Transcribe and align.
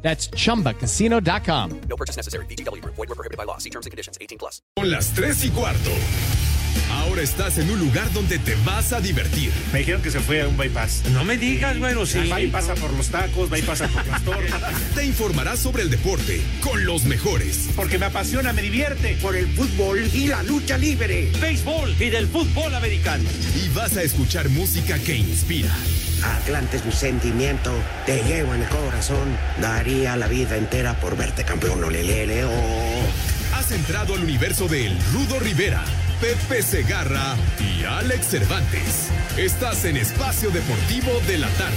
That's 0.00 0.30
chumbacasino.com. 0.30 1.80
No 1.88 1.96
purchase 1.96 2.16
necessary. 2.16 2.46
BGW. 2.46 2.82
Void 2.84 3.08
were 3.08 3.14
prohibited 3.14 3.36
by 3.36 3.44
law. 3.44 3.58
See 3.58 3.70
terms 3.70 3.84
and 3.84 3.90
conditions. 3.90 4.16
18 4.20 4.38
plus. 4.38 4.62
Son 4.78 4.90
las 4.90 5.12
3 5.12 5.44
y 5.44 5.50
cuarto. 5.50 5.90
Ahora 6.90 7.22
estás 7.22 7.58
en 7.58 7.70
un 7.70 7.78
lugar 7.78 8.12
donde 8.12 8.38
te 8.38 8.54
vas 8.64 8.92
a 8.92 9.00
divertir. 9.00 9.52
Me 9.72 9.80
dijeron 9.80 10.02
que 10.02 10.10
se 10.10 10.20
fue 10.20 10.42
a 10.42 10.48
un 10.48 10.56
bypass. 10.56 11.02
No 11.12 11.24
me 11.24 11.36
digas, 11.36 11.78
bueno, 11.78 12.06
sí. 12.06 12.28
Va 12.28 12.40
y 12.40 12.48
pasa 12.48 12.74
por 12.74 12.92
los 12.92 13.08
tacos, 13.08 13.52
va 13.52 13.58
y 13.58 13.62
pasa 13.62 13.88
por 13.88 14.06
las 14.06 14.22
torres. 14.24 14.52
Te 14.94 15.04
informarás 15.04 15.58
sobre 15.58 15.82
el 15.82 15.90
deporte 15.90 16.40
con 16.60 16.84
los 16.84 17.04
mejores. 17.04 17.68
Porque 17.76 17.98
me 17.98 18.06
apasiona, 18.06 18.52
me 18.52 18.62
divierte. 18.62 19.16
Por 19.20 19.36
el 19.36 19.46
fútbol 19.48 19.98
y 20.12 20.28
la 20.28 20.42
lucha 20.42 20.78
libre. 20.78 21.30
Béisbol 21.40 21.94
y 22.00 22.10
del 22.10 22.26
fútbol 22.28 22.74
americano. 22.74 23.24
Y 23.54 23.68
vas 23.70 23.96
a 23.96 24.02
escuchar 24.02 24.48
música 24.48 24.98
que 24.98 25.16
inspira. 25.16 25.74
Atlante 26.22 26.78
es 26.78 26.84
mi 26.84 26.92
sentimiento, 26.92 27.72
te 28.04 28.22
llevo 28.24 28.54
en 28.54 28.62
el 28.62 28.68
corazón. 28.68 29.36
Daría 29.60 30.16
la 30.16 30.26
vida 30.26 30.56
entera 30.56 30.98
por 30.98 31.16
verte 31.16 31.44
campeón, 31.44 31.84
olelele, 31.84 32.44
oh. 32.44 33.37
Has 33.54 33.72
entrado 33.72 34.14
al 34.14 34.22
universo 34.22 34.68
de 34.68 34.86
El 34.86 34.98
Rudo 35.12 35.38
Rivera, 35.40 35.84
Pepe 36.20 36.62
Segarra 36.62 37.36
y 37.58 37.84
Alex 37.84 38.26
Cervantes. 38.28 39.08
Estás 39.36 39.84
en 39.84 39.96
Espacio 39.96 40.50
Deportivo 40.50 41.20
de 41.26 41.38
la 41.38 41.48
Tarde. 41.50 41.76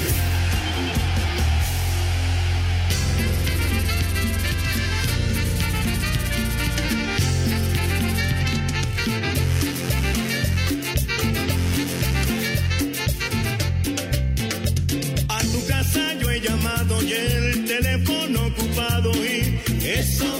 A 15.29 15.39
tu 15.41 15.65
casa 15.67 16.13
yo 16.19 16.29
he 16.29 16.39
llamado 16.41 17.01
y 17.03 17.13
el 17.13 17.65
teléfono 17.65 18.47
ocupado 18.47 19.11
y 19.15 19.59
eso, 19.83 20.39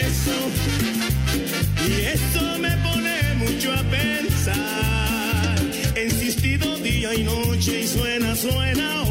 eso, 0.00 0.36
y 1.86 1.92
eso 2.14 2.58
me 2.58 2.70
pone 2.78 3.34
mucho 3.38 3.72
a 3.72 3.82
pensar. 3.84 5.58
He 5.94 6.04
insistido 6.04 6.78
día 6.78 7.14
y 7.14 7.24
noche 7.24 7.80
y 7.80 7.86
suena, 7.86 8.34
suena 8.34 9.01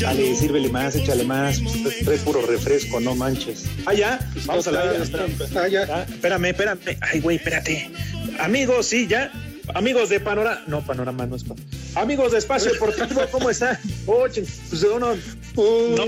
Dale, 0.00 0.34
sírvele 0.34 0.68
más, 0.70 0.96
échale 0.96 1.24
más. 1.24 1.60
Pues, 1.82 1.98
Trae 2.04 2.18
puro 2.18 2.40
refresco, 2.42 3.00
no 3.00 3.14
manches. 3.14 3.64
Ah, 3.86 3.92
ya. 3.94 4.18
Vamos 4.46 4.66
a 4.66 4.72
la 4.72 4.80
Ah, 4.82 5.68
ya. 5.68 6.02
Espérame, 6.04 6.46
espérame. 6.46 6.78
Ay, 7.00 7.20
güey, 7.20 7.36
espérate. 7.36 7.90
Amigos, 8.38 8.86
sí, 8.86 9.06
ya. 9.06 9.30
Amigos 9.74 10.08
de 10.08 10.18
Panorama. 10.20 10.62
No, 10.66 10.84
Panorama 10.84 11.26
no 11.26 11.36
es 11.36 11.44
pa- 11.44 11.54
Amigos 11.94 12.32
de 12.32 12.38
Espacio 12.38 12.72
Deportivo, 12.72 13.20
¿cómo 13.30 13.50
están? 13.50 13.78
Oye, 14.06 14.44
pues 14.68 14.82
uno. 14.84 15.14
no, 15.56 16.04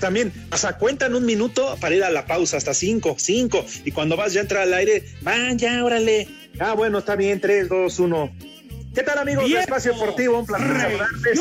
también, 0.00 0.32
hasta 0.50 0.76
cuentan 0.76 1.14
un 1.14 1.24
minuto 1.24 1.76
para 1.80 1.94
ir 1.94 2.04
a 2.04 2.10
la 2.10 2.26
pausa, 2.26 2.56
hasta 2.56 2.74
cinco, 2.74 3.14
cinco. 3.18 3.64
Y 3.84 3.92
cuando 3.92 4.16
vas 4.16 4.32
ya 4.32 4.40
a 4.40 4.42
entrar 4.42 4.62
al 4.62 4.74
aire, 4.74 5.04
van 5.22 5.58
ya, 5.58 5.82
órale. 5.84 6.28
Ah, 6.58 6.74
bueno, 6.74 6.98
está 6.98 7.16
bien, 7.16 7.40
tres, 7.40 7.68
dos, 7.68 7.98
uno. 8.00 8.34
¿Qué 8.96 9.02
tal, 9.02 9.18
amigos 9.18 9.46
de. 9.46 9.60
Espacio 9.60 9.92
Deportivo? 9.92 10.38
Un 10.38 10.46
placer 10.46 10.68
saludarles. 10.68 11.38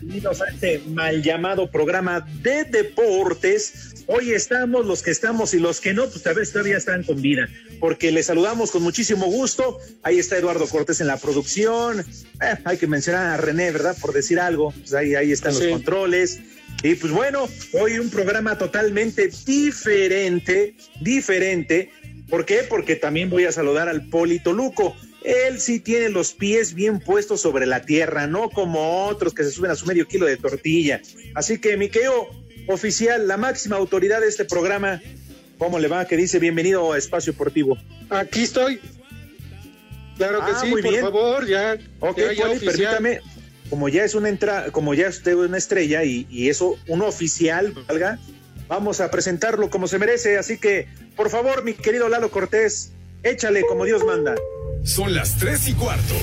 Bienvenidos 0.00 0.40
a 0.40 0.46
este 0.46 0.78
mal 0.88 1.22
llamado 1.22 1.70
programa 1.70 2.26
de 2.40 2.64
deportes. 2.64 4.02
Hoy 4.06 4.32
estamos 4.32 4.86
los 4.86 5.02
que 5.02 5.10
estamos 5.10 5.52
y 5.52 5.58
los 5.58 5.82
que 5.82 5.92
no, 5.92 6.08
pues 6.08 6.22
tal 6.22 6.36
vez 6.36 6.52
todavía 6.52 6.78
están 6.78 7.02
con 7.02 7.20
vida, 7.20 7.50
porque 7.80 8.10
les 8.12 8.24
saludamos 8.24 8.70
con 8.70 8.82
muchísimo 8.82 9.26
gusto. 9.26 9.78
Ahí 10.04 10.18
está 10.18 10.38
Eduardo 10.38 10.66
Cortés 10.66 11.02
en 11.02 11.08
la 11.08 11.18
producción. 11.18 12.00
Eh, 12.00 12.54
hay 12.64 12.78
que 12.78 12.86
mencionar 12.86 13.26
a 13.26 13.36
René, 13.36 13.72
¿verdad? 13.72 13.94
Por 14.00 14.14
decir 14.14 14.40
algo. 14.40 14.72
Pues 14.72 14.94
ahí, 14.94 15.14
ahí 15.16 15.32
están 15.32 15.52
los 15.52 15.66
controles. 15.66 16.40
Y 16.82 16.94
pues 16.94 17.12
bueno, 17.12 17.46
hoy 17.74 17.98
un 17.98 18.08
programa 18.08 18.56
totalmente 18.56 19.30
diferente, 19.44 20.74
diferente. 21.02 21.90
¿Por 22.30 22.46
qué? 22.46 22.64
Porque 22.66 22.96
también 22.96 23.28
voy 23.28 23.44
a 23.44 23.52
saludar 23.52 23.90
al 23.90 24.08
Polito 24.08 24.54
Luco. 24.54 24.96
Él 25.26 25.58
sí 25.60 25.80
tiene 25.80 26.08
los 26.08 26.32
pies 26.32 26.72
bien 26.74 27.00
puestos 27.00 27.40
sobre 27.40 27.66
la 27.66 27.82
tierra, 27.82 28.28
no 28.28 28.48
como 28.48 29.06
otros 29.06 29.34
que 29.34 29.42
se 29.42 29.50
suben 29.50 29.72
a 29.72 29.74
su 29.74 29.84
medio 29.84 30.06
kilo 30.06 30.24
de 30.26 30.36
tortilla. 30.36 31.02
Así 31.34 31.58
que, 31.58 31.76
Miqueo, 31.76 32.30
oficial, 32.68 33.26
la 33.26 33.36
máxima 33.36 33.74
autoridad 33.76 34.20
de 34.20 34.28
este 34.28 34.44
programa, 34.44 35.02
¿cómo 35.58 35.80
le 35.80 35.88
va? 35.88 36.04
Que 36.06 36.16
dice 36.16 36.38
bienvenido 36.38 36.92
a 36.92 36.98
Espacio 36.98 37.32
Deportivo. 37.32 37.76
Aquí 38.08 38.44
estoy. 38.44 38.80
Claro 40.16 40.38
que 40.46 40.52
Ah, 40.52 40.58
sí, 40.62 40.68
muy 40.70 40.80
por 40.82 40.90
bien. 40.92 41.02
favor, 41.02 41.46
ya. 41.46 41.76
Ok, 41.98 42.18
ya, 42.18 42.32
ya 42.32 42.46
Poli, 42.46 42.58
permítame, 42.60 43.20
como 43.68 43.88
ya 43.88 44.04
es 44.04 44.14
una 44.14 44.28
entrada, 44.28 44.70
como 44.70 44.94
ya 44.94 45.08
es 45.08 45.16
usted 45.18 45.34
una 45.34 45.58
estrella 45.58 46.04
y, 46.04 46.26
y 46.30 46.48
eso, 46.50 46.78
un 46.86 47.02
oficial, 47.02 47.72
valga, 47.88 48.18
vamos 48.68 49.00
a 49.00 49.10
presentarlo 49.10 49.70
como 49.70 49.88
se 49.88 49.98
merece. 49.98 50.38
Así 50.38 50.56
que, 50.56 50.86
por 51.16 51.30
favor, 51.30 51.64
mi 51.64 51.74
querido 51.74 52.08
Lalo 52.08 52.30
Cortés, 52.30 52.92
échale 53.24 53.62
como 53.68 53.84
Dios 53.84 54.04
manda. 54.04 54.36
Son 54.86 55.12
las 55.14 55.36
3 55.36 55.68
y 55.68 55.74
cuarto. 55.74 56.14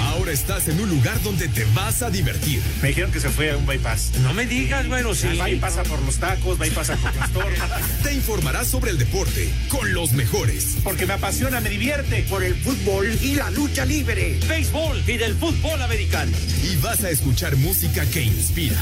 Ahora 0.00 0.30
estás 0.30 0.68
en 0.68 0.78
un 0.78 0.90
lugar 0.90 1.20
donde 1.22 1.48
te 1.48 1.64
vas 1.74 2.02
a 2.02 2.10
divertir. 2.10 2.62
Me 2.82 2.88
dijeron 2.88 3.10
que 3.10 3.18
se 3.18 3.30
fue 3.30 3.50
a 3.50 3.56
un 3.56 3.66
bypass. 3.66 4.12
No 4.22 4.34
me 4.34 4.44
digas, 4.44 4.86
bueno, 4.88 5.14
sí. 5.14 5.26
Va 5.38 5.48
y 5.48 5.56
pasa 5.56 5.82
por 5.82 6.00
los 6.02 6.16
tacos, 6.18 6.60
va 6.60 6.66
y 6.66 6.70
pasa 6.70 6.96
por 6.96 7.16
las 7.16 7.30
torres. 7.32 7.58
Te 8.02 8.12
informarás 8.12 8.68
sobre 8.68 8.90
el 8.90 8.98
deporte 8.98 9.50
con 9.70 9.94
los 9.94 10.12
mejores. 10.12 10.76
Porque 10.84 11.06
me 11.06 11.14
apasiona, 11.14 11.60
me 11.60 11.70
divierte. 11.70 12.26
Por 12.28 12.44
el 12.44 12.54
fútbol 12.56 13.08
y 13.22 13.36
la 13.36 13.50
lucha 13.50 13.86
libre. 13.86 14.38
Béisbol 14.46 15.02
y 15.06 15.16
del 15.16 15.34
fútbol 15.34 15.80
americano. 15.80 16.36
Y 16.62 16.76
vas 16.76 17.02
a 17.04 17.10
escuchar 17.10 17.56
música 17.56 18.04
que 18.04 18.22
inspira. 18.22 18.80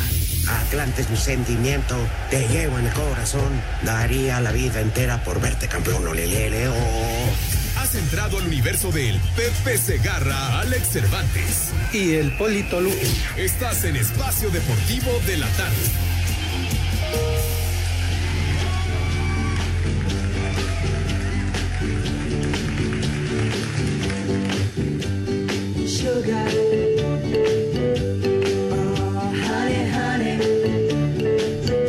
Atlante 0.48 1.02
es 1.02 1.10
mi 1.10 1.16
sentimiento, 1.16 1.96
te 2.28 2.48
llevo 2.48 2.78
en 2.78 2.86
el 2.86 2.92
corazón. 2.92 3.62
Daría 3.84 4.40
la 4.40 4.50
vida 4.50 4.80
entera 4.80 5.22
por 5.22 5.40
verte 5.40 5.68
campeón, 5.68 6.08
olelele, 6.08 6.68
oh. 6.68 7.59
Has 7.80 7.94
entrado 7.94 8.36
al 8.36 8.46
universo 8.46 8.92
de 8.92 9.08
El 9.08 9.20
Pepe 9.34 9.78
Segarra, 9.78 10.60
Alex 10.60 10.88
Cervantes. 10.88 11.70
Y 11.94 12.12
el 12.12 12.30
Polito 12.36 12.78
Luco. 12.78 12.94
Estás 13.38 13.84
en 13.84 13.96
Espacio 13.96 14.50
Deportivo 14.50 15.10
de 15.26 15.38
la 15.38 15.48
Tarde. 15.48 15.76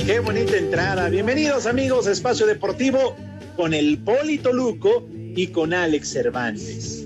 Qué 0.05 0.19
bonita 0.19 0.55
entrada. 0.55 1.09
Bienvenidos 1.09 1.65
amigos 1.65 2.07
a 2.07 2.11
Espacio 2.11 2.47
Deportivo 2.47 3.17
con 3.57 3.73
el 3.73 3.97
Polito 3.97 4.53
Luco 4.53 5.05
y 5.35 5.47
con 5.47 5.73
Alex 5.73 6.09
Cervantes. 6.09 7.03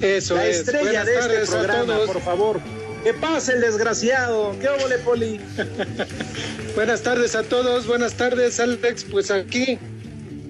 Eso 0.00 0.36
La 0.36 0.46
es. 0.46 0.58
estrella 0.60 0.82
Buenas 0.82 1.06
de 1.06 1.12
este 1.14 1.28
tardes 1.28 1.48
a 1.50 1.58
programa, 1.58 1.94
todos. 1.94 2.10
por 2.10 2.22
favor. 2.22 2.60
Que 3.04 3.14
pase 3.14 3.52
el 3.52 3.60
desgraciado. 3.62 4.54
¿Qué 4.60 4.68
óvole, 4.68 4.98
Poli? 4.98 5.40
Buenas 6.74 7.02
tardes 7.02 7.34
a 7.34 7.42
todos. 7.42 7.86
Buenas 7.86 8.14
tardes, 8.14 8.60
Alex. 8.60 9.04
Pues 9.04 9.30
aquí 9.30 9.78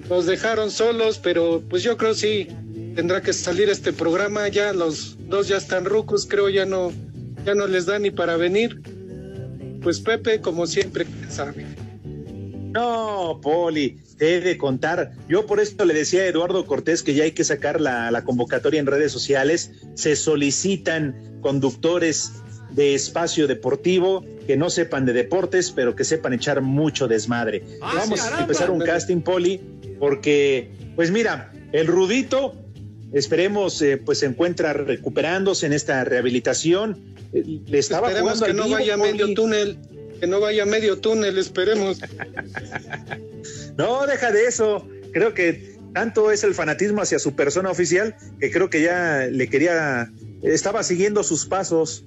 nos 0.09 0.25
dejaron 0.25 0.71
solos, 0.71 1.19
pero 1.21 1.61
pues 1.69 1.83
yo 1.83 1.97
creo 1.97 2.13
sí 2.13 2.47
tendrá 2.95 3.21
que 3.21 3.31
salir 3.33 3.69
este 3.69 3.93
programa. 3.93 4.47
Ya 4.49 4.73
los 4.73 5.17
dos 5.29 5.47
ya 5.47 5.57
están 5.57 5.85
rucos, 5.85 6.25
creo 6.25 6.49
ya 6.49 6.65
no, 6.65 6.91
ya 7.45 7.55
no 7.55 7.67
les 7.67 7.85
da 7.85 7.99
ni 7.99 8.11
para 8.11 8.35
venir. 8.35 8.81
Pues 9.81 9.99
Pepe, 9.99 10.41
como 10.41 10.67
siempre, 10.67 11.05
sabe. 11.29 11.65
No, 12.71 13.39
Poli, 13.41 13.97
te 14.17 14.35
he 14.35 14.41
de 14.41 14.57
contar. 14.57 15.11
Yo 15.27 15.45
por 15.45 15.59
esto 15.59 15.85
le 15.85 15.93
decía 15.93 16.21
a 16.21 16.25
Eduardo 16.25 16.65
Cortés 16.65 17.03
que 17.03 17.13
ya 17.13 17.23
hay 17.23 17.31
que 17.31 17.43
sacar 17.43 17.81
la, 17.81 18.11
la 18.11 18.23
convocatoria 18.23 18.79
en 18.79 18.85
redes 18.85 19.11
sociales. 19.11 19.71
Se 19.95 20.15
solicitan 20.15 21.39
conductores 21.41 22.31
de 22.71 22.95
espacio 22.95 23.47
deportivo, 23.47 24.23
que 24.47 24.55
no 24.55 24.69
sepan 24.69 25.05
de 25.05 25.13
deportes, 25.13 25.71
pero 25.71 25.95
que 25.95 26.03
sepan 26.05 26.33
echar 26.33 26.61
mucho 26.61 27.07
desmadre. 27.07 27.63
Ah, 27.81 27.93
Vamos 27.97 28.19
sí, 28.21 28.29
a 28.33 28.39
empezar 28.41 28.71
un 28.71 28.79
casting, 28.79 29.21
Poli, 29.21 29.59
porque, 29.99 30.71
pues 30.95 31.11
mira, 31.11 31.51
el 31.73 31.87
Rudito, 31.87 32.55
esperemos, 33.11 33.81
eh, 33.81 33.97
pues 33.97 34.19
se 34.19 34.25
encuentra 34.27 34.71
recuperándose 34.73 35.65
en 35.65 35.73
esta 35.73 36.03
rehabilitación. 36.05 37.15
Eh, 37.33 37.59
Le 37.67 37.77
estaba 37.79 38.07
Esperemos 38.07 38.39
jugando 38.39 38.45
que 38.45 38.51
al 38.51 38.57
no 38.57 38.63
vivo, 38.63 38.75
vaya 38.77 38.97
Poli. 38.97 39.11
medio 39.11 39.33
túnel, 39.33 39.77
que 40.21 40.27
no 40.27 40.39
vaya 40.39 40.65
medio 40.65 40.99
túnel, 40.99 41.37
esperemos. 41.37 41.99
No, 43.77 44.05
deja 44.05 44.31
de 44.31 44.45
eso. 44.45 44.87
Creo 45.13 45.33
que 45.33 45.75
tanto 45.93 46.29
es 46.29 46.43
el 46.43 46.53
fanatismo 46.53 47.01
hacia 47.01 47.17
su 47.17 47.35
persona 47.35 47.71
oficial 47.71 48.15
que 48.39 48.51
creo 48.51 48.69
que 48.69 48.81
ya 48.81 49.27
le 49.31 49.49
quería, 49.49 50.11
estaba 50.43 50.83
siguiendo 50.83 51.23
sus 51.23 51.47
pasos. 51.47 52.03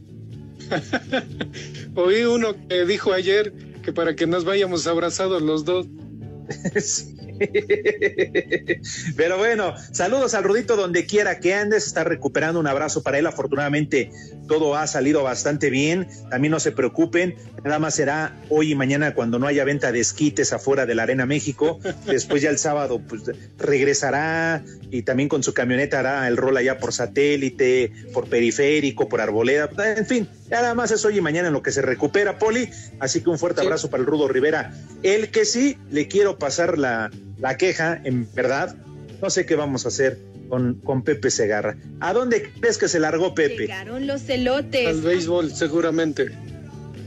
Oí 1.96 2.22
uno 2.24 2.54
que 2.68 2.84
dijo 2.84 3.12
ayer 3.12 3.52
que 3.82 3.92
para 3.92 4.14
que 4.14 4.26
nos 4.28 4.44
vayamos 4.44 4.86
abrazados 4.86 5.42
los 5.42 5.64
dos. 5.64 5.86
Sí. 6.80 7.16
Pero 9.16 9.38
bueno, 9.38 9.74
saludos 9.92 10.34
al 10.34 10.44
Rudito 10.44 10.76
donde 10.76 11.06
quiera 11.06 11.40
que 11.40 11.54
andes, 11.54 11.86
está 11.86 12.04
recuperando 12.04 12.60
un 12.60 12.66
abrazo 12.66 13.02
para 13.02 13.18
él. 13.18 13.26
Afortunadamente 13.26 14.10
todo 14.48 14.76
ha 14.76 14.86
salido 14.86 15.22
bastante 15.22 15.70
bien. 15.70 16.08
También 16.30 16.52
no 16.52 16.60
se 16.60 16.72
preocupen, 16.72 17.36
nada 17.64 17.78
más 17.78 17.94
será 17.94 18.36
hoy 18.48 18.72
y 18.72 18.74
mañana 18.74 19.14
cuando 19.14 19.38
no 19.38 19.46
haya 19.46 19.64
venta 19.64 19.92
de 19.92 20.00
esquites 20.00 20.52
afuera 20.52 20.86
de 20.86 20.94
la 20.94 21.04
Arena 21.04 21.26
México. 21.26 21.80
Después 22.06 22.42
ya 22.42 22.50
el 22.50 22.58
sábado 22.58 23.00
pues 23.06 23.22
regresará 23.58 24.62
y 24.90 25.02
también 25.02 25.28
con 25.28 25.42
su 25.42 25.54
camioneta 25.54 26.00
hará 26.00 26.28
el 26.28 26.36
rol 26.36 26.56
allá 26.56 26.78
por 26.78 26.92
satélite, 26.92 27.92
por 28.12 28.28
periférico, 28.28 29.08
por 29.08 29.20
arboleda. 29.20 29.70
En 29.96 30.06
fin, 30.06 30.28
nada 30.50 30.74
más 30.74 30.90
es 30.90 31.04
hoy 31.04 31.18
y 31.18 31.20
mañana 31.20 31.48
en 31.48 31.54
lo 31.54 31.62
que 31.62 31.72
se 31.72 31.82
recupera, 31.82 32.38
Poli. 32.38 32.68
Así 33.00 33.20
que 33.22 33.30
un 33.30 33.38
fuerte 33.38 33.60
Sí. 33.60 33.66
abrazo 33.66 33.90
para 33.90 34.00
el 34.02 34.06
Rudo 34.06 34.28
Rivera. 34.28 34.72
El 35.02 35.30
que 35.30 35.44
sí 35.44 35.78
le 35.90 36.08
quiero 36.08 36.38
pasar 36.38 36.78
la, 36.78 37.10
la 37.38 37.56
queja, 37.56 38.00
en 38.04 38.28
verdad, 38.34 38.76
no 39.22 39.30
sé 39.30 39.46
qué 39.46 39.54
vamos 39.56 39.84
a 39.84 39.88
hacer 39.88 40.18
con, 40.48 40.74
con 40.84 41.02
Pepe 41.02 41.30
Segarra. 41.30 41.76
¿A 42.00 42.12
dónde 42.12 42.50
crees 42.60 42.78
que 42.78 42.88
se 42.88 43.00
largó 43.00 43.34
Pepe? 43.34 43.62
Llegaron 43.62 44.06
los 44.06 44.28
elotes. 44.28 44.86
Al 44.86 45.00
béisbol, 45.00 45.50
seguramente. 45.54 46.30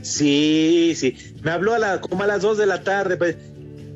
Sí, 0.02 0.94
sí. 0.96 1.16
Me 1.42 1.50
habló 1.50 1.74
a 1.74 1.78
la, 1.78 2.00
como 2.00 2.22
a 2.22 2.26
las 2.26 2.42
dos 2.42 2.58
de 2.58 2.66
la 2.66 2.82
tarde. 2.82 3.16
Pues, 3.16 3.36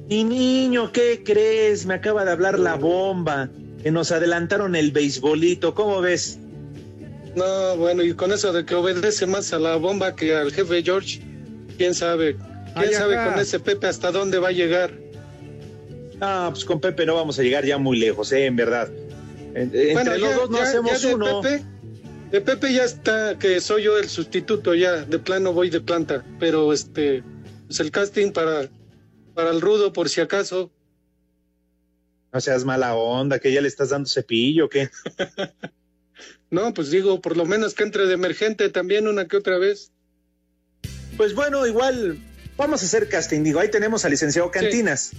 mi 0.09 0.25
niño, 0.25 0.93
¿qué 0.93 1.23
crees? 1.25 1.87
Me 1.87 1.95
acaba 1.95 2.25
de 2.25 2.33
hablar 2.33 2.59
la 2.59 2.75
bomba. 2.75 3.49
Que 3.83 3.91
nos 3.91 4.13
adelantaron 4.13 4.77
el 4.77 4.93
beisbolito. 4.93 5.75
¿Cómo 5.75 6.01
ves? 6.01 6.39
No, 7.35 7.77
bueno, 7.77 8.03
y 8.03 8.15
con 8.15 8.31
eso 8.33 8.53
de 8.53 8.65
que 8.65 8.75
obedece 8.75 9.27
más 9.27 9.53
a 9.53 9.59
la 9.59 9.77
bomba 9.77 10.15
que 10.15 10.35
al 10.35 10.53
jefe 10.53 10.83
George, 10.83 11.21
quién 11.79 11.95
sabe. 11.95 12.37
¿Quién 12.75 12.89
Ay, 12.89 12.95
sabe 12.95 13.17
acá. 13.19 13.33
con 13.33 13.41
ese 13.43 13.61
Pepe 13.61 13.87
hasta 13.87 14.11
dónde 14.13 14.39
va 14.39 14.49
a 14.49 14.53
llegar? 14.53 14.93
Ah, 16.21 16.49
pues 16.53 16.65
con 16.65 16.81
Pepe 16.81 17.05
no 17.07 17.15
vamos 17.15 17.39
a 17.39 17.43
llegar 17.43 17.65
ya 17.65 17.79
muy 17.79 17.99
lejos, 17.99 18.31
¿eh? 18.33 18.47
En 18.47 18.57
verdad. 18.57 18.89
En- 19.55 19.71
Entre 19.75 20.19
los 20.19 20.31
ya- 20.31 20.37
dos 20.37 20.51
no 20.51 20.57
ya- 20.59 20.63
hacemos 20.65 21.03
ya 21.03 21.09
de 21.09 21.15
uno. 21.15 21.41
Pepe, 21.43 21.65
de 22.31 22.41
Pepe 22.41 22.73
ya 22.73 22.85
está, 22.85 23.39
que 23.39 23.61
soy 23.61 23.83
yo 23.85 23.99
el 23.99 24.09
sustituto 24.09 24.75
ya, 24.75 25.05
de 25.05 25.19
plano 25.19 25.53
voy 25.53 25.69
de 25.71 25.81
planta, 25.81 26.25
pero 26.39 26.73
este, 26.73 27.23
pues 27.67 27.81
el 27.81 27.91
casting 27.91 28.31
para, 28.33 28.69
para 29.35 29.51
el 29.51 29.61
rudo 29.61 29.93
por 29.93 30.09
si 30.09 30.21
acaso. 30.21 30.71
No 32.33 32.41
seas 32.41 32.65
mala 32.65 32.95
onda, 32.95 33.39
que 33.39 33.53
ya 33.53 33.61
le 33.61 33.69
estás 33.69 33.91
dando 33.91 34.09
cepillo, 34.09 34.69
¿qué? 34.69 34.89
No, 36.53 36.75
pues 36.75 36.91
digo, 36.91 37.23
por 37.23 37.39
lo 37.39 37.47
menos 37.47 37.73
que 37.73 37.83
entre 37.83 38.05
de 38.07 38.13
emergente 38.13 38.69
también 38.69 39.09
una 39.09 39.27
que 39.27 39.39
otra 39.39 39.57
vez. 39.57 39.91
Pues 41.17 41.35
bueno, 41.35 41.67
igual 41.67 42.19
vamos 42.59 42.83
a 42.83 42.85
hacer 42.85 43.09
casting. 43.09 43.43
Digo, 43.43 43.59
ahí 43.59 43.71
tenemos 43.71 44.05
al 44.05 44.11
licenciado 44.11 44.51
Cantinas. 44.51 45.13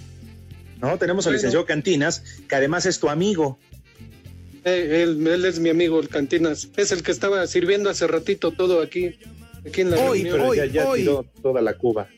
¿No? 0.80 0.96
Tenemos 0.96 1.26
al 1.26 1.32
licenciado 1.32 1.66
Cantinas, 1.66 2.22
que 2.48 2.54
además 2.54 2.86
es 2.86 3.00
tu 3.00 3.08
amigo. 3.08 3.58
Eh, 4.64 5.02
él, 5.02 5.26
él 5.26 5.44
es 5.44 5.58
mi 5.58 5.70
amigo, 5.70 5.98
el 5.98 6.08
Cantinas. 6.08 6.68
Es 6.76 6.92
el 6.92 7.02
que 7.02 7.10
estaba 7.10 7.44
sirviendo 7.48 7.90
hace 7.90 8.06
ratito 8.06 8.52
todo 8.52 8.80
aquí, 8.80 9.18
aquí 9.66 9.80
en 9.80 9.90
la 9.90 9.96
Hoy, 9.96 10.22
reunión. 10.22 10.38
pero 10.38 10.54
ya, 10.54 10.66
ya 10.66 10.92
tiró 10.94 11.26
toda 11.42 11.62
la 11.62 11.74
cuba. 11.74 12.08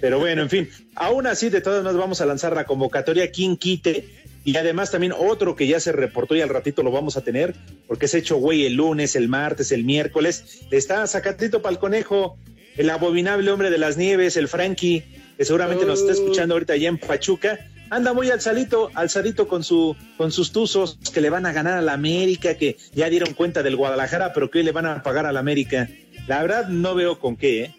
Pero 0.00 0.18
bueno, 0.18 0.42
en 0.42 0.50
fin, 0.50 0.68
aún 0.96 1.28
así, 1.28 1.48
de 1.48 1.60
todas 1.60 1.84
maneras, 1.84 2.00
vamos 2.00 2.20
a 2.20 2.26
lanzar 2.26 2.56
la 2.56 2.64
convocatoria 2.64 3.30
quien 3.30 3.56
quite. 3.56 4.08
Y 4.48 4.56
además 4.56 4.90
también 4.90 5.12
otro 5.12 5.56
que 5.56 5.66
ya 5.66 5.78
se 5.78 5.92
reportó 5.92 6.34
y 6.34 6.40
al 6.40 6.48
ratito 6.48 6.82
lo 6.82 6.90
vamos 6.90 7.18
a 7.18 7.20
tener, 7.20 7.54
porque 7.86 8.06
es 8.06 8.14
hecho 8.14 8.36
güey 8.36 8.64
el 8.64 8.76
lunes, 8.76 9.14
el 9.14 9.28
martes, 9.28 9.72
el 9.72 9.84
miércoles. 9.84 10.62
Le 10.70 10.78
está 10.78 11.06
sacatito 11.06 11.60
para 11.60 11.74
el 11.74 11.78
conejo, 11.78 12.38
el 12.78 12.88
abominable 12.88 13.50
hombre 13.50 13.68
de 13.68 13.76
las 13.76 13.98
nieves, 13.98 14.38
el 14.38 14.48
Frankie, 14.48 15.04
que 15.36 15.44
seguramente 15.44 15.84
nos 15.84 16.00
está 16.00 16.12
escuchando 16.12 16.54
ahorita 16.54 16.72
allá 16.72 16.88
en 16.88 16.96
Pachuca. 16.96 17.58
Anda 17.90 18.14
muy 18.14 18.30
alzadito, 18.30 18.90
alzadito 18.94 19.48
con 19.48 19.62
su, 19.62 19.94
con 20.16 20.32
sus 20.32 20.50
tuzos 20.50 20.98
que 21.12 21.20
le 21.20 21.28
van 21.28 21.44
a 21.44 21.52
ganar 21.52 21.76
a 21.76 21.82
la 21.82 21.92
América, 21.92 22.54
que 22.54 22.78
ya 22.94 23.10
dieron 23.10 23.34
cuenta 23.34 23.62
del 23.62 23.76
Guadalajara, 23.76 24.32
pero 24.32 24.50
que 24.50 24.60
hoy 24.60 24.64
le 24.64 24.72
van 24.72 24.86
a 24.86 25.02
pagar 25.02 25.26
a 25.26 25.32
la 25.32 25.40
América. 25.40 25.90
La 26.26 26.40
verdad 26.40 26.68
no 26.68 26.94
veo 26.94 27.18
con 27.18 27.36
qué, 27.36 27.64
¿eh? 27.64 27.74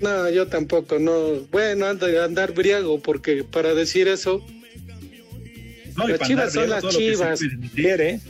No, 0.00 0.30
yo 0.30 0.46
tampoco, 0.46 0.98
no. 0.98 1.40
Bueno, 1.50 1.84
anda, 1.84 2.24
andar 2.24 2.54
briago, 2.54 2.98
porque 2.98 3.44
para 3.44 3.74
decir 3.74 4.08
eso, 4.08 4.42
No, 5.98 6.06
Las 6.06 6.20
chivas 6.20 6.52
son 6.52 6.70
las 6.70 6.88
chivas. 6.88 7.40
¿eh? 7.76 8.20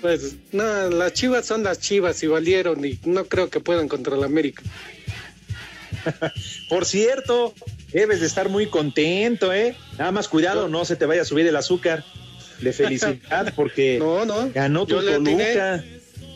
pues, 0.00 0.36
no, 0.52 0.90
las 0.90 1.12
chivas 1.12 1.44
son 1.44 1.64
las 1.64 1.80
chivas 1.80 2.22
y 2.22 2.28
valieron 2.28 2.84
y 2.84 2.98
no 3.04 3.24
creo 3.24 3.50
que 3.50 3.58
puedan 3.58 3.88
contra 3.88 4.16
la 4.16 4.26
América. 4.26 4.62
Por 6.68 6.84
cierto, 6.84 7.52
debes 7.92 8.20
de 8.20 8.26
estar 8.26 8.48
muy 8.48 8.66
contento, 8.66 9.52
¿eh? 9.52 9.76
Nada 9.98 10.12
más 10.12 10.28
cuidado, 10.28 10.68
no 10.68 10.84
se 10.84 10.94
te 10.96 11.06
vaya 11.06 11.22
a 11.22 11.24
subir 11.24 11.46
el 11.46 11.56
azúcar 11.56 12.04
de 12.60 12.72
felicidad 12.72 13.52
porque 13.56 13.98
No, 13.98 14.24
no. 14.24 14.50
ganó 14.54 14.86
tu 14.86 14.94
Yo 14.94 15.02
le 15.02 15.14
atiné. 15.14 15.82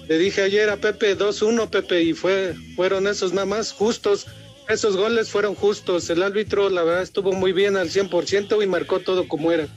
Le 0.08 0.18
dije 0.18 0.40
ayer 0.42 0.70
a 0.70 0.78
Pepe 0.78 1.16
2-1, 1.16 1.68
Pepe, 1.68 2.02
y 2.02 2.14
fue, 2.14 2.54
fueron 2.74 3.06
esos 3.06 3.32
nada 3.32 3.46
más 3.46 3.72
justos. 3.72 4.26
Esos 4.68 4.96
goles 4.96 5.28
fueron 5.28 5.54
justos. 5.54 6.08
El 6.08 6.22
árbitro, 6.22 6.70
la 6.70 6.82
verdad, 6.82 7.02
estuvo 7.02 7.32
muy 7.32 7.52
bien 7.52 7.76
al 7.76 7.90
100% 7.90 8.62
y 8.62 8.66
marcó 8.66 9.00
todo 9.00 9.28
como 9.28 9.52
era. 9.52 9.68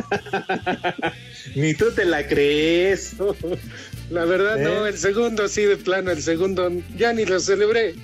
Ni 1.54 1.74
tú 1.74 1.90
te 1.92 2.04
la 2.04 2.26
crees. 2.26 3.14
La 4.10 4.24
verdad, 4.24 4.60
¿Eh? 4.60 4.64
no, 4.64 4.86
el 4.86 4.98
segundo 4.98 5.48
sí, 5.48 5.62
de 5.62 5.76
plano, 5.76 6.10
el 6.10 6.22
segundo 6.22 6.70
ya 6.96 7.12
ni 7.12 7.24
lo 7.24 7.40
celebré. 7.40 7.94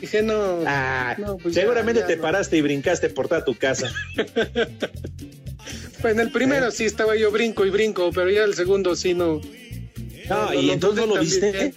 Dije, 0.00 0.22
no. 0.22 0.62
Ah, 0.66 1.14
no, 1.18 1.36
pues 1.36 1.54
seguramente 1.54 2.00
ya 2.00 2.06
te 2.06 2.16
no. 2.16 2.22
paraste 2.22 2.56
y 2.56 2.62
brincaste 2.62 3.08
por 3.10 3.28
toda 3.28 3.44
tu 3.44 3.54
casa. 3.54 3.92
Pues 6.00 6.12
en 6.12 6.20
el 6.20 6.30
primero 6.30 6.70
sí 6.70 6.84
estaba 6.84 7.16
yo 7.16 7.30
brinco 7.30 7.64
y 7.64 7.70
brinco, 7.70 8.10
pero 8.12 8.28
ya 8.28 8.44
el 8.44 8.52
segundo 8.52 8.94
sí 8.94 9.14
no. 9.14 9.40
No, 10.28 10.52
¿y 10.52 10.70
entonces 10.70 11.06
no 11.06 11.14
lo 11.14 11.20
viste? 11.22 11.72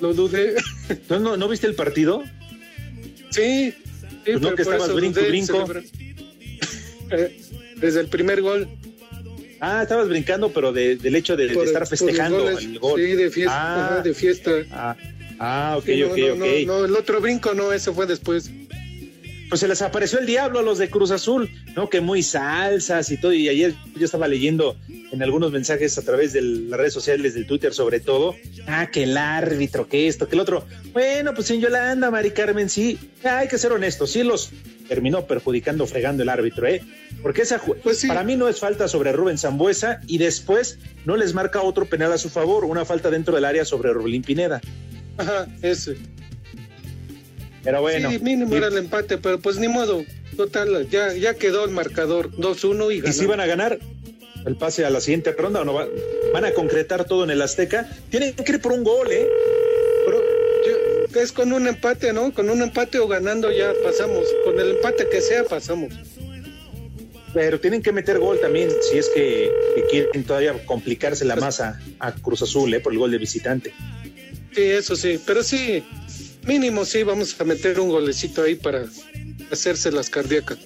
Lo 0.00 0.12
dudé. 0.12 0.56
¿Entonces 0.88 1.20
no, 1.20 1.36
no 1.36 1.46
viste 1.46 1.68
el 1.68 1.76
partido? 1.76 2.24
Sí. 3.30 3.70
sí, 3.70 3.74
Pues 4.24 4.40
no, 4.40 4.56
que 4.56 4.62
estabas 4.62 4.92
brinco, 4.92 5.20
dudé 5.20 5.28
brinco. 5.28 5.72
Eh, 7.12 7.41
Desde 7.82 8.00
el 8.00 8.06
primer 8.08 8.40
gol. 8.40 8.66
Ah, 9.60 9.82
estabas 9.82 10.08
brincando, 10.08 10.50
pero 10.52 10.72
de- 10.72 10.96
del 10.96 11.14
hecho 11.14 11.36
de, 11.36 11.46
estar 11.46 11.86
festejando 11.86 12.38
goles. 12.42 12.64
el 12.64 12.78
gol. 12.78 13.00
Sí, 13.00 13.06
de 13.12 13.30
fiesta. 13.30 13.54
Ah, 13.54 13.86
ajá, 13.94 14.02
de 14.02 14.14
fiesta. 14.14 14.50
ah, 14.72 14.96
ah, 15.38 15.74
ok, 15.78 15.84
Sí, 15.84 16.00
no, 16.00 16.06
ok, 16.08 16.18
no, 16.18 16.32
ok. 16.32 16.38
no, 16.66 16.78
no, 16.80 16.84
el 16.86 16.96
otro 16.96 17.20
brinco 17.20 17.54
no, 17.54 17.72
ese 17.72 17.92
fue 17.92 18.06
después. 18.06 18.50
pues 19.48 19.60
se 19.60 19.68
les 19.68 19.82
apareció 19.82 20.18
el 20.18 20.24
diablo 20.26 20.60
a 20.60 20.62
los 20.62 20.78
de 20.78 20.88
Cruz 20.88 21.10
Azul, 21.10 21.50
¿no? 21.76 21.90
Que 21.90 22.00
muy 22.00 22.22
salsas 22.22 23.10
y 23.10 23.18
todo. 23.18 23.34
Y 23.34 23.48
ayer 23.50 23.74
yo 23.96 24.06
estaba 24.06 24.26
leyendo 24.26 24.76
en 24.88 25.22
algunos 25.22 25.52
mensajes 25.52 25.98
a 25.98 26.02
través 26.02 26.32
de 26.32 26.40
las 26.40 26.78
redes 26.80 26.94
sociales, 26.94 27.34
del 27.34 27.46
Twitter 27.46 27.74
sobre 27.74 28.00
todo. 28.00 28.34
Ah, 28.66 28.88
que 28.90 29.02
el 29.02 29.14
árbitro, 29.18 29.86
que 29.86 30.08
esto, 30.08 30.26
que 30.26 30.36
el 30.36 30.40
otro. 30.40 30.64
Bueno, 30.94 31.34
pues 31.34 31.50
en 31.50 31.60
Yolanda, 31.60 32.10
Mari 32.10 32.30
Carmen, 32.30 32.70
sí. 32.70 32.98
Hay 33.24 33.46
que 33.46 33.58
ser 33.58 33.72
honestos, 33.72 34.10
sí 34.12 34.22
los 34.22 34.48
terminó 34.92 35.26
perjudicando, 35.26 35.86
fregando 35.86 36.22
el 36.22 36.28
árbitro, 36.28 36.66
¿eh? 36.66 36.82
Porque 37.22 37.42
esa 37.42 37.58
Pues 37.82 37.98
sí. 37.98 38.08
para 38.08 38.24
mí 38.24 38.36
no 38.36 38.46
es 38.48 38.58
falta 38.60 38.88
sobre 38.88 39.10
Rubén 39.12 39.38
Zambuesa 39.38 40.00
y 40.06 40.18
después 40.18 40.78
no 41.06 41.16
les 41.16 41.32
marca 41.32 41.62
otro 41.62 41.86
penal 41.86 42.12
a 42.12 42.18
su 42.18 42.28
favor, 42.28 42.64
una 42.66 42.84
falta 42.84 43.10
dentro 43.10 43.34
del 43.34 43.46
área 43.46 43.64
sobre 43.64 43.92
Rubén 43.92 44.22
Pineda. 44.22 44.60
Ajá, 45.16 45.46
ese. 45.62 45.96
Pero 47.64 47.80
bueno. 47.80 48.10
sí, 48.10 48.18
mínimo 48.18 48.52
y- 48.54 48.58
era 48.58 48.66
el 48.68 48.76
empate, 48.76 49.16
pero 49.18 49.38
pues 49.40 49.56
ni 49.58 49.68
modo. 49.68 50.04
Total, 50.36 50.88
ya, 50.90 51.12
ya 51.14 51.34
quedó 51.34 51.64
el 51.64 51.70
marcador 51.70 52.30
2-1 52.36 52.90
y 52.92 52.96
¿Y 52.96 53.00
ganó. 53.00 53.12
si 53.14 53.26
van 53.26 53.40
a 53.40 53.46
ganar 53.46 53.78
el 54.44 54.56
pase 54.56 54.84
a 54.84 54.90
la 54.90 55.00
siguiente 55.00 55.32
ronda 55.32 55.60
o 55.60 55.64
no 55.64 55.72
va- 55.74 55.86
van 56.34 56.44
a 56.44 56.52
concretar 56.52 57.04
todo 57.04 57.24
en 57.24 57.30
el 57.30 57.40
Azteca? 57.42 57.88
Tienen 58.10 58.34
que 58.34 58.52
ir 58.52 58.60
por 58.60 58.72
un 58.72 58.82
gol, 58.84 59.08
¿eh? 59.10 59.26
Es 61.14 61.32
con 61.32 61.52
un 61.52 61.66
empate, 61.66 62.12
¿no? 62.12 62.32
Con 62.32 62.48
un 62.48 62.62
empate 62.62 62.98
o 62.98 63.08
ganando 63.08 63.50
ya 63.52 63.72
pasamos. 63.82 64.26
Con 64.44 64.58
el 64.58 64.72
empate 64.72 65.08
que 65.08 65.20
sea, 65.20 65.44
pasamos. 65.44 65.92
Pero 67.34 67.60
tienen 67.60 67.82
que 67.82 67.92
meter 67.92 68.18
gol 68.18 68.38
también 68.40 68.70
si 68.82 68.98
es 68.98 69.08
que, 69.08 69.50
que 69.74 69.84
quieren 69.84 70.24
todavía 70.24 70.54
complicarse 70.66 71.24
la 71.24 71.36
masa 71.36 71.80
a 71.98 72.12
Cruz 72.12 72.42
Azul, 72.42 72.72
¿eh? 72.74 72.80
Por 72.80 72.92
el 72.92 72.98
gol 72.98 73.10
de 73.10 73.18
visitante. 73.18 73.72
Sí, 74.54 74.62
eso 74.62 74.96
sí, 74.96 75.18
pero 75.24 75.42
sí, 75.42 75.82
mínimo 76.46 76.84
sí, 76.84 77.02
vamos 77.02 77.40
a 77.40 77.44
meter 77.44 77.80
un 77.80 77.88
golecito 77.88 78.42
ahí 78.42 78.54
para 78.54 78.84
hacerse 79.50 79.90
las 79.90 80.10
cardíacas. 80.10 80.58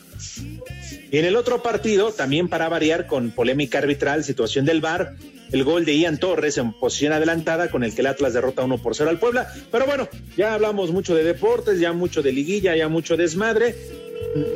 Y 1.10 1.18
en 1.18 1.24
el 1.24 1.36
otro 1.36 1.62
partido, 1.62 2.12
también 2.12 2.48
para 2.48 2.68
variar 2.68 3.06
con 3.06 3.30
polémica 3.30 3.78
arbitral, 3.78 4.24
situación 4.24 4.64
del 4.64 4.80
VAR, 4.80 5.14
el 5.52 5.64
gol 5.64 5.84
de 5.84 5.96
Ian 5.98 6.18
Torres 6.18 6.58
en 6.58 6.72
posición 6.72 7.12
adelantada 7.12 7.70
con 7.70 7.84
el 7.84 7.94
que 7.94 8.00
el 8.00 8.06
Atlas 8.08 8.32
derrota 8.34 8.62
1 8.64 8.78
por 8.78 8.94
0 8.96 9.10
al 9.10 9.18
Puebla. 9.18 9.48
Pero 9.70 9.86
bueno, 9.86 10.08
ya 10.36 10.54
hablamos 10.54 10.90
mucho 10.90 11.14
de 11.14 11.24
deportes, 11.24 11.78
ya 11.80 11.92
mucho 11.92 12.22
de 12.22 12.32
liguilla, 12.32 12.74
ya 12.76 12.88
mucho 12.88 13.16
desmadre. 13.16 13.74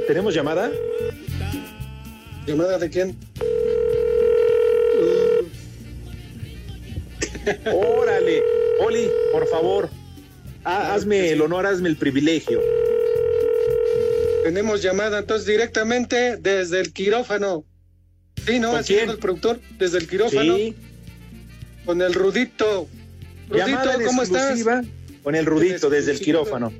¿Tenemos 0.06 0.34
llamada? 0.34 0.70
¿Llamada 2.46 2.78
de 2.78 2.90
quién? 2.90 3.16
Órale, 7.72 8.42
Oli, 8.80 9.08
por 9.32 9.46
favor, 9.48 9.88
ha- 10.64 10.94
hazme 10.94 11.30
el 11.30 11.40
honor, 11.40 11.66
hazme 11.66 11.88
el 11.88 11.96
privilegio. 11.96 12.60
Tenemos 14.44 14.82
llamada 14.82 15.18
entonces 15.18 15.46
directamente 15.46 16.36
desde 16.38 16.80
el 16.80 16.92
quirófano. 16.92 17.64
Sí, 18.46 18.58
¿no? 18.58 18.70
¿Con 18.70 18.80
Así 18.80 18.94
el 18.94 19.18
productor, 19.18 19.60
desde 19.78 19.98
el 19.98 20.08
quirófano. 20.08 20.56
Sí, 20.56 20.74
Con 21.84 22.02
el 22.02 22.14
Rudito. 22.14 22.88
Rudito, 23.48 23.66
llamada 23.66 23.94
¿cómo 24.04 24.22
estás? 24.22 24.60
Con 25.22 25.34
el 25.34 25.46
Rudito 25.46 25.90
desde 25.90 26.12
el 26.12 26.20
quirófano. 26.20 26.72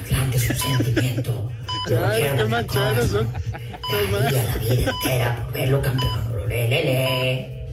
Atlante 0.00 0.38
su 0.38 0.54
sentimiento. 0.54 1.50
Ay, 2.06 2.24
qué 2.36 2.44
manchados 2.44 3.10
son. 3.10 3.28
La 3.32 4.58
vida 4.58 4.90
entera 4.90 5.44
por 5.44 5.52
verlo 5.52 5.82
campeón. 5.82 6.48
Lelele. 6.48 7.68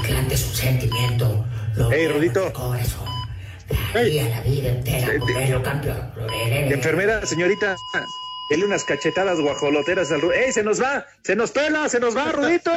Atlante 0.00 0.36
su 0.36 0.54
sentimiento. 0.54 1.44
Lo 1.76 1.90
Ey, 1.92 2.02
llevo 2.02 2.14
Rudito. 2.18 2.52
corazón. 2.52 3.08
La 3.94 4.02
vida 4.42 4.68
entera 4.68 5.18
por 5.18 5.34
verlo 5.34 5.62
campeón. 5.62 6.10
Lelele. 6.30 6.74
Enfermera, 6.74 7.24
señorita, 7.26 7.76
dele 8.50 8.64
unas 8.64 8.84
cachetadas 8.84 9.40
guajoloteras 9.40 10.10
al 10.12 10.20
Rudito. 10.20 10.40
¡Ey, 10.40 10.52
se 10.52 10.62
nos 10.62 10.80
va! 10.80 11.06
¡Se 11.22 11.36
nos 11.36 11.50
pela! 11.50 11.88
¡Se 11.88 12.00
nos 12.00 12.16
va, 12.16 12.32
Rudito! 12.32 12.72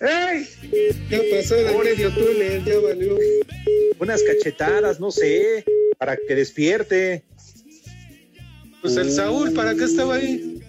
¡Ey! 0.00 0.48
Ya 1.10 1.20
pasó 1.30 1.54
del 1.56 1.76
medio 1.78 2.12
túnel, 2.14 2.64
ya 2.64 2.78
valió. 2.78 3.18
Unas 3.98 4.22
cachetadas, 4.22 5.00
no 5.00 5.10
sé, 5.10 5.64
para 5.98 6.16
que 6.16 6.34
despierte. 6.34 7.24
Pues 8.80 8.96
el 8.96 9.10
Saúl, 9.12 9.52
¿para 9.52 9.74
qué 9.74 9.84
estaba 9.84 10.14
ahí? 10.14 10.62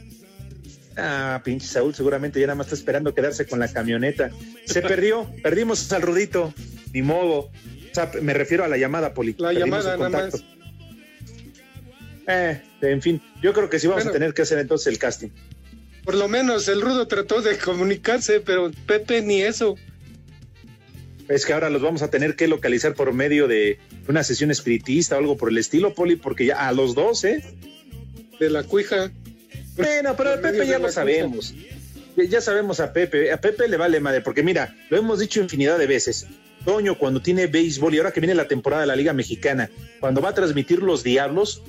Ah, 0.97 1.41
pinche 1.43 1.65
Saúl, 1.65 1.95
seguramente 1.95 2.39
ya 2.39 2.47
nada 2.47 2.55
más 2.55 2.67
está 2.67 2.75
esperando 2.75 3.15
quedarse 3.15 3.45
con 3.45 3.59
la 3.59 3.71
camioneta. 3.71 4.31
Se 4.65 4.81
perdió, 4.81 5.31
perdimos 5.41 5.91
al 5.93 6.01
Rudito, 6.01 6.53
ni 6.93 7.01
modo. 7.01 7.39
O 7.91 7.93
sea, 7.93 8.11
me 8.21 8.33
refiero 8.33 8.65
a 8.65 8.67
la 8.67 8.77
llamada, 8.77 9.13
Poli. 9.13 9.35
La 9.37 9.49
Perdimos 9.49 9.83
llamada 9.85 9.93
el 9.93 9.99
nada 9.99 10.29
contacto. 10.29 10.60
Eh, 12.27 12.61
en 12.81 13.01
fin, 13.01 13.21
yo 13.41 13.53
creo 13.53 13.69
que 13.69 13.79
sí 13.79 13.87
vamos 13.87 14.03
Bueno. 14.03 14.11
a 14.11 14.13
tener 14.19 14.33
que 14.33 14.41
hacer 14.43 14.59
entonces 14.59 14.87
el 14.87 14.99
casting. 14.99 15.29
Por 16.03 16.15
lo 16.15 16.27
menos 16.27 16.67
el 16.67 16.81
Rudo 16.81 17.07
trató 17.07 17.41
de 17.41 17.57
comunicarse, 17.57 18.39
pero 18.39 18.71
Pepe 18.87 19.21
ni 19.21 19.41
eso. 19.41 19.75
Es 21.27 21.45
que 21.45 21.53
ahora 21.53 21.69
los 21.69 21.81
vamos 21.81 22.01
a 22.01 22.09
tener 22.09 22.35
que 22.35 22.47
localizar 22.47 22.93
por 22.93 23.13
medio 23.13 23.47
de 23.47 23.79
una 24.07 24.23
sesión 24.23 24.51
espiritista 24.51 25.15
o 25.15 25.19
algo 25.19 25.37
por 25.37 25.49
el 25.49 25.57
estilo, 25.57 25.93
Poli, 25.93 26.15
porque 26.15 26.45
ya 26.45 26.67
a 26.67 26.71
los 26.73 26.93
dos, 26.95 27.23
¿eh? 27.23 27.43
De 28.39 28.49
la 28.49 28.63
cuija. 28.63 29.11
Bueno, 29.77 30.15
pero 30.17 30.33
a 30.33 30.37
Pepe 30.41 30.67
ya 30.67 30.79
lo 30.79 30.91
sabemos. 30.91 31.53
Ya, 32.17 32.23
ya 32.25 32.41
sabemos 32.41 32.79
a 32.79 32.91
Pepe. 32.91 33.31
A 33.31 33.39
Pepe 33.39 33.67
le 33.69 33.77
vale 33.77 33.99
madre, 33.99 34.21
porque 34.21 34.43
mira, 34.43 34.75
lo 34.89 34.97
hemos 34.97 35.19
dicho 35.19 35.39
infinidad 35.41 35.77
de 35.79 35.87
veces. 35.87 36.27
Toño, 36.65 36.97
cuando 36.97 37.21
tiene 37.21 37.47
béisbol 37.47 37.95
y 37.95 37.99
ahora 37.99 38.11
que 38.11 38.19
viene 38.19 38.35
la 38.35 38.47
temporada 38.47 38.81
de 38.81 38.87
la 38.87 38.95
Liga 38.95 39.13
Mexicana, 39.13 39.69
cuando 39.99 40.21
va 40.21 40.29
a 40.29 40.33
transmitir 40.33 40.79
los 40.79 41.03
Diablos, 41.03 41.63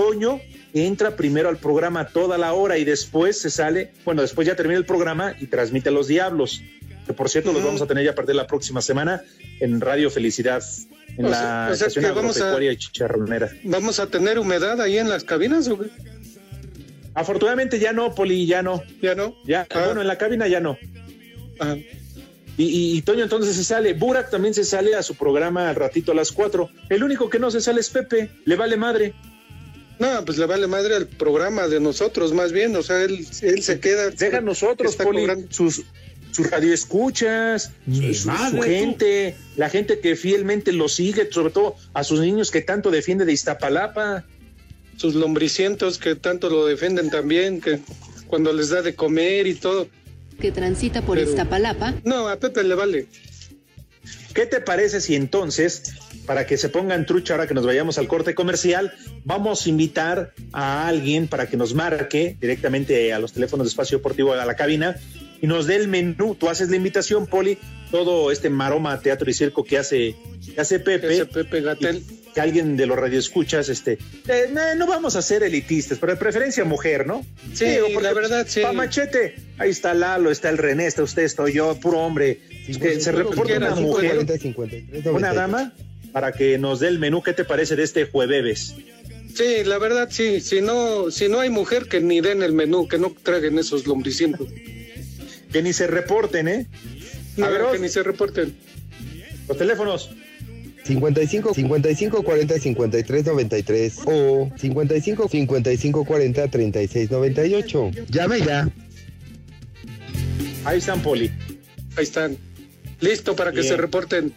Toño 0.00 0.40
entra 0.72 1.16
primero 1.16 1.48
al 1.48 1.56
programa 1.58 2.08
toda 2.08 2.38
la 2.38 2.52
hora 2.52 2.78
y 2.78 2.84
después 2.84 3.38
se 3.40 3.50
sale, 3.50 3.92
bueno, 4.04 4.22
después 4.22 4.46
ya 4.46 4.56
termina 4.56 4.78
el 4.78 4.86
programa 4.86 5.34
y 5.40 5.46
transmite 5.46 5.88
a 5.88 5.92
los 5.92 6.06
Diablos. 6.08 6.62
Que 7.06 7.12
por 7.12 7.28
cierto, 7.28 7.52
los 7.52 7.62
vamos 7.64 7.82
a 7.82 7.86
tener 7.86 8.04
ya 8.04 8.12
a 8.12 8.14
partir 8.14 8.28
de 8.34 8.34
la 8.42 8.46
próxima 8.46 8.80
semana 8.80 9.22
en 9.58 9.80
Radio 9.80 10.10
Felicidad, 10.10 10.62
en 11.18 11.26
O 11.26 11.28
la 11.28 11.36
sea- 11.36 11.68
o 11.72 11.74
sea 11.76 11.86
estación 11.88 12.04
que 12.04 12.10
vamos 12.12 12.36
a- 12.36 12.40
agropecuaria 12.40 12.76
chicharronera. 12.78 13.50
¿Vamos 13.64 13.98
a 14.00 14.06
tener 14.06 14.38
humedad 14.38 14.80
ahí 14.80 14.96
en 14.96 15.08
las 15.08 15.24
cabinas 15.24 15.66
o 15.68 15.78
qué? 15.78 15.88
Afortunadamente 17.14 17.78
ya 17.78 17.92
no, 17.92 18.14
Poli, 18.14 18.46
ya 18.46 18.62
no. 18.62 18.82
¿Ya 19.02 19.14
no? 19.14 19.34
Ya, 19.44 19.66
Ah. 19.70 19.82
bueno, 19.86 20.00
en 20.00 20.06
la 20.06 20.16
cabina 20.18 20.46
ya 20.46 20.60
no. 20.60 20.78
Ajá. 21.58 21.76
Y, 22.56 22.64
y- 22.64 22.96
y 22.98 23.02
Toño 23.02 23.24
entonces 23.24 23.56
se 23.56 23.64
sale. 23.64 23.94
Burak 23.94 24.30
también 24.30 24.54
se 24.54 24.64
sale 24.64 24.94
a 24.94 25.02
su 25.02 25.14
programa 25.16 25.68
al 25.70 25.76
ratito 25.76 26.12
a 26.12 26.14
las 26.14 26.30
4. 26.30 26.70
El 26.88 27.02
único 27.02 27.28
que 27.30 27.38
no 27.38 27.50
se 27.50 27.60
sale 27.60 27.80
es 27.80 27.90
Pepe. 27.90 28.30
Le 28.44 28.56
vale 28.56 28.76
madre. 28.76 29.14
No, 30.00 30.24
pues 30.24 30.38
le 30.38 30.46
vale 30.46 30.66
madre 30.66 30.96
al 30.96 31.06
programa 31.06 31.68
de 31.68 31.78
nosotros, 31.78 32.32
más 32.32 32.50
bien. 32.52 32.74
O 32.74 32.82
sea, 32.82 33.02
él, 33.04 33.24
él 33.42 33.62
se 33.62 33.78
queda. 33.78 34.10
Deja 34.10 34.38
a 34.38 34.40
nosotros, 34.40 34.96
Poli, 34.96 35.26
sus, 35.50 35.82
sus 36.32 36.50
radioescuchas, 36.50 37.70
su, 37.92 38.14
su- 38.14 38.26
madre, 38.28 38.50
su 38.50 38.56
tú. 38.56 38.62
gente, 38.62 39.36
la 39.56 39.68
gente 39.70 40.00
que 40.00 40.16
fielmente 40.16 40.72
lo 40.72 40.88
sigue, 40.88 41.28
sobre 41.30 41.52
todo 41.52 41.76
a 41.92 42.02
sus 42.02 42.18
niños 42.20 42.50
que 42.50 42.62
tanto 42.62 42.90
defiende 42.90 43.24
de 43.24 43.32
Iztapalapa. 43.32 44.24
Sus 44.96 45.14
lombricientos 45.14 45.96
que 45.98 46.14
tanto 46.14 46.50
lo 46.50 46.66
defienden 46.66 47.08
también, 47.08 47.60
que 47.62 47.78
cuando 48.26 48.52
les 48.52 48.68
da 48.68 48.82
de 48.82 48.94
comer 48.94 49.46
y 49.46 49.54
todo. 49.54 49.88
que 50.40 50.52
transita 50.52 51.02
por 51.02 51.16
Pero- 51.18 51.30
Iztapalapa, 51.30 51.94
No, 52.04 52.28
a 52.28 52.36
Pepe 52.38 52.62
le 52.64 52.74
vale. 52.74 53.06
¿Qué 54.34 54.46
te 54.46 54.60
parece 54.60 55.00
si 55.00 55.14
entonces, 55.14 55.92
para 56.26 56.46
que 56.46 56.56
se 56.56 56.68
pongan 56.68 57.06
trucha 57.06 57.34
ahora 57.34 57.46
que 57.46 57.54
nos 57.54 57.66
vayamos 57.66 57.98
al 57.98 58.08
corte 58.08 58.34
comercial, 58.34 58.92
vamos 59.24 59.66
a 59.66 59.68
invitar 59.68 60.32
a 60.52 60.86
alguien 60.86 61.28
para 61.28 61.48
que 61.48 61.56
nos 61.56 61.74
marque 61.74 62.36
directamente 62.40 63.12
a 63.12 63.18
los 63.18 63.32
teléfonos 63.32 63.66
de 63.66 63.68
Espacio 63.68 63.98
Deportivo 63.98 64.32
a 64.32 64.44
la 64.44 64.56
cabina 64.56 64.96
y 65.40 65.46
nos 65.46 65.66
dé 65.66 65.76
el 65.76 65.88
menú? 65.88 66.34
Tú 66.34 66.48
haces 66.48 66.68
la 66.68 66.76
invitación, 66.76 67.26
Poli, 67.26 67.58
todo 67.90 68.30
este 68.30 68.50
maroma 68.50 69.00
teatro 69.00 69.30
y 69.30 69.34
circo 69.34 69.64
que 69.64 69.78
hace, 69.78 70.14
que 70.54 70.60
hace 70.60 70.78
Pepe. 70.78 71.14
Ese 71.14 71.26
Pepe 71.26 71.62
Gatel. 71.62 72.04
que 72.34 72.40
alguien 72.40 72.76
de 72.76 72.86
los 72.86 72.96
radioescuchas, 72.96 73.68
este, 73.68 73.98
eh, 74.28 74.48
no, 74.52 74.74
no 74.76 74.86
vamos 74.86 75.16
a 75.16 75.22
ser 75.22 75.42
elitistas, 75.42 75.98
pero 75.98 76.12
de 76.12 76.18
preferencia 76.18 76.64
mujer, 76.64 77.06
¿no? 77.06 77.24
Sí, 77.54 77.66
la 78.00 78.12
verdad, 78.12 78.46
sí. 78.48 78.60
Pa' 78.60 78.72
machete, 78.72 79.34
ahí 79.58 79.70
está 79.70 79.94
Lalo, 79.94 80.30
está 80.30 80.48
el 80.50 80.58
René, 80.58 80.86
está 80.86 81.02
usted, 81.02 81.24
estoy 81.24 81.54
yo, 81.54 81.74
puro 81.80 81.98
hombre. 81.98 82.40
Que 82.66 83.00
se 83.00 83.10
reporta 83.10 83.56
una 83.56 83.74
mujer, 83.74 84.24
53, 84.38 85.06
una 85.06 85.34
dama, 85.34 85.72
para 86.12 86.32
que 86.32 86.58
nos 86.58 86.80
dé 86.80 86.88
el 86.88 86.98
menú. 86.98 87.22
¿Qué 87.22 87.32
te 87.32 87.44
parece 87.44 87.76
de 87.76 87.82
este 87.84 88.04
jueves? 88.06 88.74
Sí, 89.34 89.64
la 89.64 89.78
verdad, 89.78 90.08
sí. 90.10 90.40
Si 90.40 90.60
no, 90.60 91.10
si 91.10 91.28
no 91.28 91.40
hay 91.40 91.50
mujer, 91.50 91.86
que 91.86 92.00
ni 92.00 92.20
den 92.20 92.42
el 92.42 92.52
menú, 92.52 92.88
que 92.88 92.98
no 92.98 93.14
traguen 93.22 93.58
esos 93.58 93.86
lombricientos. 93.86 94.48
Que 95.52 95.62
ni 95.62 95.72
se 95.72 95.86
reporten, 95.86 96.48
¿eh? 96.48 96.66
No, 97.36 97.46
A 97.46 97.48
ver, 97.50 97.62
que 97.72 97.78
ni 97.78 97.88
se 97.88 98.02
reporten. 98.02 98.54
los 99.48 99.56
teléfonos. 99.56 100.10
55 100.84 101.54
55 101.54 102.22
40 102.22 102.58
53 102.58 103.26
93 103.26 103.98
o 104.06 104.50
55 104.56 105.28
55 105.28 106.04
40 106.04 106.48
36 106.48 107.10
98. 107.10 107.90
Llame 108.08 108.40
ya. 108.40 108.68
Ahí 110.64 110.78
están, 110.78 111.02
Poli. 111.02 111.30
Ahí 111.96 112.04
están. 112.04 112.36
Listo 113.00 113.36
para 113.36 113.50
que 113.52 113.60
Bien. 113.60 113.68
se 113.74 113.76
reporten. 113.76 114.32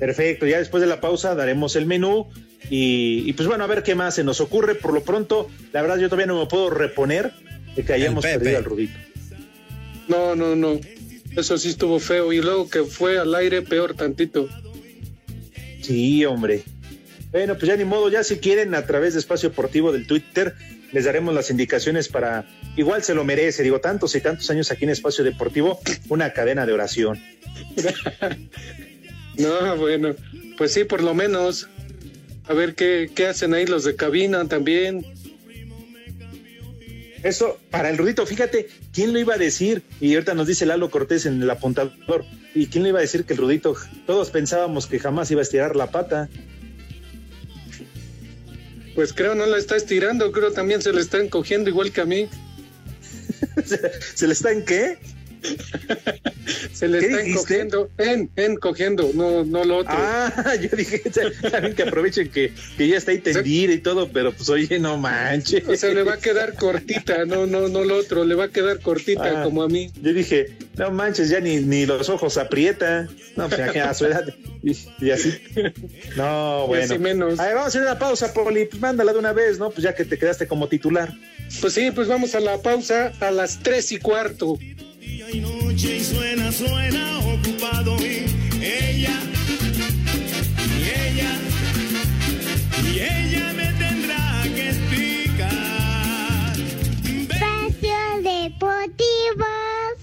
Perfecto, 0.00 0.46
ya 0.46 0.58
después 0.58 0.80
de 0.80 0.86
la 0.86 1.00
pausa 1.00 1.34
daremos 1.34 1.76
el 1.76 1.84
menú 1.84 2.26
y, 2.70 3.22
y 3.26 3.32
pues 3.34 3.46
bueno, 3.46 3.64
a 3.64 3.66
ver 3.66 3.82
qué 3.82 3.94
más 3.94 4.14
se 4.14 4.24
nos 4.24 4.40
ocurre. 4.40 4.74
Por 4.74 4.94
lo 4.94 5.02
pronto, 5.02 5.48
la 5.72 5.82
verdad 5.82 5.98
yo 5.98 6.08
todavía 6.08 6.26
no 6.26 6.40
me 6.40 6.46
puedo 6.46 6.70
reponer 6.70 7.32
de 7.76 7.84
que 7.84 7.92
hayamos 7.92 8.24
perdido 8.24 8.56
al 8.56 8.64
Rudito. 8.64 8.98
No, 10.08 10.34
no, 10.34 10.56
no. 10.56 10.80
Eso 11.36 11.58
sí 11.58 11.68
estuvo 11.68 12.00
feo. 12.00 12.32
Y 12.32 12.40
luego 12.40 12.68
que 12.68 12.82
fue 12.82 13.18
al 13.18 13.34
aire, 13.34 13.62
peor 13.62 13.94
tantito. 13.94 14.48
Sí, 15.82 16.24
hombre. 16.24 16.64
Bueno, 17.30 17.54
pues 17.54 17.68
ya 17.68 17.76
ni 17.76 17.84
modo, 17.84 18.10
ya 18.10 18.24
si 18.24 18.38
quieren 18.38 18.74
a 18.74 18.86
través 18.86 19.12
de 19.12 19.20
Espacio 19.20 19.50
Deportivo 19.50 19.92
del 19.92 20.06
Twitter, 20.06 20.54
les 20.92 21.04
daremos 21.04 21.32
las 21.32 21.50
indicaciones 21.50 22.08
para, 22.08 22.48
igual 22.76 23.04
se 23.04 23.14
lo 23.14 23.22
merece, 23.22 23.62
digo, 23.62 23.80
tantos 23.80 24.16
y 24.16 24.20
tantos 24.20 24.50
años 24.50 24.72
aquí 24.72 24.82
en 24.82 24.90
Espacio 24.90 25.22
Deportivo, 25.22 25.78
una 26.08 26.32
cadena 26.32 26.66
de 26.66 26.72
oración. 26.72 27.22
No, 29.62 29.76
bueno. 29.76 30.14
Pues 30.56 30.72
sí, 30.72 30.84
por 30.84 31.02
lo 31.02 31.14
menos. 31.14 31.68
A 32.46 32.54
ver 32.54 32.74
qué, 32.74 33.10
qué 33.14 33.26
hacen 33.26 33.54
ahí 33.54 33.66
los 33.66 33.84
de 33.84 33.94
cabina 33.94 34.46
también. 34.46 35.04
Eso, 37.22 37.58
para 37.70 37.90
el 37.90 37.98
Rudito, 37.98 38.24
fíjate, 38.24 38.68
¿quién 38.92 39.12
lo 39.12 39.18
iba 39.18 39.34
a 39.34 39.38
decir? 39.38 39.82
Y 40.00 40.14
ahorita 40.14 40.34
nos 40.34 40.46
dice 40.46 40.64
Lalo 40.64 40.90
Cortés 40.90 41.26
en 41.26 41.42
el 41.42 41.50
apuntador, 41.50 42.24
¿y 42.54 42.66
quién 42.68 42.82
le 42.82 42.90
iba 42.90 42.98
a 42.98 43.02
decir 43.02 43.24
que 43.24 43.34
el 43.34 43.38
Rudito, 43.38 43.76
todos 44.06 44.30
pensábamos 44.30 44.86
que 44.86 44.98
jamás 44.98 45.30
iba 45.30 45.40
a 45.40 45.42
estirar 45.42 45.76
la 45.76 45.90
pata? 45.90 46.30
Pues 48.94 49.12
creo 49.12 49.34
no 49.34 49.46
la 49.46 49.58
está 49.58 49.76
estirando, 49.76 50.32
creo 50.32 50.52
también 50.52 50.80
se 50.80 50.92
le 50.92 51.00
está 51.00 51.18
encogiendo 51.18 51.68
igual 51.68 51.92
que 51.92 52.00
a 52.00 52.06
mí. 52.06 52.28
¿Se 54.14 54.26
le 54.26 54.32
está 54.32 54.52
en 54.52 54.64
qué? 54.64 54.98
Se 56.72 56.88
le 56.88 56.98
¿Qué 57.00 57.06
está 57.06 57.22
encogiendo, 57.22 57.90
en, 57.98 58.30
en 58.36 58.56
cogiendo, 58.56 59.10
no, 59.14 59.44
no 59.44 59.64
lo 59.64 59.78
otro. 59.78 59.92
Ah, 59.94 60.54
yo 60.60 60.68
dije, 60.76 61.02
saben 61.50 61.74
que 61.74 61.82
aprovechen 61.82 62.28
que, 62.30 62.52
que 62.76 62.88
ya 62.88 62.96
está 62.96 63.12
ahí 63.12 63.18
tendida 63.18 63.72
y 63.72 63.78
todo, 63.78 64.08
pero 64.10 64.32
pues 64.32 64.48
oye, 64.48 64.78
no 64.78 64.96
manches. 64.98 65.66
O 65.68 65.76
sea, 65.76 65.90
le 65.92 66.02
va 66.02 66.14
a 66.14 66.18
quedar 66.18 66.54
cortita, 66.54 67.24
no, 67.24 67.46
no, 67.46 67.68
no 67.68 67.84
lo 67.84 67.96
otro, 67.96 68.24
le 68.24 68.34
va 68.34 68.44
a 68.44 68.48
quedar 68.48 68.80
cortita 68.80 69.40
Ah. 69.40 69.44
como 69.44 69.62
a 69.62 69.68
mí. 69.68 69.90
Yo 70.02 70.12
dije, 70.12 70.56
no 70.76 70.90
manches, 70.90 71.28
ya 71.28 71.40
ni, 71.40 71.56
ni 71.60 71.86
los 71.86 72.08
ojos 72.08 72.36
aprieta. 72.38 73.08
No, 73.36 73.48
pues 73.48 73.72
ya 73.74 73.90
a 73.90 73.94
su 73.94 74.06
edad. 74.06 74.24
Y, 74.62 74.76
y 75.00 75.10
así. 75.10 75.32
No, 76.16 76.64
Y 76.64 76.68
bueno. 76.68 76.84
así 76.84 76.98
menos. 76.98 77.38
A 77.38 77.44
ver, 77.46 77.54
vamos 77.54 77.66
a 77.66 77.68
hacer 77.68 77.82
una 77.82 77.98
pausa, 77.98 78.32
Poli. 78.32 78.64
Pues 78.66 78.80
mándala 78.80 79.12
de 79.12 79.18
una 79.18 79.32
vez, 79.32 79.58
¿no? 79.58 79.70
Pues 79.70 79.84
ya 79.84 79.94
que 79.94 80.04
te 80.04 80.18
quedaste 80.18 80.46
como 80.46 80.68
titular. 80.68 81.12
Pues 81.60 81.74
sí, 81.74 81.90
pues 81.90 82.08
vamos 82.08 82.34
a 82.34 82.40
la 82.40 82.58
pausa 82.58 83.12
a 83.20 83.30
las 83.30 83.58
tres 83.62 83.92
y 83.92 83.98
cuarto. 83.98 84.58
Día 85.10 85.26
y 85.32 85.40
noche 85.40 85.96
y 85.96 86.04
suena, 86.04 86.52
suena 86.52 87.18
ocupado 87.18 87.96
y 87.96 88.26
ella, 88.62 89.18
y 90.78 90.82
ella, 90.84 91.32
y 92.84 92.98
ella 93.00 93.52
me 93.54 93.72
tendrá 93.72 94.42
que 94.54 94.68
explicar. 94.68 96.52
Espacio 97.02 97.98
Deportivo. 98.22 99.46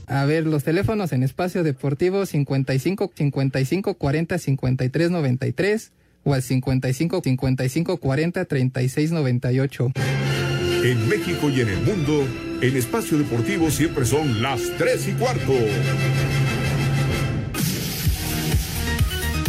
A 0.07 0.25
ver, 0.25 0.45
los 0.45 0.65
teléfonos 0.65 1.13
en 1.13 1.23
espacio 1.23 1.63
deportivo 1.63 2.25
55 2.25 3.13
55 3.15 3.93
40 3.93 4.37
53 4.37 5.11
93 5.11 5.91
o 6.25 6.33
al 6.33 6.43
55 6.43 7.21
55 7.23 7.97
40 7.97 8.45
36 8.45 9.11
98. 9.11 9.91
En 10.83 11.07
México 11.07 11.49
y 11.49 11.61
en 11.61 11.69
el 11.69 11.81
mundo, 11.81 12.25
en 12.61 12.75
espacio 12.75 13.17
deportivo 13.17 13.69
siempre 13.69 14.05
son 14.05 14.41
las 14.41 14.61
3 14.77 15.07
y 15.09 15.11
cuarto. 15.13 15.53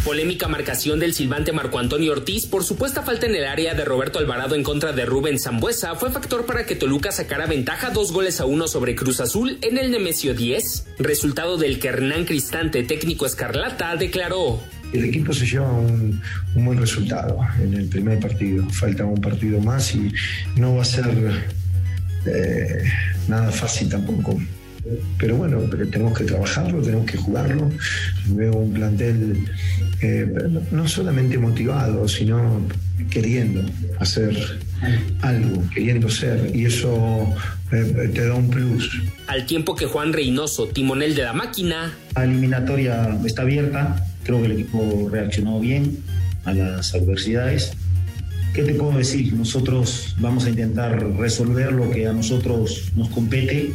Polémica 0.05 0.49
marcación 0.49 0.99
del 1.01 1.13
silbante 1.13 1.53
Marco 1.53 1.79
Antonio 1.79 2.13
Ortiz 2.13 2.47
por 2.47 2.65
supuesta 2.65 3.03
falta 3.03 3.27
en 3.27 3.35
el 3.35 3.45
área 3.45 3.75
de 3.75 3.85
Roberto 3.85 4.19
Alvarado 4.19 4.55
en 4.55 4.63
contra 4.63 4.93
de 4.93 5.05
Rubén 5.05 5.39
Zambuesa 5.39 5.97
fue 5.97 6.11
factor 6.11 6.47
para 6.47 6.65
que 6.65 6.77
Toluca 6.77 7.13
sacara 7.13 7.47
ventaja 7.47 7.91
dos 7.91 8.13
goles 8.13 8.41
a 8.41 8.47
uno 8.47 8.69
sobre 8.69 8.95
Cruz 8.95 9.21
Azul 9.21 9.59
en 9.61 9.77
el 9.77 9.91
Nemesio 9.91 10.35
10, 10.35 10.87
resultado 10.99 11.59
del 11.59 11.79
que 11.79 11.89
Hernán 11.89 12.25
Cristante, 12.25 12.83
técnico 12.85 13.27
escarlata, 13.27 13.97
declaró. 13.97 14.63
El 14.95 15.05
equipo 15.05 15.35
se 15.35 15.45
lleva 15.45 15.71
un, 15.71 16.23
un 16.55 16.65
buen 16.65 16.79
resultado 16.79 17.39
en 17.63 17.75
el 17.75 17.89
primer 17.89 18.19
partido. 18.19 18.67
Falta 18.71 19.05
un 19.05 19.21
partido 19.21 19.61
más 19.61 19.95
y 19.95 20.11
no 20.57 20.77
va 20.77 20.83
a 20.83 20.87
ser 20.87 21.05
eh, 22.27 22.83
nada 23.29 23.51
fácil 23.51 23.89
tampoco. 23.89 24.39
Pero 25.19 25.37
bueno, 25.37 25.61
pero 25.71 25.87
tenemos 25.89 26.17
que 26.17 26.25
trabajarlo, 26.25 26.81
tenemos 26.81 27.05
que 27.11 27.19
jugarlo. 27.19 27.71
Veo 28.29 28.53
un 28.57 28.73
plantel 28.73 29.45
eh, 30.01 30.27
no- 30.71 30.89
solamente 30.89 31.37
motivado, 31.37 32.09
sino 32.09 32.67
queriendo 33.11 33.63
hacer 33.99 34.35
algo, 35.21 35.63
queriendo 35.75 36.09
ser. 36.09 36.51
Y 36.55 36.65
eso 36.67 37.35
eh, 37.73 38.11
te 38.15 38.27
da 38.27 38.35
un 38.35 38.49
plus. 38.49 38.91
Al 39.27 39.45
tiempo 39.45 39.75
que 39.77 39.85
Juan 39.87 40.13
Reynoso, 40.15 40.69
timonel 40.69 41.15
de 41.15 41.23
la 41.25 41.33
máquina, 41.35 41.93
La 42.17 42.25
eliminatoria 42.25 43.19
está 43.27 43.43
abierta, 43.43 44.03
creo 44.25 44.41
que 44.41 44.47
el 44.47 44.53
equipo 44.53 45.11
reaccionó 45.13 45.61
bien 45.61 45.99
a 46.45 46.55
las 46.55 46.95
adversidades. 46.95 47.73
¿Qué 48.55 48.63
te 48.63 48.75
puedo 48.75 48.99
decir? 48.99 49.33
Nosotros 49.35 50.15
vamos 50.19 50.45
a 50.47 50.51
intentar 50.51 51.01
resolver 51.17 51.73
lo 51.73 51.91
que 51.91 52.07
a 52.07 52.13
nosotros 52.13 52.91
nos 52.97 53.09
compete, 53.11 53.71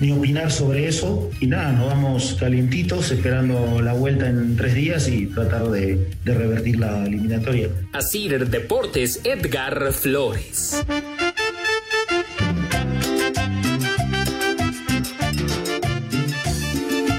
ni 0.00 0.12
opinar 0.12 0.50
sobre 0.50 0.88
eso. 0.88 1.30
Y 1.40 1.46
nada, 1.46 1.72
nos 1.72 1.86
vamos 1.86 2.36
calientitos 2.38 3.10
esperando 3.10 3.80
la 3.80 3.92
vuelta 3.92 4.28
en 4.28 4.56
tres 4.56 4.74
días 4.74 5.08
y 5.08 5.26
tratar 5.26 5.70
de, 5.70 6.08
de 6.24 6.34
revertir 6.34 6.78
la 6.80 7.04
eliminatoria. 7.06 7.68
Asir 7.92 8.48
Deportes 8.48 9.20
Edgar 9.24 9.92
Flores. 9.92 10.84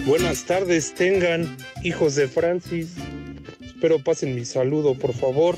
Buenas 0.06 0.44
tardes, 0.44 0.94
tengan 0.94 1.58
hijos 1.84 2.15
de 2.15 2.28
Francis. 2.28 2.94
Espero 3.60 4.00
pasen 4.00 4.36
mi 4.36 4.46
saludo, 4.46 4.96
por 4.96 5.13
favor, 5.13 5.58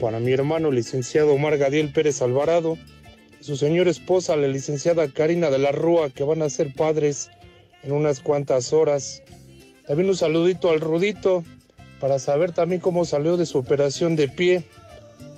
para 0.00 0.20
mi 0.20 0.32
hermano 0.32 0.70
licenciado 0.70 1.32
Omar 1.32 1.58
Gadiel 1.58 1.92
Pérez 1.92 2.22
Alvarado, 2.22 2.78
su 3.40 3.56
señora 3.56 3.90
esposa, 3.90 4.36
la 4.36 4.48
licenciada 4.48 5.08
Karina 5.08 5.50
de 5.50 5.58
la 5.58 5.72
Rúa, 5.72 6.10
que 6.10 6.24
van 6.24 6.42
a 6.42 6.50
ser 6.50 6.72
padres 6.74 7.30
en 7.82 7.92
unas 7.92 8.20
cuantas 8.20 8.72
horas. 8.72 9.22
También 9.86 10.08
un 10.08 10.16
saludito 10.16 10.70
al 10.70 10.80
Rudito, 10.80 11.44
para 12.00 12.18
saber 12.18 12.52
también 12.52 12.80
cómo 12.80 13.04
salió 13.04 13.36
de 13.36 13.46
su 13.46 13.58
operación 13.58 14.16
de 14.16 14.28
pie, 14.28 14.64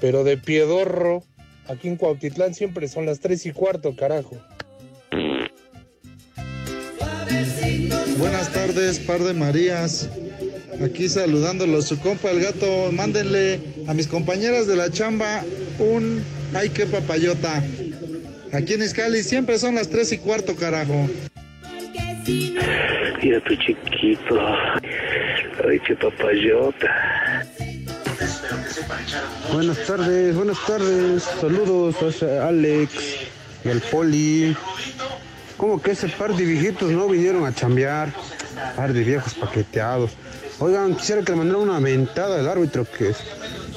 pero 0.01 0.25
de 0.25 0.37
piedorro. 0.37 1.23
Aquí 1.67 1.89
en 1.89 1.97
Cuautitlán 1.97 2.55
siempre 2.55 2.89
son 2.89 3.07
las 3.07 3.21
tres 3.21 3.45
y 3.47 3.53
cuarto, 3.53 3.95
carajo. 3.95 4.37
Buenas 8.19 8.53
tardes, 8.53 8.99
par 9.01 9.23
de 9.23 9.35
Marías. 9.35 10.09
Aquí 10.83 11.09
saludándolos, 11.09 11.87
su 11.87 11.99
compa 11.99 12.31
el 12.31 12.41
gato. 12.41 12.91
Mándenle 12.93 13.61
a 13.89 13.95
mis 13.95 14.07
compañeras 14.07 14.67
de 14.67 14.77
la 14.77 14.91
chamba 14.91 15.43
un 15.79 16.23
ay 16.55 16.69
qué 16.69 16.87
papayota. 16.87 17.63
Aquí 18.53 18.75
en 18.75 18.83
Iscali 18.83 19.23
siempre 19.23 19.59
son 19.59 19.75
las 19.75 19.89
tres 19.89 20.13
y 20.13 20.19
cuarto, 20.19 20.55
carajo. 20.55 21.09
Mira 23.23 23.41
tu 23.45 23.57
chiquito. 23.57 24.41
Ay, 25.67 25.81
qué 25.87 25.97
papayota. 25.97 27.45
Buenas 29.53 29.87
tardes, 29.87 30.37
buenas 30.37 30.67
tardes. 30.67 31.23
Saludos 31.41 32.23
a 32.23 32.49
Alex 32.49 32.93
y 33.65 33.69
al 33.69 33.81
Poli. 33.81 34.57
¿Cómo 35.57 35.81
que 35.81 35.93
ese 35.93 36.09
par 36.09 36.35
de 36.35 36.45
viejitos 36.45 36.91
no 36.91 37.09
vinieron 37.09 37.47
a 37.47 37.55
chambear? 37.55 38.13
Par 38.77 38.93
de 38.93 39.03
viejos 39.03 39.35
paqueteados. 39.35 40.13
Oigan, 40.61 40.95
quisiera 40.97 41.23
que 41.23 41.33
le 41.33 41.39
mandara 41.39 41.59
una 41.59 41.81
mentada 41.81 42.41
al 42.41 42.49
árbitro 42.49 42.85
que, 42.85 43.13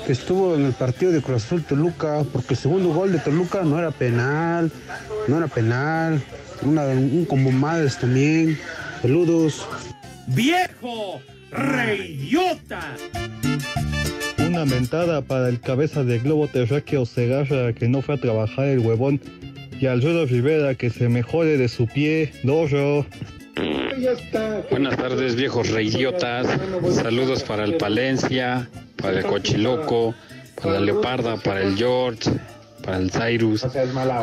que 0.05 0.13
estuvo 0.13 0.55
en 0.55 0.65
el 0.65 0.73
partido 0.73 1.11
de 1.11 1.21
Cruz 1.21 1.43
Azul 1.43 1.63
Toluca, 1.63 2.23
porque 2.31 2.53
el 2.53 2.59
segundo 2.59 2.89
gol 2.89 3.11
de 3.11 3.19
Toluca 3.19 3.63
no 3.63 3.77
era 3.77 3.91
penal, 3.91 4.71
no 5.27 5.37
era 5.37 5.47
penal. 5.47 6.21
Una, 6.63 6.85
un 6.85 7.25
combo 7.25 7.51
madres 7.51 7.97
también. 7.97 8.57
Saludos. 9.01 9.67
¡Viejo! 10.27 11.21
¡Reyota! 11.51 12.95
Una 14.47 14.65
mentada 14.65 15.21
para 15.21 15.49
el 15.49 15.59
cabeza 15.59 16.03
de 16.03 16.19
globo 16.19 16.47
terráqueo 16.47 17.05
Segarra 17.05 17.73
que 17.73 17.87
no 17.87 18.01
fue 18.01 18.15
a 18.15 18.17
trabajar 18.17 18.67
el 18.67 18.79
huevón. 18.79 19.21
Y 19.79 19.87
al 19.87 20.01
Rivera 20.01 20.75
que 20.75 20.91
se 20.91 21.09
mejore 21.09 21.57
de 21.57 21.67
su 21.67 21.87
pie, 21.87 22.31
dojo. 22.43 23.05
Buenas 24.69 24.97
tardes, 24.97 25.35
viejos 25.35 25.69
reidiotas. 25.69 26.47
Saludos 26.93 27.43
para 27.43 27.63
el 27.63 27.77
Palencia, 27.77 28.69
para 28.95 29.19
el 29.19 29.25
Cochiloco, 29.25 30.15
para 30.55 30.73
la 30.75 30.79
Leoparda, 30.81 31.37
para 31.37 31.61
el 31.61 31.75
George, 31.75 32.29
para 32.83 32.97
el 32.97 33.11
Cyrus, 33.11 33.65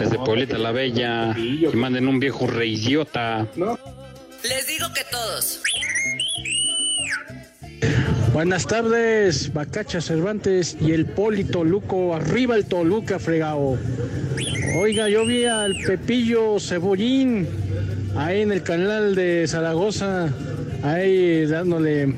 desde 0.00 0.18
Pueblita 0.18 0.58
la 0.58 0.72
Bella. 0.72 1.36
Y 1.38 1.66
manden 1.74 2.08
un 2.08 2.18
viejo 2.20 2.46
reidiota. 2.46 3.46
Les 4.42 4.66
digo 4.66 4.92
que 4.94 5.04
todos. 5.10 5.62
Buenas 8.32 8.66
tardes, 8.66 9.52
Bacacha 9.52 10.00
Cervantes 10.00 10.76
y 10.80 10.92
el 10.92 11.06
Poli 11.06 11.44
Toluco, 11.44 12.14
arriba 12.14 12.56
el 12.56 12.66
Toluca 12.66 13.18
fregado. 13.18 13.76
Oiga, 14.80 15.08
yo 15.08 15.26
vi 15.26 15.44
al 15.46 15.74
Pepillo 15.86 16.60
Cebollín 16.60 17.48
ahí 18.16 18.42
en 18.42 18.52
el 18.52 18.62
canal 18.62 19.14
de 19.14 19.46
Zaragoza, 19.48 20.28
ahí 20.82 21.46
dándole 21.46 22.14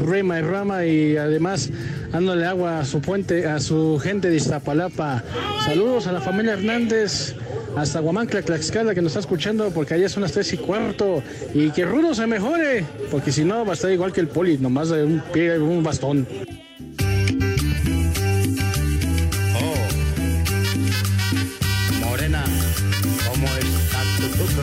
rema 0.00 0.38
y 0.38 0.42
rama 0.42 0.86
y 0.86 1.16
además 1.16 1.70
dándole 2.12 2.46
agua 2.46 2.80
a 2.80 2.84
su 2.84 3.00
puente, 3.00 3.46
a 3.46 3.58
su 3.58 3.98
gente 4.02 4.30
de 4.30 4.36
Iztapalapa. 4.36 5.22
Saludos 5.64 6.06
a 6.06 6.12
la 6.12 6.20
familia 6.20 6.52
Hernández, 6.52 7.34
hasta 7.76 8.00
Guamancla, 8.00 8.42
Tlaxcala, 8.42 8.94
que 8.94 9.02
nos 9.02 9.10
está 9.10 9.20
escuchando, 9.20 9.70
porque 9.70 9.94
allá 9.94 10.08
son 10.08 10.22
las 10.22 10.32
tres 10.32 10.52
y 10.52 10.56
cuarto. 10.56 11.22
Y 11.52 11.70
que 11.70 11.84
Rudo 11.84 12.14
se 12.14 12.26
mejore, 12.26 12.84
porque 13.10 13.32
si 13.32 13.44
no 13.44 13.64
va 13.64 13.72
a 13.72 13.74
estar 13.74 13.90
igual 13.90 14.12
que 14.12 14.20
el 14.20 14.28
Poli, 14.28 14.58
nomás 14.58 14.90
de 14.90 15.04
un 15.04 15.20
pie, 15.32 15.58
un 15.58 15.82
bastón. 15.82 16.26
Morena, 22.00 22.44
¿cómo 23.28 23.46
está 23.46 24.02
tu 24.16 24.28
tuco? 24.38 24.62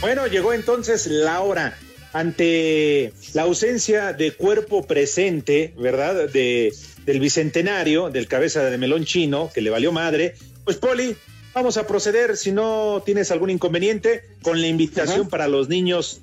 Bueno, 0.00 0.26
llegó 0.26 0.52
entonces 0.52 1.06
la 1.06 1.40
hora. 1.40 1.76
Ante 2.14 3.12
la 3.32 3.42
ausencia 3.42 4.12
de 4.12 4.32
cuerpo 4.32 4.86
presente, 4.86 5.72
¿verdad? 5.78 6.28
De, 6.28 6.72
del 7.06 7.20
bicentenario, 7.20 8.10
del 8.10 8.28
cabeza 8.28 8.64
de 8.64 8.76
melón 8.76 9.04
chino, 9.06 9.50
que 9.52 9.62
le 9.62 9.70
valió 9.70 9.92
madre. 9.92 10.34
Pues, 10.64 10.76
Poli, 10.76 11.16
vamos 11.54 11.76
a 11.76 11.86
proceder, 11.86 12.36
si 12.36 12.52
no 12.52 13.02
tienes 13.04 13.30
algún 13.30 13.50
inconveniente, 13.50 14.24
con 14.42 14.60
la 14.60 14.66
invitación 14.66 15.28
para 15.28 15.48
los 15.48 15.68
niños 15.68 16.20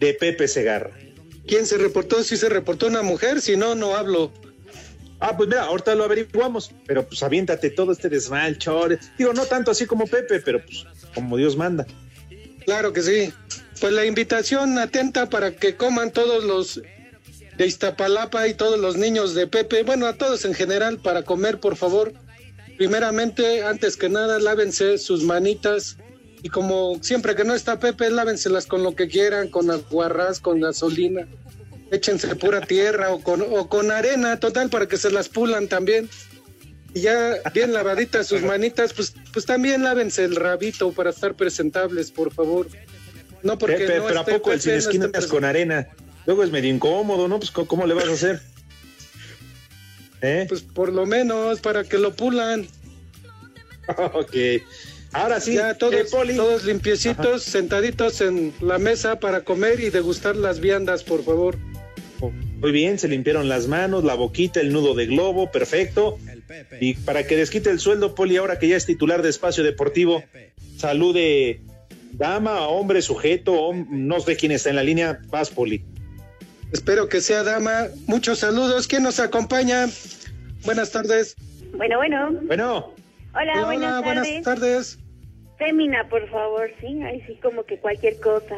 de 0.00 0.14
Pepe 0.14 0.48
Segarra. 0.48 0.90
¿Quién 1.46 1.66
se 1.66 1.78
reportó? 1.78 2.22
Si 2.22 2.36
se 2.36 2.48
reportó 2.48 2.86
una 2.86 3.02
mujer, 3.02 3.40
si 3.40 3.56
no, 3.56 3.74
no 3.74 3.96
hablo. 3.96 4.32
Ah, 5.20 5.36
pues 5.36 5.48
mira, 5.48 5.64
ahorita 5.64 5.94
lo 5.94 6.04
averiguamos, 6.04 6.72
pero 6.86 7.06
pues 7.06 7.22
aviéntate 7.22 7.70
todo 7.70 7.92
este 7.92 8.08
desmal, 8.08 8.58
chore. 8.58 8.98
Digo, 9.18 9.32
no 9.32 9.46
tanto 9.46 9.70
así 9.70 9.86
como 9.86 10.06
Pepe, 10.06 10.40
pero 10.40 10.64
pues 10.64 10.84
como 11.14 11.36
Dios 11.36 11.56
manda. 11.56 11.86
Claro 12.64 12.92
que 12.92 13.02
sí. 13.02 13.32
Pues 13.80 13.92
la 13.92 14.04
invitación 14.04 14.78
atenta 14.78 15.28
para 15.28 15.52
que 15.54 15.76
coman 15.76 16.12
todos 16.12 16.44
los 16.44 16.82
de 17.56 17.66
Iztapalapa 17.66 18.48
y 18.48 18.54
todos 18.54 18.78
los 18.78 18.96
niños 18.96 19.34
de 19.34 19.46
Pepe, 19.46 19.82
bueno, 19.82 20.06
a 20.06 20.14
todos 20.14 20.44
en 20.44 20.54
general, 20.54 20.98
para 20.98 21.22
comer, 21.22 21.60
por 21.60 21.76
favor. 21.76 22.12
Primeramente, 22.86 23.62
antes 23.62 23.96
que 23.96 24.08
nada, 24.08 24.40
lávense 24.40 24.98
sus 24.98 25.22
manitas 25.22 25.96
y 26.42 26.48
como 26.48 26.98
siempre 27.00 27.36
que 27.36 27.44
no 27.44 27.54
está 27.54 27.78
Pepe, 27.78 28.10
lávenselas 28.10 28.66
con 28.66 28.82
lo 28.82 28.96
que 28.96 29.06
quieran, 29.06 29.46
con 29.50 29.70
aguarrás, 29.70 30.40
con 30.40 30.58
gasolina. 30.58 31.28
Échense 31.92 32.34
pura 32.34 32.60
tierra 32.62 33.12
o 33.12 33.20
con, 33.22 33.40
o 33.40 33.68
con 33.68 33.92
arena, 33.92 34.40
total, 34.40 34.68
para 34.68 34.88
que 34.88 34.96
se 34.96 35.12
las 35.12 35.28
pulan 35.28 35.68
también. 35.68 36.10
Y 36.92 37.02
ya 37.02 37.34
bien 37.54 37.72
lavaditas 37.72 38.26
sus 38.26 38.42
manitas, 38.42 38.92
pues, 38.94 39.14
pues 39.32 39.46
también 39.46 39.84
lávense 39.84 40.24
el 40.24 40.34
rabito 40.34 40.90
para 40.90 41.10
estar 41.10 41.36
presentables, 41.36 42.10
por 42.10 42.32
favor. 42.34 42.66
No 43.44 43.58
porque 43.58 43.76
Pepe, 43.76 43.98
no 43.98 44.06
pero 44.08 44.20
¿a 44.22 44.24
poco 44.24 44.50
el 44.52 44.60
sin 44.60 44.72
esquinas 44.72 45.28
con 45.28 45.44
arena? 45.44 45.86
Luego 46.26 46.42
es 46.42 46.50
medio 46.50 46.68
incómodo, 46.74 47.28
¿no? 47.28 47.38
Pues 47.38 47.52
¿cómo- 47.52 47.68
¿cómo 47.68 47.86
le 47.86 47.94
vas 47.94 48.08
a 48.08 48.12
hacer? 48.14 48.40
¿Eh? 50.22 50.46
Pues 50.48 50.62
por 50.62 50.92
lo 50.92 51.04
menos 51.04 51.60
para 51.60 51.84
que 51.84 51.98
lo 51.98 52.14
pulan. 52.14 52.66
ok. 54.14 54.34
Ahora 55.12 55.40
sí, 55.40 55.54
ya 55.54 55.74
todos, 55.74 55.94
eh, 55.94 56.04
Poli. 56.10 56.36
todos 56.36 56.64
limpiecitos, 56.64 57.42
sentaditos 57.42 58.20
en 58.22 58.54
la 58.60 58.78
mesa 58.78 59.20
para 59.20 59.42
comer 59.44 59.80
y 59.80 59.90
degustar 59.90 60.36
las 60.36 60.60
viandas, 60.60 61.02
por 61.02 61.22
favor. 61.22 61.58
Muy 62.60 62.70
bien, 62.70 62.98
se 62.98 63.08
limpiaron 63.08 63.48
las 63.48 63.66
manos, 63.66 64.04
la 64.04 64.14
boquita, 64.14 64.60
el 64.60 64.72
nudo 64.72 64.94
de 64.94 65.06
globo, 65.06 65.50
perfecto. 65.50 66.18
Y 66.80 66.94
para 66.94 67.26
que 67.26 67.36
desquite 67.36 67.68
el 67.70 67.80
sueldo, 67.80 68.14
Poli, 68.14 68.36
ahora 68.36 68.58
que 68.60 68.68
ya 68.68 68.76
es 68.76 68.86
titular 68.86 69.20
de 69.22 69.28
Espacio 69.28 69.64
Deportivo, 69.64 70.22
salude 70.78 71.60
dama, 72.12 72.60
hombre, 72.68 73.02
sujeto, 73.02 73.52
hom- 73.54 73.88
no 73.90 74.20
sé 74.20 74.36
quién 74.36 74.52
está 74.52 74.70
en 74.70 74.76
la 74.76 74.82
línea, 74.84 75.20
vas, 75.28 75.50
Poli. 75.50 75.84
Espero 76.72 77.08
que 77.08 77.20
sea 77.20 77.42
dama. 77.42 77.88
Muchos 78.06 78.38
saludos. 78.40 78.88
¿Quién 78.88 79.02
nos 79.02 79.20
acompaña? 79.20 79.86
Buenas 80.64 80.90
tardes. 80.90 81.36
Bueno, 81.76 81.98
bueno. 81.98 82.30
Bueno. 82.46 82.94
Hola, 83.34 83.52
Hola, 83.52 83.64
buenas 83.64 84.02
buenas 84.04 84.24
tardes. 84.26 84.42
tardes. 84.42 84.98
Fémina, 85.58 86.08
por 86.08 86.28
favor, 86.30 86.70
sí. 86.80 87.02
Ahí 87.02 87.22
sí, 87.26 87.38
como 87.42 87.64
que 87.64 87.78
cualquier 87.78 88.18
cosa. 88.20 88.56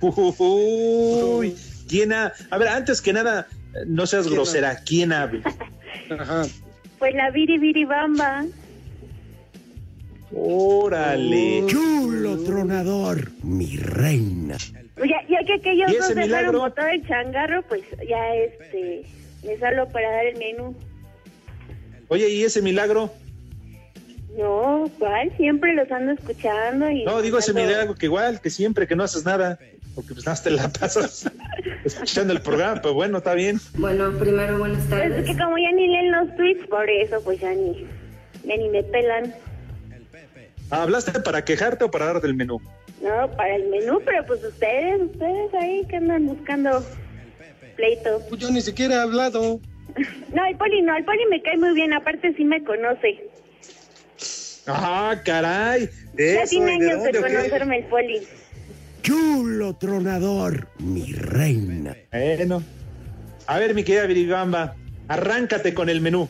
Uy, 0.00 1.56
¿quién 1.88 2.12
ha... 2.12 2.32
A 2.50 2.58
ver, 2.58 2.68
antes 2.68 3.00
que 3.00 3.12
nada, 3.12 3.48
no 3.86 4.06
seas 4.06 4.24
¿Quién 4.24 4.34
grosera, 4.36 4.80
¿quién 4.84 5.12
habla? 5.12 5.40
Ajá. 6.18 6.42
Pues 6.98 7.14
la 7.14 7.30
Viri 7.30 7.58
Viri 7.58 7.84
Bamba. 7.84 8.44
Órale. 10.32 11.64
Chulo 11.66 12.38
tronador, 12.44 13.30
mi 13.42 13.76
reina. 13.76 14.56
Ya, 15.04 15.22
ya 15.28 15.44
que 15.46 15.54
aquellos 15.54 15.92
¿Y 15.92 15.96
dos 15.96 16.08
dejaron 16.08 16.28
milagro? 16.28 16.58
botar 16.60 16.94
el 16.94 17.06
changarro, 17.06 17.62
pues 17.62 17.82
ya 18.08 18.34
este. 18.34 19.04
Les 19.42 19.62
hablo 19.62 19.88
para 19.88 20.10
dar 20.10 20.26
el 20.26 20.38
menú. 20.38 20.74
Oye, 22.08 22.28
¿y 22.30 22.42
ese 22.42 22.62
milagro? 22.62 23.12
No, 24.36 24.90
¿cuál? 24.98 25.32
Siempre 25.36 25.74
los 25.74 25.90
ando 25.90 26.12
escuchando 26.12 26.90
y. 26.90 27.04
No, 27.04 27.20
digo 27.22 27.38
ese 27.38 27.52
milagro 27.52 27.94
que 27.94 28.06
igual, 28.06 28.40
que 28.40 28.50
siempre 28.50 28.86
que 28.86 28.96
no 28.96 29.04
haces 29.04 29.24
nada, 29.24 29.58
porque 29.94 30.14
pues 30.14 30.26
nada, 30.26 30.42
te 30.42 30.50
la 30.50 30.68
pasas 30.68 31.30
escuchando 31.84 32.32
el 32.32 32.40
programa, 32.40 32.80
pero 32.80 32.94
bueno, 32.94 33.18
está 33.18 33.34
bien. 33.34 33.60
Bueno, 33.74 34.12
primero 34.18 34.58
buenas 34.58 34.88
tardes. 34.88 35.12
Pues 35.12 35.28
es 35.28 35.36
que 35.36 35.42
como 35.42 35.58
ya 35.58 35.72
ni 35.72 35.88
leen 35.88 36.12
los 36.12 36.36
tweets, 36.36 36.66
por 36.68 36.88
eso 36.88 37.20
pues 37.24 37.40
ya 37.40 37.52
ni, 37.52 37.86
ya 38.44 38.56
ni 38.56 38.68
me 38.68 38.82
pelan. 38.84 39.34
¿Hablaste 40.70 41.18
para 41.20 41.44
quejarte 41.44 41.84
o 41.84 41.90
para 41.90 42.06
darte 42.06 42.26
el 42.26 42.34
menú? 42.34 42.60
No, 43.02 43.30
para 43.36 43.54
el 43.54 43.68
menú, 43.68 44.00
pero 44.04 44.26
pues 44.26 44.42
ustedes, 44.44 45.00
ustedes 45.02 45.54
ahí 45.54 45.84
que 45.88 45.96
andan 45.96 46.26
buscando 46.26 46.84
pleito. 47.76 48.20
Pues 48.28 48.40
Yo 48.40 48.50
ni 48.50 48.60
siquiera 48.60 48.96
he 48.96 49.00
hablado. 49.00 49.60
No, 50.32 50.44
el 50.44 50.56
poli 50.56 50.82
no, 50.82 50.96
el 50.96 51.04
poli 51.04 51.24
me 51.30 51.42
cae 51.42 51.56
muy 51.56 51.74
bien, 51.74 51.92
aparte 51.92 52.32
sí 52.34 52.44
me 52.44 52.62
conoce. 52.62 53.18
Ah, 54.66 55.16
caray. 55.24 55.88
¿de 56.12 56.34
ya 56.34 56.42
eso? 56.42 56.50
tiene 56.50 56.76
¿Y 56.76 56.78
de 56.78 56.90
años 56.90 57.02
de, 57.04 57.12
dónde 57.12 57.34
conocerme 57.34 57.78
el 57.78 57.84
poli. 57.84 58.22
Chulo 59.02 59.74
tronador, 59.76 60.68
mi 60.78 61.12
reina. 61.14 61.96
Bueno. 62.12 62.62
A 63.46 63.58
ver, 63.58 63.74
mi 63.74 63.82
querida 63.82 64.04
Viribamba, 64.06 64.76
arráncate 65.08 65.72
con 65.72 65.88
el 65.88 66.00
menú. 66.00 66.28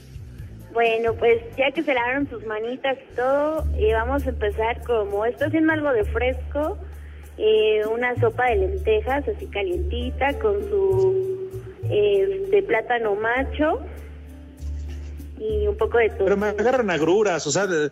Bueno, 0.78 1.12
pues 1.14 1.40
ya 1.56 1.72
que 1.72 1.82
se 1.82 1.92
lavaron 1.92 2.28
sus 2.30 2.46
manitas 2.46 2.96
y 3.10 3.16
todo, 3.16 3.64
eh, 3.76 3.92
vamos 3.94 4.24
a 4.24 4.28
empezar 4.28 4.80
como 4.84 5.24
esto 5.24 5.46
haciendo 5.46 5.72
algo 5.72 5.92
de 5.92 6.04
fresco, 6.04 6.78
eh, 7.36 7.82
una 7.92 8.14
sopa 8.20 8.44
de 8.50 8.58
lentejas 8.58 9.26
así 9.26 9.46
calientita 9.46 10.38
con 10.38 10.54
su 10.70 11.50
eh, 11.90 12.46
de 12.52 12.62
plátano 12.62 13.16
macho 13.16 13.80
y 15.40 15.66
un 15.66 15.76
poco 15.76 15.98
de 15.98 16.10
todo. 16.10 16.26
Pero 16.26 16.36
me 16.36 16.46
agarran 16.46 16.88
agruras, 16.90 17.44
o 17.48 17.50
sea, 17.50 17.66
de- 17.66 17.90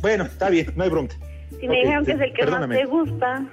bueno, 0.00 0.22
está 0.22 0.48
bien, 0.48 0.72
no 0.76 0.84
hay 0.84 0.90
bronca. 0.90 1.16
Si 1.58 1.66
me 1.66 1.74
dijeron 1.78 2.04
que 2.06 2.12
es 2.12 2.20
el 2.20 2.32
que 2.34 2.42
perdóname. 2.44 2.74
más 2.76 2.84
te 2.84 2.88
gusta. 2.88 3.44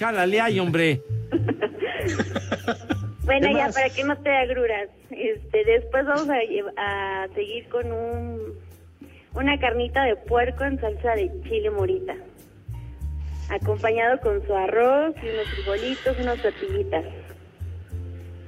Jálale 0.00 0.40
ahí, 0.40 0.58
hombre. 0.60 1.02
Bueno, 3.24 3.48
¿Qué 3.48 3.54
ya 3.54 3.66
más? 3.66 3.74
para 3.74 3.90
que 3.90 4.04
no 4.04 4.16
te 4.18 4.30
agruras. 4.30 4.88
Este, 5.10 5.64
después 5.64 6.04
vamos 6.06 6.28
a, 6.28 6.38
a 6.76 7.28
seguir 7.34 7.68
con 7.68 7.92
un 7.92 8.52
una 9.34 9.58
carnita 9.58 10.04
de 10.04 10.16
puerco 10.16 10.64
en 10.64 10.78
salsa 10.80 11.14
de 11.14 11.30
chile 11.44 11.70
morita, 11.70 12.14
acompañado 13.48 14.20
con 14.20 14.46
su 14.46 14.54
arroz 14.54 15.14
y 15.22 15.28
unos 15.28 15.48
frijolitos, 15.54 16.18
unas 16.18 16.42
tortillitas. 16.42 17.04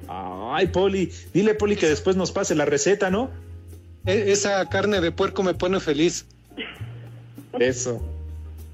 Ay, 0.08 0.66
Poli, 0.66 1.10
dile, 1.32 1.54
Poli, 1.54 1.76
que 1.76 1.88
después 1.88 2.16
nos 2.16 2.32
pase 2.32 2.54
la 2.54 2.66
receta, 2.66 3.10
¿no? 3.10 3.30
E- 4.04 4.30
esa 4.32 4.68
carne 4.68 5.00
de 5.00 5.10
puerco 5.10 5.42
me 5.42 5.54
pone 5.54 5.80
feliz. 5.80 6.26
Eso. 7.58 8.02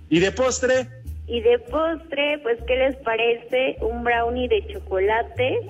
¿Y 0.09 0.19
de 0.19 0.33
postre? 0.33 0.89
Y 1.29 1.41
de 1.43 1.61
postre, 1.61 2.39
pues, 2.43 2.59
¿qué 2.67 2.75
les 2.75 2.97
parece? 2.97 3.77
Un 3.81 4.03
brownie 4.03 4.49
de 4.49 4.67
chocolate 4.73 5.61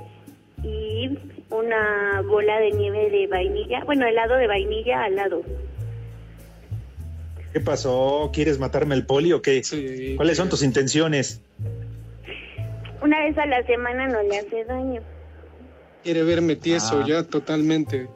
y 0.62 1.18
una 1.51 2.23
bola 2.23 2.59
de 2.61 2.70
nieve 2.73 3.11
de 3.11 3.27
vainilla, 3.27 3.83
bueno, 3.85 4.07
helado 4.07 4.37
de 4.37 4.46
vainilla 4.46 5.05
al 5.05 5.16
lado. 5.16 5.42
¿Qué 7.53 7.61
pasó? 7.61 8.31
¿Quieres 8.33 8.59
matarme 8.61 8.94
el 8.94 9.05
Poli 9.07 9.33
o 9.33 9.42
qué? 9.42 9.61
¿Cuáles 10.16 10.37
son 10.37 10.49
tus 10.49 10.62
intenciones? 10.62 11.42
Una 13.03 13.18
vez 13.25 13.37
a 13.38 13.46
la 13.46 13.62
semana 13.64 14.07
no 14.09 14.23
le 14.23 14.38
hace 14.38 14.64
daño. 14.66 15.01
Quiere 16.05 16.23
verme 16.23 16.55
tieso 16.57 17.01
Ah. 17.03 17.07
ya 17.09 17.23
totalmente. 17.25 18.09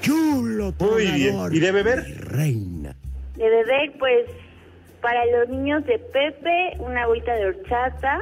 Chulo 0.00 0.72
Muy 0.78 1.06
bien. 1.12 1.36
¿Y 1.52 1.58
de 1.60 1.72
beber? 1.72 2.04
reina. 2.28 2.96
De 3.36 3.48
beber, 3.50 3.92
pues, 3.98 4.26
para 5.02 5.24
los 5.26 5.48
niños 5.48 5.84
de 5.84 5.98
Pepe, 5.98 6.76
una 6.78 7.02
agüita 7.02 7.34
de 7.34 7.46
horchata. 7.46 8.20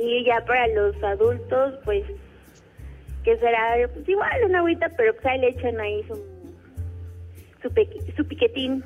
Y 0.00 0.24
ya 0.24 0.44
para 0.46 0.66
los 0.68 0.94
adultos, 1.02 1.74
pues, 1.84 2.04
que 3.24 3.36
será 3.38 3.74
pues, 3.92 4.08
igual 4.08 4.30
una 4.44 4.58
agüita, 4.60 4.88
pero 4.96 5.12
pues 5.14 5.26
ahí 5.26 5.40
le 5.40 5.48
echan 5.48 5.80
ahí 5.80 6.04
su, 6.06 6.14
su, 7.62 7.68
pequi- 7.70 8.16
su 8.16 8.24
piquetín. 8.24 8.84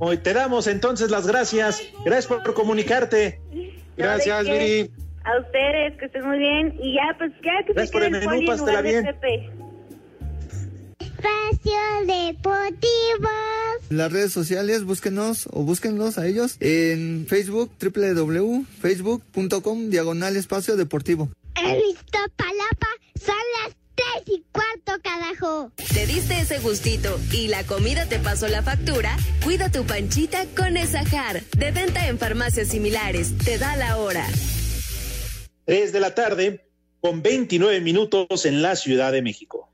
Hoy 0.00 0.16
te 0.16 0.32
damos 0.32 0.66
entonces 0.66 1.10
las 1.10 1.26
gracias. 1.26 1.82
Gracias 2.04 2.26
por 2.26 2.54
comunicarte. 2.54 3.40
Gracias. 3.96 4.44
Viri. 4.44 4.90
A 5.24 5.38
ustedes, 5.38 5.96
que 5.98 6.06
estén 6.06 6.26
muy 6.26 6.38
bien. 6.38 6.74
Y 6.80 6.94
ya, 6.94 7.14
pues, 7.18 7.30
ya 7.42 7.62
que 7.66 7.72
Gracias 7.74 7.90
se 7.90 7.92
quede 7.92 8.06
el 8.08 8.14
el 8.14 8.20
menú, 8.20 8.30
poli 8.30 8.40
en 8.40 8.46
pásatela 8.46 8.80
lugar 8.80 8.84
de 8.84 9.02
bien. 9.02 9.04
Pepe. 9.20 9.63
Espacio 11.24 11.72
Deportivo. 12.06 13.30
Las 13.88 14.12
redes 14.12 14.30
sociales, 14.32 14.84
búsquenos 14.84 15.48
o 15.52 15.62
búsquenlos 15.62 16.18
a 16.18 16.26
ellos 16.26 16.56
en 16.60 17.26
Facebook, 17.26 17.70
www.facebook.com, 17.80 19.88
diagonal 19.90 20.36
espacio 20.36 20.76
deportivo. 20.76 21.30
En 21.56 21.76
Iztapalapa 21.76 22.88
son 23.18 23.36
las 23.62 23.74
tres 23.94 24.24
y 24.26 24.44
cuarto, 24.52 25.00
carajo. 25.02 25.72
¿Te 25.94 26.06
diste 26.06 26.40
ese 26.40 26.58
gustito 26.58 27.18
y 27.32 27.48
la 27.48 27.64
comida 27.64 28.04
te 28.06 28.18
pasó 28.18 28.46
la 28.48 28.62
factura? 28.62 29.16
Cuida 29.42 29.70
tu 29.70 29.84
panchita 29.84 30.44
con 30.56 30.76
Esajar. 30.76 31.42
De 31.56 31.70
venta 31.70 32.06
en 32.08 32.18
farmacias 32.18 32.68
similares. 32.68 33.32
Te 33.44 33.56
da 33.56 33.76
la 33.76 33.96
hora. 33.96 34.26
3 35.64 35.92
de 35.92 36.00
la 36.00 36.14
tarde 36.14 36.66
con 37.00 37.22
29 37.22 37.80
minutos 37.80 38.44
en 38.44 38.60
la 38.60 38.76
Ciudad 38.76 39.10
de 39.12 39.22
México. 39.22 39.70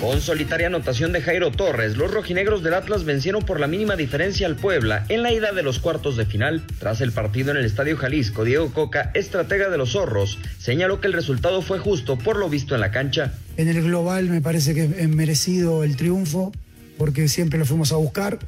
Con 0.00 0.20
solitaria 0.20 0.66
anotación 0.66 1.12
de 1.12 1.22
Jairo 1.22 1.50
Torres, 1.50 1.96
los 1.96 2.10
rojinegros 2.10 2.62
del 2.62 2.74
Atlas 2.74 3.04
vencieron 3.04 3.44
por 3.44 3.60
la 3.60 3.68
mínima 3.68 3.96
diferencia 3.96 4.46
al 4.46 4.56
Puebla 4.56 5.06
en 5.08 5.22
la 5.22 5.32
ida 5.32 5.52
de 5.52 5.62
los 5.62 5.78
cuartos 5.78 6.16
de 6.16 6.26
final. 6.26 6.62
Tras 6.78 7.00
el 7.00 7.12
partido 7.12 7.52
en 7.52 7.58
el 7.58 7.64
Estadio 7.64 7.96
Jalisco, 7.96 8.44
Diego 8.44 8.70
Coca, 8.72 9.12
estratega 9.14 9.70
de 9.70 9.78
los 9.78 9.92
zorros, 9.92 10.38
señaló 10.58 11.00
que 11.00 11.06
el 11.06 11.12
resultado 11.12 11.62
fue 11.62 11.78
justo 11.78 12.18
por 12.18 12.36
lo 12.36 12.50
visto 12.50 12.74
en 12.74 12.80
la 12.80 12.90
cancha. 12.90 13.34
En 13.56 13.68
el 13.68 13.82
global 13.82 14.28
me 14.28 14.42
parece 14.42 14.74
que 14.74 14.84
es 14.84 15.08
merecido 15.08 15.84
el 15.84 15.96
triunfo, 15.96 16.52
porque 16.98 17.28
siempre 17.28 17.58
lo 17.58 17.64
fuimos 17.64 17.92
a 17.92 17.96
buscar. 17.96 18.40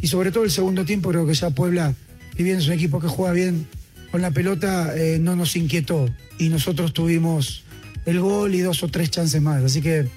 Y 0.00 0.08
sobre 0.08 0.32
todo 0.32 0.44
el 0.44 0.50
segundo 0.50 0.84
tiempo, 0.84 1.10
creo 1.10 1.26
que 1.26 1.34
ya 1.34 1.50
Puebla, 1.50 1.94
si 2.36 2.42
bien 2.42 2.58
es 2.58 2.66
un 2.66 2.72
equipo 2.72 2.98
que 2.98 3.08
juega 3.08 3.32
bien 3.32 3.68
con 4.10 4.22
la 4.22 4.30
pelota, 4.30 4.96
eh, 4.96 5.18
no 5.20 5.36
nos 5.36 5.54
inquietó. 5.54 6.08
Y 6.38 6.48
nosotros 6.48 6.92
tuvimos 6.92 7.62
el 8.06 8.20
gol 8.20 8.54
y 8.54 8.60
dos 8.60 8.82
o 8.82 8.88
tres 8.88 9.10
chances 9.10 9.40
más. 9.40 9.62
Así 9.62 9.80
que 9.80 10.08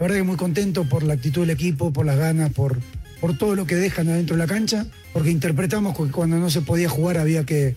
la 0.00 0.04
verdad 0.04 0.16
que 0.16 0.22
muy 0.22 0.36
contento 0.36 0.84
por 0.84 1.02
la 1.02 1.12
actitud 1.12 1.42
del 1.42 1.50
equipo, 1.50 1.92
por 1.92 2.06
las 2.06 2.16
ganas, 2.16 2.50
por, 2.50 2.78
por 3.20 3.36
todo 3.36 3.54
lo 3.54 3.66
que 3.66 3.74
dejan 3.74 4.08
adentro 4.08 4.34
de 4.34 4.42
la 4.42 4.46
cancha, 4.46 4.86
porque 5.12 5.30
interpretamos 5.30 5.94
que 5.94 6.10
cuando 6.10 6.38
no 6.38 6.48
se 6.48 6.62
podía 6.62 6.88
jugar 6.88 7.18
había 7.18 7.44
que, 7.44 7.76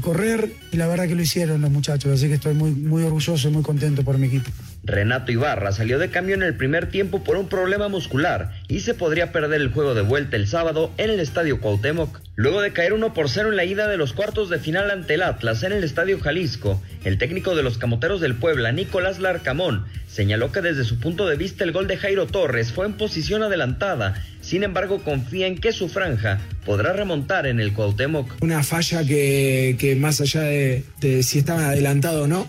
correr 0.00 0.52
y 0.72 0.76
la 0.78 0.88
verdad 0.88 1.06
que 1.06 1.14
lo 1.14 1.22
hicieron 1.22 1.60
los 1.60 1.70
muchachos, 1.70 2.12
así 2.12 2.26
que 2.26 2.34
estoy 2.34 2.54
muy, 2.54 2.72
muy 2.72 3.04
orgulloso 3.04 3.48
y 3.48 3.52
muy 3.52 3.62
contento 3.62 4.02
por 4.02 4.18
mi 4.18 4.26
equipo. 4.26 4.50
Renato 4.82 5.30
Ibarra 5.30 5.72
salió 5.72 5.98
de 5.98 6.10
cambio 6.10 6.34
en 6.34 6.42
el 6.42 6.56
primer 6.56 6.88
tiempo 6.88 7.22
por 7.22 7.36
un 7.36 7.48
problema 7.48 7.88
muscular 7.88 8.52
y 8.68 8.80
se 8.80 8.94
podría 8.94 9.30
perder 9.30 9.60
el 9.60 9.72
juego 9.72 9.94
de 9.94 10.02
vuelta 10.02 10.36
el 10.36 10.46
sábado 10.46 10.90
en 10.96 11.10
el 11.10 11.20
Estadio 11.20 11.60
Cuauhtémoc. 11.60 12.20
Luego 12.36 12.62
de 12.62 12.72
caer 12.72 12.94
1 12.94 13.12
por 13.12 13.28
0 13.28 13.50
en 13.50 13.56
la 13.56 13.64
ida 13.64 13.86
de 13.88 13.98
los 13.98 14.14
cuartos 14.14 14.48
de 14.48 14.58
final 14.58 14.90
ante 14.90 15.14
el 15.14 15.22
Atlas 15.22 15.62
en 15.62 15.72
el 15.72 15.84
Estadio 15.84 16.18
Jalisco, 16.18 16.82
el 17.04 17.18
técnico 17.18 17.54
de 17.54 17.62
los 17.62 17.76
Camoteros 17.76 18.22
del 18.22 18.34
Puebla, 18.34 18.72
Nicolás 18.72 19.18
Larcamón, 19.18 19.84
señaló 20.08 20.50
que 20.50 20.62
desde 20.62 20.84
su 20.84 20.98
punto 20.98 21.26
de 21.26 21.36
vista 21.36 21.64
el 21.64 21.72
gol 21.72 21.86
de 21.86 21.98
Jairo 21.98 22.26
Torres 22.26 22.72
fue 22.72 22.86
en 22.86 22.94
posición 22.94 23.42
adelantada, 23.42 24.24
sin 24.40 24.62
embargo 24.62 25.02
confía 25.04 25.46
en 25.46 25.58
que 25.58 25.72
su 25.72 25.88
franja 25.88 26.40
podrá 26.64 26.94
remontar 26.94 27.46
en 27.46 27.60
el 27.60 27.74
Cuauhtémoc. 27.74 28.42
Una 28.42 28.62
falla 28.62 29.04
que, 29.04 29.96
más 30.00 30.22
allá 30.22 30.40
de, 30.42 30.84
de 31.00 31.22
si 31.22 31.40
estaba 31.40 31.68
adelantado 31.68 32.22
o 32.22 32.26
no, 32.26 32.48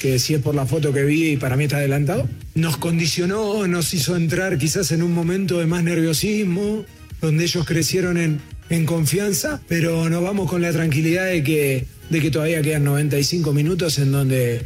que 0.00 0.18
si 0.18 0.34
es 0.34 0.40
por 0.40 0.54
la 0.54 0.66
foto 0.66 0.92
que 0.92 1.04
vi 1.04 1.32
y 1.32 1.36
para 1.36 1.56
mí 1.56 1.64
está 1.64 1.76
adelantado, 1.76 2.26
nos 2.56 2.76
condicionó, 2.78 3.66
nos 3.68 3.94
hizo 3.94 4.16
entrar 4.16 4.58
quizás 4.58 4.90
en 4.92 5.02
un 5.02 5.12
momento 5.12 5.58
de 5.60 5.66
más 5.66 5.84
nerviosismo, 5.84 6.84
donde 7.20 7.44
ellos 7.44 7.66
crecieron 7.66 8.16
en, 8.16 8.40
en 8.70 8.86
confianza, 8.86 9.60
pero 9.68 10.08
nos 10.08 10.22
vamos 10.22 10.48
con 10.50 10.62
la 10.62 10.72
tranquilidad 10.72 11.26
de 11.26 11.42
que, 11.44 11.84
de 12.08 12.20
que 12.20 12.30
todavía 12.30 12.62
quedan 12.62 12.84
95 12.84 13.52
minutos 13.52 13.98
en 13.98 14.10
donde, 14.10 14.62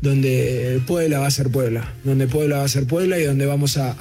donde 0.00 0.80
Puebla 0.86 1.18
va 1.18 1.26
a 1.26 1.30
ser 1.30 1.50
Puebla, 1.50 1.92
donde 2.02 2.26
Puebla 2.26 2.58
va 2.58 2.64
a 2.64 2.68
ser 2.68 2.86
Puebla 2.86 3.18
y 3.18 3.24
donde 3.24 3.44
vamos 3.46 3.76
a, 3.76 3.94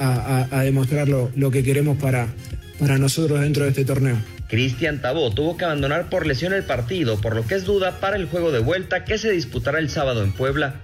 a- 0.51 0.63
demostrar 0.63 1.09
lo, 1.09 1.31
lo 1.35 1.51
que 1.51 1.63
queremos 1.63 1.97
para, 1.97 2.33
para 2.79 2.97
nosotros 2.97 3.41
dentro 3.41 3.63
de 3.65 3.69
este 3.71 3.83
torneo. 3.83 4.17
Cristian 4.47 5.01
Tabó 5.01 5.29
tuvo 5.31 5.57
que 5.57 5.65
abandonar 5.65 6.09
por 6.09 6.25
lesión 6.25 6.53
el 6.53 6.63
partido, 6.63 7.19
por 7.19 7.35
lo 7.35 7.45
que 7.45 7.55
es 7.55 7.65
duda 7.65 7.99
para 7.99 8.15
el 8.15 8.27
juego 8.27 8.51
de 8.51 8.59
vuelta 8.59 9.03
que 9.03 9.17
se 9.17 9.29
disputará 9.29 9.79
el 9.79 9.89
sábado 9.89 10.23
en 10.23 10.31
Puebla. 10.31 10.75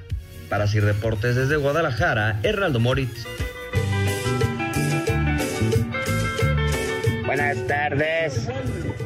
Para 0.49 0.67
Sir 0.67 0.83
Deportes 0.83 1.35
desde 1.35 1.55
Guadalajara, 1.55 2.39
Hernaldo 2.43 2.79
Moritz. 2.81 3.25
Buenas 7.25 7.65
tardes, 7.65 8.47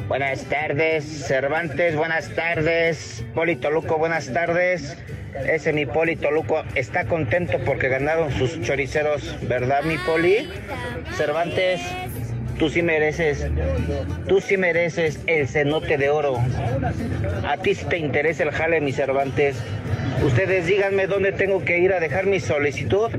buenas 0.08 0.42
tardes, 0.44 1.04
Cervantes, 1.04 1.94
buenas 1.94 2.28
tardes, 2.34 3.24
Polito 3.34 3.70
Luco, 3.70 3.96
buenas 3.96 4.32
tardes. 4.32 4.98
Ese 5.46 5.72
mi 5.72 5.86
Polito 5.86 6.30
Luco 6.32 6.64
está 6.74 7.06
contento 7.06 7.58
porque 7.64 7.88
ganaron 7.88 8.32
sus 8.32 8.60
choriceros, 8.60 9.36
¿verdad 9.42 9.84
mi 9.84 9.96
Poli? 9.98 10.50
Cervantes, 11.16 11.80
tú 12.58 12.68
sí 12.68 12.82
mereces, 12.82 13.46
tú 14.26 14.40
sí 14.40 14.56
mereces 14.56 15.20
el 15.26 15.48
cenote 15.48 15.96
de 15.96 16.10
oro. 16.10 16.38
A 17.46 17.56
ti 17.56 17.74
sí 17.74 17.84
te 17.86 17.98
interesa 17.98 18.42
el 18.42 18.50
jale, 18.50 18.80
mi 18.80 18.92
Cervantes. 18.92 19.56
Ustedes 20.24 20.66
díganme 20.66 21.06
dónde 21.06 21.32
tengo 21.32 21.64
que 21.64 21.78
ir 21.78 21.92
a 21.92 22.00
dejar 22.00 22.26
mi 22.26 22.40
solicitud 22.40 23.10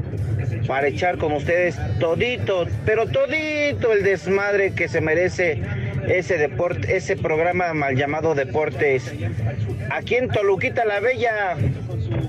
para 0.68 0.88
echar 0.88 1.18
con 1.18 1.32
ustedes 1.32 1.78
todito, 2.00 2.68
pero 2.86 3.08
todito 3.08 3.94
el 3.94 4.04
desmadre 4.04 4.74
que 4.74 4.88
se 4.88 5.02
merece 5.02 5.62
ese 6.08 6.38
deporte, 6.38 6.96
ese 6.96 7.16
programa 7.16 7.74
mal 7.74 7.96
llamado 7.96 8.36
Deportes. 8.36 9.14
Aquí 9.90 10.16
en 10.16 10.28
Toluquita 10.28 10.86
la 10.86 11.00
Bella 11.00 11.56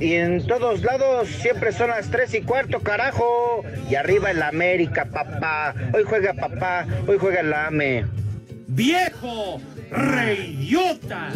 y 0.01 0.15
en 0.15 0.47
todos 0.47 0.83
lados 0.83 1.29
siempre 1.29 1.73
son 1.73 1.91
las 1.91 2.11
tres 2.11 2.35
y 2.35 2.41
cuarto, 2.41 2.81
carajo. 2.81 3.63
Y 3.91 3.95
arriba 3.95 4.31
el 4.31 4.43
América, 4.43 5.05
papá. 5.05 5.75
Hoy 5.93 6.05
juega 6.07 6.33
papá, 6.33 6.87
hoy 7.07 7.19
juega 7.19 7.41
el 7.41 7.53
AME. 7.53 8.07
¡Viejo! 8.69 9.61
¡Reyota! 9.91 11.29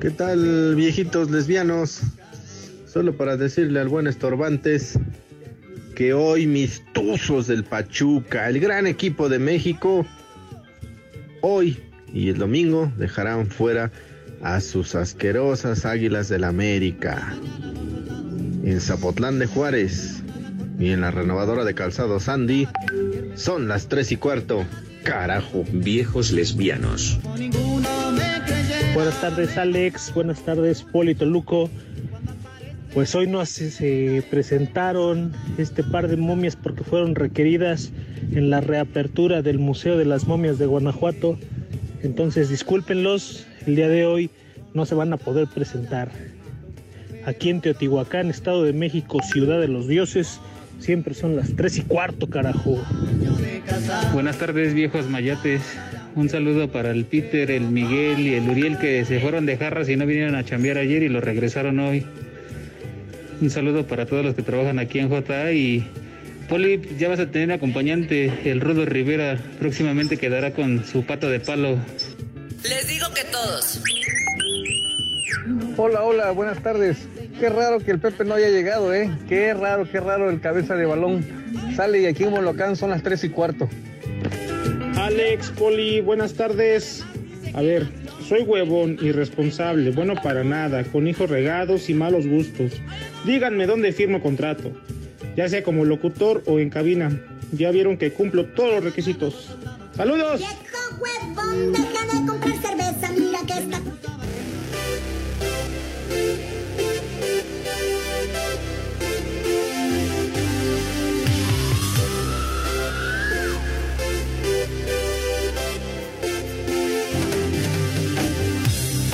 ¿Qué 0.00 0.10
tal, 0.10 0.74
viejitos 0.74 1.30
lesbianos? 1.30 2.02
Solo 2.86 3.16
para 3.16 3.36
decirle 3.38 3.80
al 3.80 3.88
buen 3.88 4.06
Estorbantes 4.06 4.98
que 5.96 6.12
hoy 6.12 6.46
mis 6.46 6.82
tuzos 6.92 7.46
del 7.46 7.64
Pachuca, 7.64 8.48
el 8.48 8.60
gran 8.60 8.86
equipo 8.86 9.28
de 9.28 9.38
México, 9.38 10.04
hoy 11.40 11.80
y 12.12 12.28
el 12.28 12.38
domingo 12.38 12.92
dejarán 12.98 13.46
fuera 13.46 13.90
a 14.44 14.60
sus 14.60 14.94
asquerosas 14.94 15.86
águilas 15.86 16.28
del 16.28 16.44
América. 16.44 17.34
En 18.62 18.78
Zapotlán 18.80 19.38
de 19.38 19.46
Juárez 19.46 20.22
y 20.78 20.90
en 20.90 21.00
la 21.00 21.10
renovadora 21.10 21.64
de 21.64 21.74
calzado 21.74 22.20
Sandy 22.20 22.68
son 23.34 23.68
las 23.68 23.88
tres 23.88 24.12
y 24.12 24.16
cuarto. 24.16 24.64
Carajo. 25.02 25.64
Viejos 25.72 26.30
lesbianos. 26.30 27.18
Buenas 28.94 29.20
tardes 29.20 29.56
Alex, 29.56 30.12
buenas 30.14 30.40
tardes 30.44 30.82
Polito 30.82 31.24
Luco. 31.24 31.70
Pues 32.92 33.14
hoy 33.14 33.26
no 33.26 33.44
se, 33.46 33.70
se 33.70 34.24
presentaron 34.30 35.32
este 35.58 35.82
par 35.82 36.06
de 36.06 36.16
momias 36.16 36.54
porque 36.54 36.84
fueron 36.84 37.14
requeridas 37.14 37.92
en 38.32 38.50
la 38.50 38.60
reapertura 38.60 39.42
del 39.42 39.58
Museo 39.58 39.96
de 39.96 40.04
las 40.04 40.26
Momias 40.26 40.58
de 40.58 40.66
Guanajuato. 40.66 41.38
Entonces 42.04 42.50
discúlpenlos, 42.50 43.46
el 43.66 43.76
día 43.76 43.88
de 43.88 44.04
hoy 44.04 44.30
no 44.74 44.84
se 44.84 44.94
van 44.94 45.12
a 45.14 45.16
poder 45.16 45.48
presentar. 45.48 46.10
Aquí 47.24 47.48
en 47.48 47.62
Teotihuacán, 47.62 48.28
Estado 48.28 48.62
de 48.62 48.74
México, 48.74 49.20
Ciudad 49.22 49.58
de 49.58 49.68
los 49.68 49.88
Dioses, 49.88 50.38
siempre 50.78 51.14
son 51.14 51.34
las 51.34 51.56
tres 51.56 51.78
y 51.78 51.80
cuarto, 51.80 52.28
carajo. 52.28 52.76
Buenas 54.12 54.38
tardes, 54.38 54.74
viejos 54.74 55.08
mayates. 55.08 55.62
Un 56.14 56.28
saludo 56.28 56.70
para 56.70 56.90
el 56.90 57.06
Peter, 57.06 57.50
el 57.50 57.68
Miguel 57.70 58.20
y 58.20 58.34
el 58.34 58.50
Uriel 58.50 58.78
que 58.78 59.04
se 59.06 59.18
fueron 59.18 59.46
de 59.46 59.56
jarras 59.56 59.88
y 59.88 59.96
no 59.96 60.04
vinieron 60.04 60.34
a 60.34 60.44
chambear 60.44 60.76
ayer 60.76 61.02
y 61.02 61.08
lo 61.08 61.22
regresaron 61.22 61.80
hoy. 61.80 62.04
Un 63.40 63.48
saludo 63.48 63.86
para 63.86 64.04
todos 64.04 64.24
los 64.24 64.34
que 64.34 64.42
trabajan 64.42 64.78
aquí 64.78 64.98
en 64.98 65.08
JA 65.08 65.52
y 65.52 65.88
Poli, 66.48 66.80
ya 66.98 67.08
vas 67.08 67.20
a 67.20 67.30
tener 67.30 67.52
acompañante, 67.52 68.50
el 68.50 68.60
Rudo 68.60 68.84
Rivera 68.84 69.38
próximamente 69.58 70.16
quedará 70.18 70.52
con 70.52 70.84
su 70.84 71.04
pata 71.04 71.28
de 71.28 71.40
palo. 71.40 71.78
Les 72.62 72.88
digo 72.88 73.06
que 73.14 73.24
todos. 73.24 73.80
Hola, 75.76 76.02
hola, 76.02 76.30
buenas 76.32 76.62
tardes. 76.62 77.08
Qué 77.40 77.48
raro 77.48 77.80
que 77.80 77.90
el 77.90 77.98
Pepe 77.98 78.24
no 78.24 78.34
haya 78.34 78.48
llegado, 78.48 78.94
¿eh? 78.94 79.10
Qué 79.28 79.54
raro, 79.54 79.88
qué 79.90 80.00
raro 80.00 80.30
el 80.30 80.40
cabeza 80.40 80.76
de 80.76 80.86
balón. 80.86 81.24
Sale 81.74 82.00
y 82.00 82.06
aquí 82.06 82.24
en 82.24 82.30
Molocán 82.30 82.76
son 82.76 82.90
las 82.90 83.02
tres 83.02 83.24
y 83.24 83.30
cuarto. 83.30 83.68
Alex, 84.96 85.50
Poli, 85.50 86.00
buenas 86.00 86.34
tardes. 86.34 87.04
A 87.54 87.62
ver, 87.62 87.86
soy 88.28 88.42
huevón, 88.42 88.98
irresponsable, 89.02 89.90
bueno 89.90 90.14
para 90.22 90.44
nada, 90.44 90.84
con 90.84 91.06
hijos 91.06 91.28
regados 91.28 91.90
y 91.90 91.94
malos 91.94 92.26
gustos. 92.26 92.72
Díganme 93.24 93.66
dónde 93.66 93.92
firmo 93.92 94.22
contrato, 94.22 94.72
ya 95.36 95.48
sea 95.48 95.62
como 95.62 95.84
locutor 95.84 96.42
o 96.46 96.58
en 96.58 96.70
cabina. 96.70 97.20
Ya 97.52 97.70
vieron 97.70 97.96
que 97.96 98.12
cumplo 98.12 98.46
todos 98.46 98.74
los 98.74 98.84
requisitos. 98.84 99.56
¡Saludos! 99.96 100.42
huevón, 100.98 101.72
deja 101.72 102.06
de 102.06 102.26
comprar 102.26 102.56
cerveza, 102.62 103.12
mira 103.12 103.40
que 103.46 103.52
está... 103.52 103.80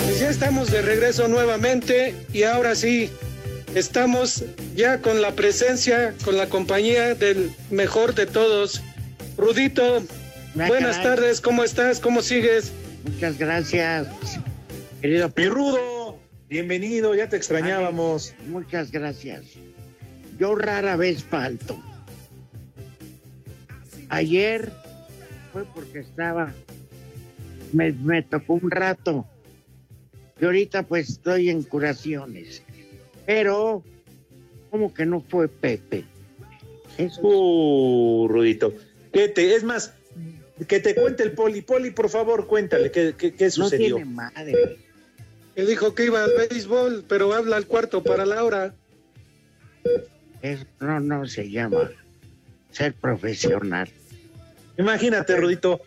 Pues 0.05 0.21
ya 0.21 0.31
estamos 0.31 0.71
de 0.71 0.83
regreso 0.83 1.29
nuevamente 1.29 2.15
y 2.33 2.43
ahora 2.45 2.75
sí, 2.75 3.11
estamos 3.75 4.45
ya 4.75 5.01
con 5.01 5.21
la 5.23 5.33
presencia, 5.33 6.15
con 6.25 6.37
la 6.37 6.49
compañía 6.49 7.15
del 7.15 7.51
mejor 7.71 8.15
de 8.15 8.27
todos. 8.27 8.83
Rudito, 9.37 10.03
Ah, 10.59 10.67
buenas 10.67 10.97
caray. 10.97 11.17
tardes, 11.17 11.41
¿cómo 11.41 11.63
estás? 11.63 12.01
¿Cómo 12.01 12.23
sigues? 12.23 12.73
Muchas 13.05 13.39
gracias, 13.39 14.09
querido 15.01 15.33
Mi 15.37 15.47
Rudo, 15.47 16.19
Bienvenido, 16.49 17.15
ya 17.15 17.29
te 17.29 17.37
extrañábamos. 17.37 18.35
Muchas 18.49 18.91
gracias. 18.91 19.43
Yo 20.39 20.57
rara 20.57 20.97
vez 20.97 21.23
falto. 21.23 21.81
Ayer 24.09 24.73
fue 25.53 25.65
porque 25.73 26.01
estaba, 26.01 26.53
me, 27.73 27.93
me 27.93 28.23
tocó 28.23 28.55
un 28.55 28.69
rato. 28.71 29.25
Y 30.41 30.45
ahorita 30.45 30.83
pues 30.83 31.11
estoy 31.11 31.51
en 31.51 31.63
curaciones. 31.63 32.65
Pero, 33.31 33.85
como 34.73 34.93
que 34.93 35.07
no 35.07 35.21
fue 35.21 35.47
Pepe? 35.47 36.05
Uh, 37.23 38.27
Rudito. 38.29 38.75
¿Qué 39.13 39.29
te, 39.29 39.55
es 39.55 39.63
más, 39.63 39.93
que 40.67 40.81
te 40.81 40.97
cuente 40.97 41.23
el 41.23 41.31
poli. 41.31 41.63
Poli, 41.63 41.93
por 41.93 42.11
favor, 42.11 42.49
cuéntale 42.49 42.91
qué, 42.91 43.15
qué, 43.17 43.33
qué 43.33 43.53
sucedió. 43.53 43.91
No 43.91 43.97
tiene 43.99 44.11
madre. 44.11 44.79
Él 45.55 45.69
dijo 45.69 45.95
que 45.95 46.07
iba 46.07 46.25
al 46.25 46.33
béisbol, 46.37 47.05
pero 47.07 47.33
habla 47.33 47.57
al 47.57 47.67
cuarto 47.67 48.03
para 48.03 48.27
la 48.27 48.43
hora. 48.43 48.75
Es, 50.43 50.67
no, 50.81 50.99
no 50.99 51.25
se 51.27 51.49
llama 51.49 51.89
ser 52.73 52.95
profesional. 52.95 53.89
Imagínate, 54.77 55.37
Rudito, 55.37 55.81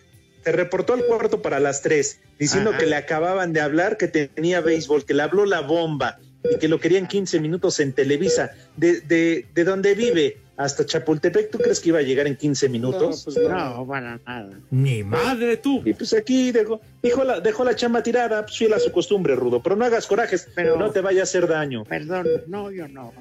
te 0.46 0.54
reportó 0.54 0.94
al 0.94 1.06
cuarto 1.06 1.42
para 1.42 1.60
las 1.60 1.82
tres, 1.82 2.22
diciendo 2.40 2.70
Ajá. 2.70 2.80
que 2.80 2.86
le 2.86 2.96
acababan 2.96 3.52
de 3.52 3.60
hablar 3.60 3.98
que 3.98 4.08
tenía 4.08 4.62
béisbol, 4.62 5.04
que 5.04 5.14
le 5.14 5.24
habló 5.24 5.46
la 5.46 5.60
bomba 5.60 6.22
y 6.52 6.58
que 6.58 6.68
lo 6.68 6.80
querían 6.80 7.08
15 7.08 7.40
minutos 7.40 7.80
en 7.80 7.94
Televisa. 7.94 8.52
De, 8.76 9.02
de, 9.02 9.46
de 9.54 9.64
donde 9.64 9.96
vive 9.96 10.38
hasta 10.58 10.86
Chapultepec, 10.86 11.50
¿tú 11.50 11.58
crees 11.58 11.80
que 11.80 11.90
iba 11.90 12.00
a 12.00 12.04
llegar 12.04 12.28
en 12.28 12.36
15 12.36 12.70
minutos? 12.70 13.26
No, 13.28 13.34
pues 13.34 13.88
para 13.88 14.20
nada. 14.26 14.50
Ni 14.70 15.04
madre 15.04 15.58
tú. 15.58 15.82
Y 15.86 15.94
pues 15.94 16.14
aquí 16.14 16.52
dejó, 16.52 16.80
dejó, 17.02 17.24
la, 17.24 17.40
dejó 17.40 17.64
la 17.64 17.76
chamba 17.76 18.04
tirada, 18.04 18.46
pues 18.46 18.58
fiel 18.58 18.74
a 18.74 18.80
su 18.80 18.92
costumbre, 18.92 19.36
Rudo. 19.36 19.62
Pero 19.64 19.76
no 19.76 19.86
hagas 19.86 20.06
corajes, 20.06 20.48
Pero- 20.56 20.78
no 20.78 20.92
te 20.92 21.02
vaya 21.02 21.22
a 21.22 21.24
hacer 21.24 21.48
daño. 21.48 21.86
Perdón, 21.86 22.28
no, 22.48 22.72
yo 22.72 22.88
no. 22.88 23.14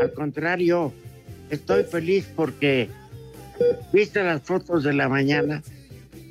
Al 0.00 0.12
contrario, 0.12 0.92
estoy 1.50 1.84
feliz 1.84 2.26
porque 2.36 2.88
viste 3.92 4.22
las 4.22 4.42
fotos 4.42 4.84
de 4.84 4.92
la 4.92 5.08
mañana. 5.08 5.62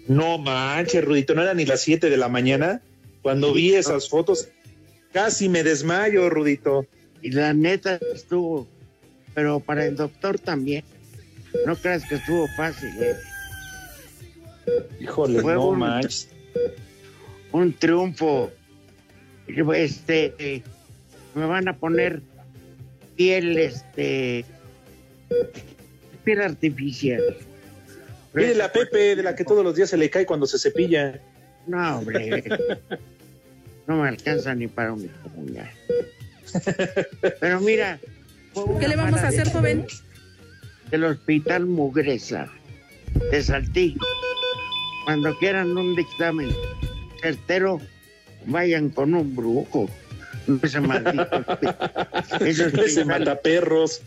No 0.07 0.37
manches, 0.37 1.03
Rudito, 1.03 1.35
no 1.35 1.41
era 1.43 1.53
ni 1.53 1.65
las 1.65 1.81
7 1.81 2.09
de 2.09 2.17
la 2.17 2.29
mañana. 2.29 2.81
Cuando 3.21 3.51
vi 3.53 3.73
esas 3.73 4.07
fotos, 4.07 4.47
casi 5.13 5.49
me 5.49 5.63
desmayo, 5.63 6.29
Rudito. 6.29 6.85
Y 7.21 7.31
la 7.31 7.53
neta 7.53 7.99
estuvo, 8.13 8.67
pero 9.33 9.59
para 9.59 9.85
el 9.85 9.95
doctor 9.95 10.39
también. 10.39 10.83
No 11.65 11.75
creas 11.75 12.03
que 12.07 12.15
estuvo 12.15 12.47
fácil, 12.55 12.89
¿eh? 13.01 13.15
Híjole, 14.99 15.41
Fue 15.41 15.53
no 15.53 15.69
un- 15.69 15.79
manches. 15.79 16.29
Un 17.51 17.73
triunfo. 17.73 18.51
Este, 19.75 20.33
eh, 20.37 20.61
me 21.33 21.45
van 21.45 21.67
a 21.69 21.77
poner 21.77 22.21
piel, 23.15 23.57
este, 23.57 24.43
piel 26.23 26.41
artificial. 26.41 27.23
Mire 28.33 28.53
la 28.55 28.71
Pepe, 28.71 29.15
de 29.15 29.23
la 29.23 29.35
que 29.35 29.43
todos 29.45 29.63
los 29.63 29.75
días 29.75 29.89
se 29.89 29.97
le 29.97 30.09
cae 30.09 30.25
cuando 30.25 30.45
se 30.45 30.59
cepilla. 30.59 31.19
No, 31.65 31.99
hombre. 31.99 32.43
No 33.87 33.95
me 34.01 34.09
alcanza 34.09 34.53
ni 34.53 34.67
para 34.67 34.93
un 34.93 35.09
uña. 35.35 35.71
Pero 37.39 37.61
mira. 37.61 37.99
¿Qué 38.79 38.87
le 38.87 38.95
vamos 38.95 39.21
a 39.21 39.29
hacer, 39.29 39.49
joven? 39.51 39.85
Del 40.91 41.05
Hospital 41.05 41.65
Mugresa 41.65 42.49
de 43.31 43.41
Saltillo. 43.41 44.01
Cuando 45.05 45.37
quieran 45.37 45.77
un 45.77 45.95
dictamen 45.95 46.49
certero, 47.21 47.79
vayan 48.45 48.89
con 48.89 49.13
un 49.13 49.35
brujo. 49.35 49.89
No 50.47 50.59
ese 50.63 50.81
maldito. 50.81 51.45
Ese 52.41 52.71
Ese 52.83 53.05
mataperros. 53.05 54.01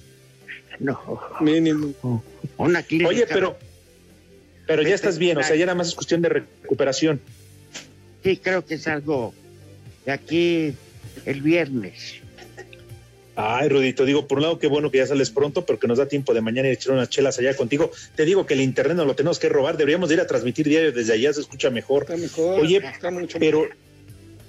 No. 0.79 1.01
Mínimo. 1.41 2.23
Una 2.59 2.83
clínica. 2.83 3.09
Oye, 3.09 3.27
pero, 3.27 3.59
pero 4.67 4.83
ya 4.83 4.95
estás 4.95 5.19
bien, 5.19 5.39
o 5.39 5.43
sea, 5.43 5.57
ya 5.57 5.67
nada 5.67 5.77
más 5.77 5.89
es 5.89 5.95
cuestión 5.95 6.21
de 6.23 6.29
recuperación. 6.29 7.21
Sí, 8.23 8.37
creo 8.37 8.65
que 8.65 8.75
es 8.75 8.87
algo 8.87 9.35
de 10.05 10.13
aquí 10.13 10.75
el 11.25 11.43
viernes. 11.43 12.17
Ay, 13.37 13.69
Rudito, 13.69 14.05
digo, 14.05 14.27
por 14.27 14.39
un 14.39 14.43
lado, 14.43 14.59
qué 14.59 14.67
bueno 14.67 14.91
que 14.91 14.99
ya 14.99 15.07
sales 15.07 15.31
pronto, 15.31 15.65
pero 15.65 15.79
que 15.79 15.87
nos 15.87 15.99
da 15.99 16.07
tiempo 16.07 16.35
de 16.35 16.43
mañana 16.43 16.69
ir 16.69 16.73
a 16.73 16.75
echar 16.75 16.93
unas 16.93 17.09
chelas 17.09 17.39
allá 17.39 17.57
contigo. 17.57 17.91
Te 18.15 18.25
digo 18.25 18.45
que 18.45 18.55
el 18.55 18.61
internet 18.61 18.97
no 18.97 19.05
lo 19.05 19.15
tenemos 19.17 19.39
que 19.39 19.49
robar, 19.49 19.77
deberíamos 19.79 20.09
de 20.09 20.17
ir 20.17 20.21
a 20.21 20.27
transmitir 20.27 20.69
diario 20.69 20.93
desde 20.93 21.15
allá, 21.15 21.33
se 21.33 21.41
escucha 21.41 21.71
mejor. 21.71 22.03
Está 22.03 22.17
mejor. 22.17 22.61
Oye, 22.61 22.83
está 22.85 23.11
mucho 23.11 23.39
pero 23.39 23.69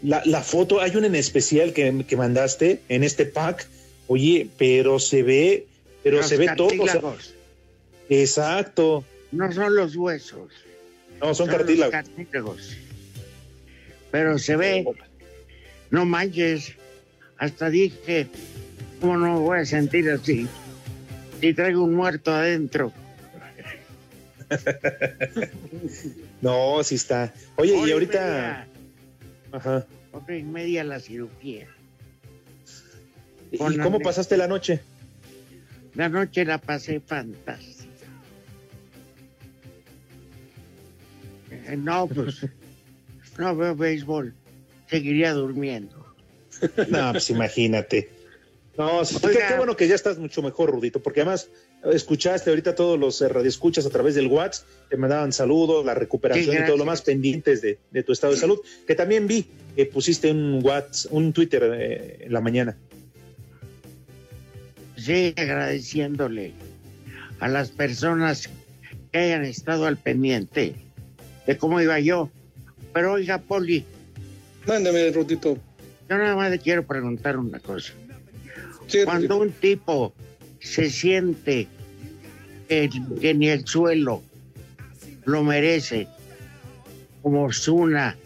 la, 0.03 0.21
la 0.25 0.41
foto, 0.41 0.81
hay 0.81 0.95
una 0.95 1.07
en 1.07 1.15
especial 1.15 1.73
que, 1.73 2.03
que 2.07 2.17
mandaste 2.17 2.81
en 2.89 3.03
este 3.03 3.25
pack, 3.25 3.67
oye, 4.07 4.49
pero 4.57 4.99
se 4.99 5.23
ve, 5.23 5.67
pero 6.03 6.17
Los 6.17 6.27
se 6.27 6.37
ve 6.37 6.49
todo. 6.57 6.67
o 6.67 6.71
sea, 6.71 6.85
cartílagos. 6.85 7.33
exacto. 8.09 9.05
No 9.31 9.51
son 9.53 9.75
los 9.75 9.95
huesos. 9.95 10.51
No, 11.21 11.33
son 11.33 11.47
los 11.47 11.55
cartílagos. 11.55 11.91
cartílagos. 11.93 12.77
Pero 14.11 14.37
se 14.37 14.57
ve, 14.57 14.83
no 15.91 16.05
manches, 16.05 16.73
hasta 17.37 17.69
dije, 17.69 18.27
¿cómo 18.99 19.17
no 19.17 19.33
me 19.33 19.39
voy 19.39 19.59
a 19.59 19.65
sentir 19.65 20.09
así? 20.09 20.47
Si 21.39 21.53
traigo 21.53 21.83
un 21.83 21.93
muerto 21.95 22.33
adentro. 22.33 22.91
No, 26.41 26.83
sí 26.83 26.95
está. 26.95 27.31
Oye, 27.55 27.75
y 27.87 27.91
ahorita. 27.91 28.19
media, 28.19 28.67
Ajá. 29.51 29.85
hora 30.11 30.35
y 30.37 30.41
media 30.43 30.83
la 30.83 30.99
cirugía. 30.99 31.67
¿Y 33.51 33.57
Con 33.59 33.77
cómo 33.77 33.99
la- 33.99 34.03
pasaste 34.03 34.35
la 34.37 34.47
noche? 34.47 34.81
La 35.93 36.09
noche 36.09 36.43
la 36.43 36.57
pasé 36.57 36.99
fantástica. 36.99 37.85
Eh, 41.51 41.75
No, 41.77 42.07
pues, 42.07 42.45
no 43.37 43.55
veo 43.55 43.75
béisbol. 43.75 44.33
Seguiría 44.91 45.33
durmiendo. 45.33 46.05
No, 46.89 47.13
pues 47.13 47.29
imagínate. 47.29 48.09
No, 48.77 49.03
sí, 49.03 49.17
qué, 49.21 49.55
bueno 49.57 49.75
que 49.75 49.87
ya 49.87 49.95
estás 49.95 50.17
mucho 50.17 50.41
mejor, 50.41 50.69
Rudito, 50.69 51.01
porque 51.01 51.21
además 51.21 51.49
eh, 51.83 51.89
escuchaste 51.93 52.49
ahorita 52.49 52.75
todos 52.75 52.99
los 52.99 53.21
eh, 53.21 53.29
radioescuchas 53.29 53.85
a 53.85 53.89
través 53.89 54.15
del 54.15 54.27
WhatsApp, 54.27 54.67
te 54.89 54.97
mandaban 54.97 55.33
saludos, 55.33 55.85
la 55.85 55.93
recuperación 55.93 56.63
y 56.63 56.65
todo 56.65 56.77
lo 56.77 56.85
más 56.85 57.01
pendientes 57.01 57.61
de, 57.61 57.79
de 57.89 58.03
tu 58.03 58.11
estado 58.11 58.33
de 58.33 58.39
salud, 58.39 58.59
que 58.85 58.93
también 58.95 59.27
vi 59.27 59.47
que 59.75 59.85
pusiste 59.85 60.29
un 60.29 60.59
WhatsApp, 60.63 61.13
un 61.13 61.33
Twitter 61.33 61.63
eh, 61.73 62.17
en 62.25 62.33
la 62.33 62.41
mañana. 62.41 62.77
Sí, 64.97 65.33
agradeciéndole 65.35 66.51
a 67.39 67.47
las 67.47 67.71
personas 67.71 68.49
que 69.11 69.17
hayan 69.17 69.45
estado 69.45 69.85
al 69.85 69.97
pendiente 69.97 70.75
de 71.47 71.57
cómo 71.57 71.81
iba 71.81 71.99
yo. 71.99 72.29
Pero 72.93 73.13
oiga, 73.13 73.39
Poli, 73.39 73.85
Mándame, 74.67 75.11
Rudito. 75.11 75.57
yo 76.09 76.17
nada 76.17 76.35
más 76.35 76.51
le 76.51 76.59
quiero 76.59 76.85
preguntar 76.85 77.37
una 77.37 77.59
cosa. 77.59 77.93
Sí, 78.87 78.99
Cuando 79.05 79.37
un 79.37 79.51
tipo 79.51 80.13
se 80.59 80.89
siente 80.89 81.67
que, 82.67 82.89
que 83.19 83.33
ni 83.33 83.49
el 83.49 83.65
suelo 83.65 84.21
lo 85.25 85.43
merece, 85.43 86.07
como 87.21 87.51
Zuna, 87.51 88.17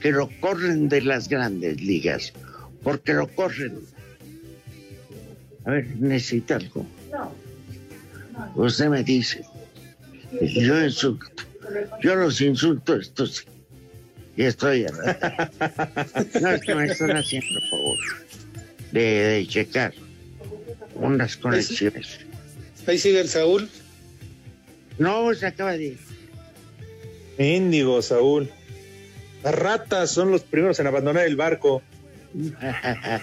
que 0.00 0.12
lo 0.12 0.28
corren 0.40 0.88
de 0.88 1.02
las 1.02 1.28
grandes 1.28 1.80
ligas, 1.80 2.32
porque 2.82 3.12
lo 3.12 3.28
corren. 3.28 3.78
A 5.64 5.70
ver, 5.72 5.86
necesita 5.98 6.56
algo. 6.56 6.86
Usted 8.54 8.88
me 8.88 9.02
dice. 9.02 9.44
Yo 10.40 10.82
insulto. 10.82 11.26
Yo 12.02 12.14
los 12.16 12.40
insulto, 12.40 12.96
esto 12.96 13.26
sí. 13.26 13.44
Y 14.40 14.46
estoy. 14.46 14.86
No, 16.40 16.48
es 16.48 16.62
que 16.62 16.74
me 16.74 16.86
están 16.86 17.14
haciendo 17.14 17.60
favor 17.68 17.98
de, 18.90 19.00
de 19.02 19.46
checar 19.46 19.92
unas 20.94 21.36
conexiones. 21.36 22.20
Ahí 22.86 22.96
sigue 22.96 23.20
el 23.20 23.28
Saúl. 23.28 23.68
No, 24.96 25.34
se 25.34 25.44
acaba 25.44 25.72
de 25.72 25.84
ir. 25.84 25.98
Mendigo, 27.36 28.00
Saúl. 28.00 28.50
Las 29.44 29.54
ratas 29.54 30.10
son 30.10 30.30
los 30.30 30.40
primeros 30.42 30.80
en 30.80 30.86
abandonar 30.86 31.26
el 31.26 31.36
barco. 31.36 31.82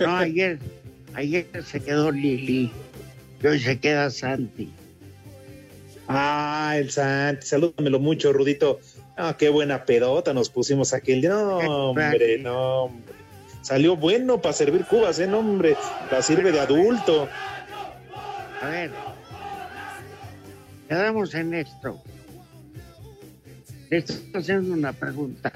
No, 0.00 0.16
ayer, 0.16 0.58
ayer 1.14 1.46
se 1.64 1.80
quedó 1.80 2.10
Lili. 2.10 2.70
Y 3.42 3.46
hoy 3.46 3.58
se 3.58 3.78
queda 3.78 4.10
Santi. 4.10 4.68
Ah, 6.08 6.74
el 6.76 6.90
Santi, 6.90 7.46
salúdamelo 7.46 8.00
mucho, 8.00 8.34
Rudito. 8.34 8.80
Ah, 9.16 9.36
qué 9.38 9.48
buena 9.50 9.84
pedota 9.84 10.32
nos 10.32 10.48
pusimos 10.48 10.92
aquel 10.92 11.20
día. 11.20 11.30
No, 11.30 11.90
hombre, 11.90 12.38
no, 12.38 12.84
hombre. 12.84 13.14
Salió 13.60 13.96
bueno 13.96 14.40
para 14.40 14.52
servir 14.52 14.84
cubas, 14.86 15.18
¿eh? 15.18 15.26
No, 15.26 15.38
hombre, 15.38 15.76
la 16.10 16.22
sirve 16.22 16.50
de 16.50 16.60
adulto. 16.60 17.28
A 18.60 18.68
ver, 18.68 18.90
quedamos 20.88 21.34
en 21.34 21.54
esto. 21.54 22.02
Le 23.90 23.98
estoy 23.98 24.30
haciendo 24.34 24.74
una 24.74 24.92
pregunta 24.92 25.52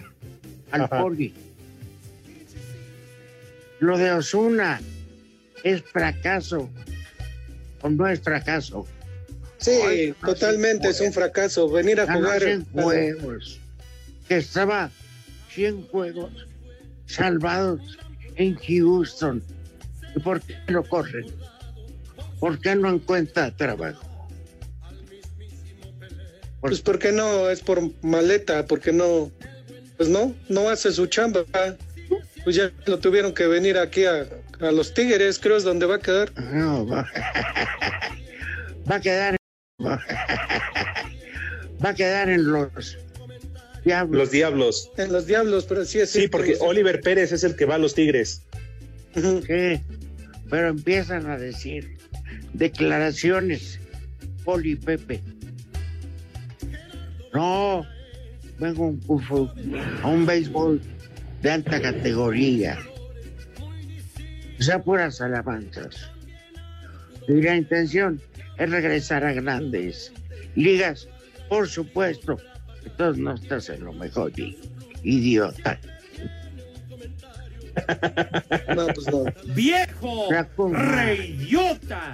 al. 0.71 0.89
Poli. 0.89 1.33
lo 3.81 3.99
de 3.99 4.13
Osuna 4.13 4.81
es 5.65 5.83
fracaso 5.83 6.69
o 7.83 7.89
no 7.89 8.07
es 8.07 8.21
fracaso. 8.21 8.87
Sí, 9.67 9.73
Ay, 9.85 10.15
totalmente 10.25 10.91
es 10.91 11.01
un 11.01 11.13
fracaso. 11.13 11.69
Venir 11.69 12.01
a 12.01 12.07
jugar. 12.07 12.41
100 12.41 12.67
juegos. 12.67 13.59
Que 14.29 14.37
estaba 14.37 14.93
100 15.51 15.89
juegos 15.89 16.47
salvados 17.07 17.81
en 18.37 18.55
Houston. 18.55 19.43
¿Y 20.15 20.21
por 20.21 20.41
qué 20.41 20.55
lo 20.69 20.85
corren? 20.85 21.27
¿Por 22.39 22.61
qué 22.61 22.77
no 22.77 22.91
encuentra 22.91 23.51
trabajo? 23.57 24.07
Pues 26.61 26.81
porque 26.81 27.11
no, 27.11 27.51
es 27.51 27.61
por 27.61 27.91
maleta, 28.03 28.67
porque 28.67 28.93
no, 28.93 29.33
pues 29.97 30.09
no, 30.09 30.33
no 30.49 30.69
hace 30.69 30.93
su 30.93 31.07
chamba. 31.07 31.45
Pues 32.45 32.55
ya 32.55 32.71
lo 32.85 33.01
tuvieron 33.01 33.35
que 33.35 33.49
venir 33.49 33.79
aquí 33.79 34.05
a, 34.05 34.29
a 34.61 34.71
los 34.71 34.95
Tigres, 34.95 35.41
creo 35.41 35.57
es 35.57 35.65
donde 35.65 35.87
va 35.87 35.97
a 35.97 36.01
quedar. 36.01 36.31
No, 36.53 36.87
va, 36.87 37.05
va 38.89 38.95
a 38.95 39.01
quedar 39.01 39.36
va 41.85 41.91
a 41.91 41.95
quedar 41.95 42.29
en 42.31 42.51
los 42.51 42.97
diablos. 43.85 44.19
Los 44.19 44.31
Diablos. 44.31 44.91
En 44.97 45.13
los 45.13 45.27
Diablos, 45.27 45.67
pero 45.69 45.85
sí 45.85 45.99
es 46.01 46.11
Sí, 46.11 46.19
cierto, 46.21 46.39
porque. 46.39 46.57
Oliver 46.61 47.01
Pérez 47.01 47.33
es 47.33 47.45
el 47.45 47.55
que 47.57 47.65
va 47.67 47.77
a 47.77 47.79
los 47.79 47.95
Tigres. 47.95 48.43
Sí, 49.15 49.81
pero 50.51 50.69
empiezan 50.69 51.31
a 51.31 51.39
decir 51.39 51.97
declaraciones, 52.53 53.79
Poli 54.45 54.73
y 54.73 54.77
Pepe. 54.77 55.21
No, 57.33 57.87
vengo 58.59 58.85
a 58.85 58.89
un, 58.89 59.01
curso- 59.01 59.55
a 60.03 60.09
un 60.09 60.27
béisbol 60.27 60.81
de 61.43 61.51
alta 61.51 61.81
categoría. 61.81 62.79
O 64.59 64.63
sea, 64.63 64.83
puras 64.83 65.21
alabanzas. 65.21 66.11
Y 67.29 67.43
la 67.43 67.57
intención 67.57 68.21
es 68.59 68.71
regresar 68.71 69.25
a 69.25 69.33
grandes 69.33 70.13
ligas, 70.55 71.09
por 71.49 71.69
supuesto. 71.69 72.37
Entonces 72.85 73.23
no 73.23 73.35
estás 73.35 73.69
en 73.69 73.85
lo 73.85 73.93
mejor, 73.93 74.33
idiota. 75.03 75.79
No, 78.75 78.87
pues 78.87 79.07
no. 79.09 79.25
¡Viejo! 79.55 80.29
¡Reyota! 80.73 82.13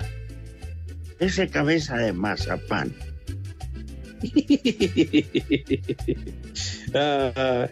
Ese 1.19 1.49
cabeza 1.49 1.97
de 1.99 2.13
mazapán. 2.13 2.93
Ah, 6.95 7.67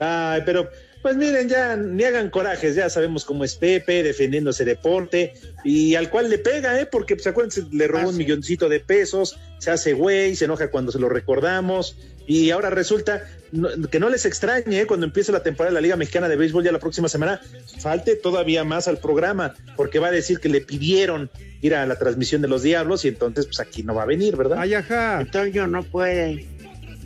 Ay, 0.00 0.42
pero 0.44 0.68
pues 1.06 1.16
miren, 1.18 1.48
ya 1.48 1.76
ni 1.76 2.02
hagan 2.02 2.30
corajes, 2.30 2.74
ya 2.74 2.90
sabemos 2.90 3.24
cómo 3.24 3.44
es 3.44 3.54
Pepe 3.54 4.02
defendiendo 4.02 4.50
ese 4.50 4.64
deporte 4.64 5.34
y 5.62 5.94
al 5.94 6.10
cual 6.10 6.28
le 6.28 6.38
pega, 6.38 6.80
¿eh? 6.80 6.86
Porque 6.86 7.14
pues 7.14 7.28
acuérdense, 7.28 7.62
le 7.70 7.86
robó 7.86 8.08
un 8.08 8.16
milloncito 8.16 8.68
de 8.68 8.80
pesos, 8.80 9.38
se 9.58 9.70
hace 9.70 9.92
güey, 9.92 10.34
se 10.34 10.46
enoja 10.46 10.68
cuando 10.68 10.90
se 10.90 10.98
lo 10.98 11.08
recordamos 11.08 11.96
y 12.26 12.50
ahora 12.50 12.70
resulta 12.70 13.22
no- 13.52 13.68
que 13.88 14.00
no 14.00 14.10
les 14.10 14.24
extrañe 14.26 14.80
¿eh? 14.80 14.86
cuando 14.88 15.06
empiece 15.06 15.30
la 15.30 15.44
temporada 15.44 15.70
de 15.70 15.74
la 15.76 15.80
Liga 15.80 15.94
Mexicana 15.94 16.28
de 16.28 16.34
Béisbol 16.34 16.64
ya 16.64 16.72
la 16.72 16.80
próxima 16.80 17.08
semana, 17.08 17.40
falte 17.78 18.16
todavía 18.16 18.64
más 18.64 18.88
al 18.88 18.98
programa 18.98 19.54
porque 19.76 20.00
va 20.00 20.08
a 20.08 20.10
decir 20.10 20.40
que 20.40 20.48
le 20.48 20.60
pidieron 20.60 21.30
ir 21.62 21.76
a 21.76 21.86
la 21.86 21.96
transmisión 22.00 22.42
de 22.42 22.48
los 22.48 22.64
Diablos 22.64 23.04
y 23.04 23.08
entonces 23.08 23.46
pues 23.46 23.60
aquí 23.60 23.84
no 23.84 23.94
va 23.94 24.02
a 24.02 24.06
venir, 24.06 24.34
¿verdad? 24.36 24.58
Ay, 24.58 24.74
ajá. 24.74 25.24
Toño 25.30 25.68
no 25.68 25.84
puede. 25.84 26.48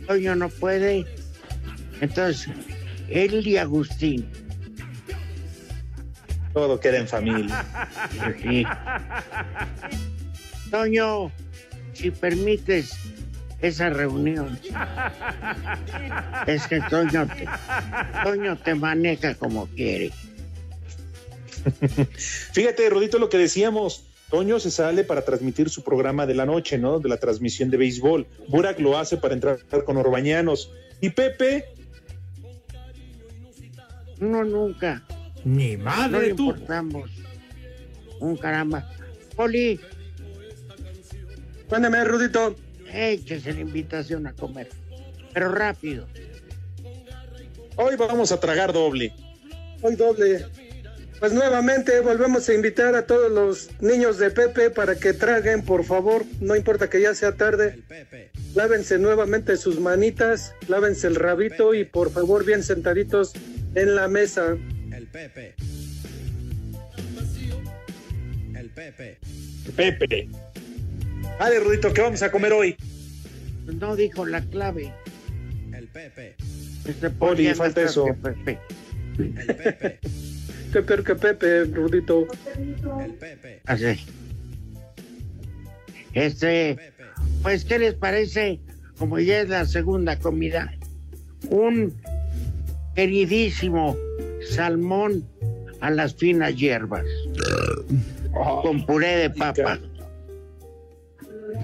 Toño 0.07 0.35
no 0.35 0.49
puede. 0.49 1.05
Entonces, 2.01 2.47
él 3.11 3.45
y 3.45 3.57
Agustín. 3.57 4.27
Todo 6.53 6.79
queda 6.79 6.97
en 6.97 7.07
familia. 7.07 7.65
Sí. 8.41 8.65
Toño, 10.69 11.31
si 11.93 12.11
permites 12.11 12.93
esa 13.61 13.89
reunión, 13.89 14.59
es 16.47 16.67
que 16.67 16.81
Toño 16.89 17.27
te, 17.27 17.47
Toño 18.23 18.57
te 18.57 18.75
maneja 18.75 19.35
como 19.35 19.67
quiere. 19.67 20.11
Fíjate, 22.53 22.89
Rodito, 22.89 23.19
lo 23.19 23.29
que 23.29 23.37
decíamos. 23.37 24.05
Toño 24.29 24.61
se 24.61 24.71
sale 24.71 25.03
para 25.03 25.25
transmitir 25.25 25.69
su 25.69 25.83
programa 25.83 26.25
de 26.25 26.33
la 26.33 26.45
noche, 26.45 26.77
¿no? 26.77 26.99
De 26.99 27.09
la 27.09 27.17
transmisión 27.17 27.69
de 27.69 27.75
béisbol. 27.75 28.25
Burak 28.47 28.79
lo 28.79 28.97
hace 28.97 29.17
para 29.17 29.33
entrar 29.33 29.59
con 29.85 29.97
Orbañanos. 29.97 30.71
Y 31.01 31.09
Pepe, 31.09 31.65
No, 34.21 34.43
nunca. 34.45 35.03
Ni 35.43 35.71
No 35.75 35.77
le 35.77 35.83
madre 35.83 36.33
tú. 36.33 36.49
importamos. 36.51 37.09
Un 38.19 38.37
caramba. 38.37 38.87
Poli, 39.35 39.79
Mándame, 41.69 42.03
Rudito. 42.03 42.55
échese 42.93 43.53
la 43.53 43.61
invitación 43.61 44.27
a 44.27 44.33
comer. 44.33 44.69
Pero 45.33 45.49
rápido. 45.53 46.07
hoy 47.77 47.95
vamos 47.95 48.31
a 48.31 48.39
tragar 48.39 48.73
doble. 48.73 49.13
Hoy 49.81 49.95
doble. 49.95 50.45
Pues 51.19 51.33
nuevamente 51.33 51.99
volvemos 52.01 52.49
a 52.49 52.53
invitar 52.53 52.95
a 52.95 53.05
todos 53.05 53.31
los 53.31 53.69
niños 53.79 54.17
de 54.17 54.31
Pepe 54.31 54.69
para 54.71 54.95
que 54.95 55.13
traguen, 55.13 55.63
por 55.63 55.83
favor, 55.85 56.25
no 56.39 56.55
importa 56.55 56.89
que 56.89 56.99
ya 56.99 57.13
sea 57.13 57.33
tarde. 57.37 57.79
Lávense 58.55 58.97
nuevamente 58.97 59.55
sus 59.57 59.79
manitas, 59.79 60.53
lávense 60.67 61.05
el 61.07 61.15
rabito 61.15 61.73
y 61.75 61.85
por 61.85 62.11
favor 62.11 62.43
bien 62.43 62.63
sentaditos 62.63 63.33
en 63.75 63.95
la 63.95 64.07
mesa. 64.07 64.57
El 64.93 65.07
Pepe. 65.07 65.55
El 68.55 68.69
Pepe. 68.69 69.17
Pepe. 69.75 70.29
Dale, 71.39 71.59
Rodito, 71.59 71.93
¿qué 71.93 72.01
vamos 72.01 72.21
a 72.21 72.31
comer 72.31 72.53
hoy? 72.53 72.75
No 73.65 73.95
dijo 73.95 74.25
la 74.25 74.41
clave. 74.41 74.93
El 75.73 75.87
Pepe. 75.87 76.35
Este 76.85 77.09
Poli, 77.09 77.53
falta 77.53 77.83
eso. 77.83 78.05
que 78.05 78.13
Pepe. 78.13 78.59
El 79.17 79.33
Pepe. 79.55 79.99
Qué 80.71 80.81
peor 80.83 81.03
que 81.03 81.15
Pepe, 81.15 81.65
Rudito. 81.65 82.27
El 82.57 83.13
Pepe. 83.15 83.61
Así. 83.65 84.05
Este, 86.13 86.77
pues, 87.41 87.65
¿qué 87.65 87.77
les 87.77 87.93
parece? 87.93 88.61
Como 88.97 89.19
ya 89.19 89.41
es 89.41 89.49
la 89.49 89.65
segunda 89.65 90.17
comida, 90.17 90.73
un 91.49 91.93
queridísimo 92.95 93.95
salmón 94.49 95.27
a 95.79 95.89
las 95.89 96.13
finas 96.15 96.55
hierbas, 96.55 97.05
con 98.61 98.85
puré 98.85 99.17
de 99.17 99.29
papa. 99.29 99.79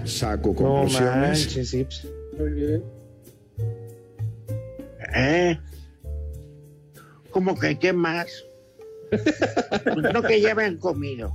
Saco 0.04 0.48
No 0.50 0.54
conclusiones. 0.54 1.44
manches, 1.46 1.70
sí, 1.70 1.84
pues. 1.84 2.06
Muy 2.38 2.50
bien. 2.52 2.82
¿Eh? 5.14 5.58
¿Cómo 7.30 7.58
que 7.58 7.78
qué 7.78 7.92
más? 7.92 8.26
Pues 9.10 10.12
no 10.12 10.22
que 10.22 10.40
ya 10.40 10.54
me 10.54 10.64
han 10.64 10.76
comido. 10.76 11.34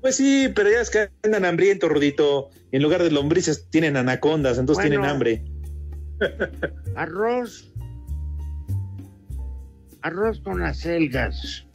Pues 0.00 0.16
sí, 0.16 0.48
pero 0.54 0.70
ya 0.70 0.80
es 0.80 0.90
que 0.90 1.08
andan 1.22 1.44
hambrientos, 1.44 1.88
Rodito. 1.90 2.50
En 2.72 2.82
lugar 2.82 3.02
de 3.02 3.10
lombrices 3.10 3.68
tienen 3.70 3.96
anacondas, 3.96 4.58
entonces 4.58 4.82
Bueno. 4.84 4.90
tienen 5.02 5.10
hambre. 5.10 5.44
Arroz. 6.94 7.71
Arroz 10.02 10.40
con 10.40 10.60
las 10.60 10.78
selgas. 10.78 11.66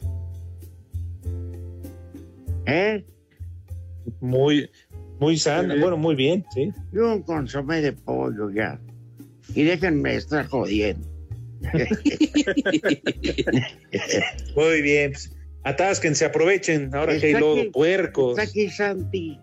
¿Eh? 2.66 3.04
Muy, 4.20 4.70
muy 5.18 5.36
sano, 5.38 5.74
bueno, 5.78 5.96
muy 5.96 6.14
bien, 6.14 6.44
sí. 6.52 6.72
Y 6.92 6.98
un 6.98 7.22
consomé 7.22 7.80
de 7.80 7.92
pollo 7.92 8.50
ya. 8.50 8.78
Y 9.54 9.62
déjenme 9.64 10.14
estar 10.16 10.46
jodiendo. 10.46 11.06
Muy 14.54 14.82
bien. 14.82 15.12
pues, 15.12 15.34
atásquense, 15.64 16.24
aprovechen, 16.24 16.94
ahora 16.94 17.18
que 17.18 17.26
hay 17.26 17.32
lodo, 17.34 17.62
aquí- 17.62 17.70
puercos. 17.70 18.38
Está 18.38 18.48
aquí 18.48 18.68
Santi. 18.68 19.40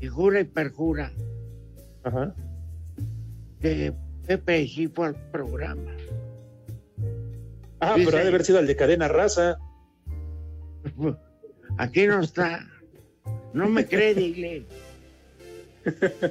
Y 0.00 0.06
jura 0.06 0.40
y 0.40 0.44
perjura 0.44 1.12
Ajá. 2.04 2.34
que 3.60 3.92
Pepe 4.26 4.66
sí 4.68 4.86
fue 4.88 5.08
al 5.08 5.16
programa. 5.30 5.90
Ah, 7.80 7.94
Dice- 7.96 8.06
pero 8.06 8.18
ha 8.18 8.22
de 8.22 8.28
haber 8.28 8.44
sido 8.44 8.58
el 8.58 8.66
de 8.66 8.76
cadena 8.76 9.08
raza. 9.08 9.58
Aquí 11.78 12.06
no 12.06 12.20
está. 12.22 12.66
No 13.52 13.68
me 13.68 13.86
cree, 13.86 14.14
dile. 14.14 14.64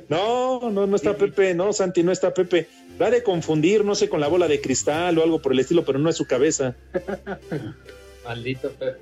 No, 0.09 0.69
no, 0.69 0.85
no 0.85 0.95
está 0.95 1.17
Pepe, 1.17 1.55
no, 1.55 1.73
Santi, 1.73 2.03
no 2.03 2.11
está 2.11 2.31
Pepe. 2.35 2.67
Va 3.01 3.09
de 3.09 3.23
confundir, 3.23 3.83
no 3.83 3.95
sé, 3.95 4.07
con 4.07 4.19
la 4.21 4.27
bola 4.27 4.47
de 4.47 4.61
cristal 4.61 5.17
o 5.17 5.23
algo 5.23 5.41
por 5.41 5.53
el 5.53 5.59
estilo, 5.59 5.83
pero 5.83 5.97
no 5.97 6.07
es 6.07 6.15
su 6.17 6.25
cabeza. 6.27 6.75
Maldito 8.23 8.71
Pepe. 8.73 8.99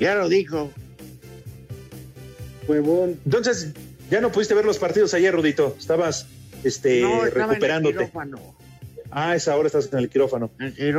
ya 0.00 0.14
lo 0.14 0.28
dijo. 0.28 0.70
Huevón. 2.68 3.18
Entonces, 3.24 3.72
ya 4.10 4.20
no 4.20 4.30
pudiste 4.32 4.54
ver 4.54 4.64
los 4.64 4.78
partidos 4.78 5.12
ayer, 5.14 5.34
Rudito. 5.34 5.74
Estabas 5.78 6.26
este, 6.64 7.00
no, 7.02 7.24
estaba 7.24 7.26
en 7.26 7.26
el 7.26 7.48
recuperándote. 7.50 8.10
Ah, 9.10 9.36
esa 9.36 9.56
hora 9.56 9.68
estás 9.68 9.92
en 9.92 9.98
el 10.00 10.08
quirófano. 10.08 10.50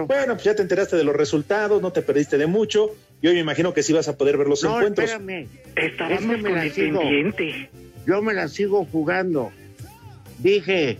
Bueno, 0.07 0.33
pues 0.35 0.43
ya 0.43 0.55
te 0.55 0.61
enteraste 0.61 0.95
de 0.95 1.03
los 1.03 1.15
resultados, 1.15 1.81
no 1.81 1.91
te 1.91 2.01
perdiste 2.01 2.37
de 2.37 2.47
mucho. 2.47 2.95
Y 3.21 3.27
hoy 3.27 3.33
me 3.33 3.41
imagino 3.41 3.73
que 3.73 3.83
sí 3.83 3.91
vas 3.91 4.07
a 4.07 4.15
poder 4.17 4.37
ver 4.37 4.47
los 4.47 4.63
No, 4.63 4.77
encuentros. 4.77 5.09
espérame. 5.09 5.47
Estábamos 5.75 6.21
Es 6.21 6.27
que 6.29 6.37
me 6.37 6.41
con 6.43 6.53
la 6.53 6.63
el 6.65 6.71
sigo. 6.71 6.99
pendiente. 6.99 7.69
Yo 8.07 8.21
me 8.21 8.33
la 8.33 8.47
sigo 8.47 8.85
jugando. 8.85 9.51
Dije 10.39 10.97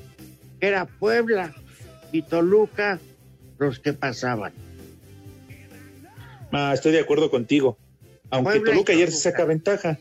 que 0.60 0.68
era 0.68 0.86
Puebla 0.86 1.54
y 2.12 2.22
Toluca 2.24 3.00
los 3.60 3.80
que 3.80 3.94
pasaban. 3.94 4.52
Ah, 6.52 6.72
estoy 6.74 6.92
de 6.92 7.00
acuerdo 7.00 7.30
contigo. 7.30 7.78
Aunque 8.30 8.52
Puebla 8.54 8.72
Toluca 8.72 8.94
ayer 8.94 9.12
se 9.12 9.20
saca 9.20 9.46
ventaja. 9.46 10.00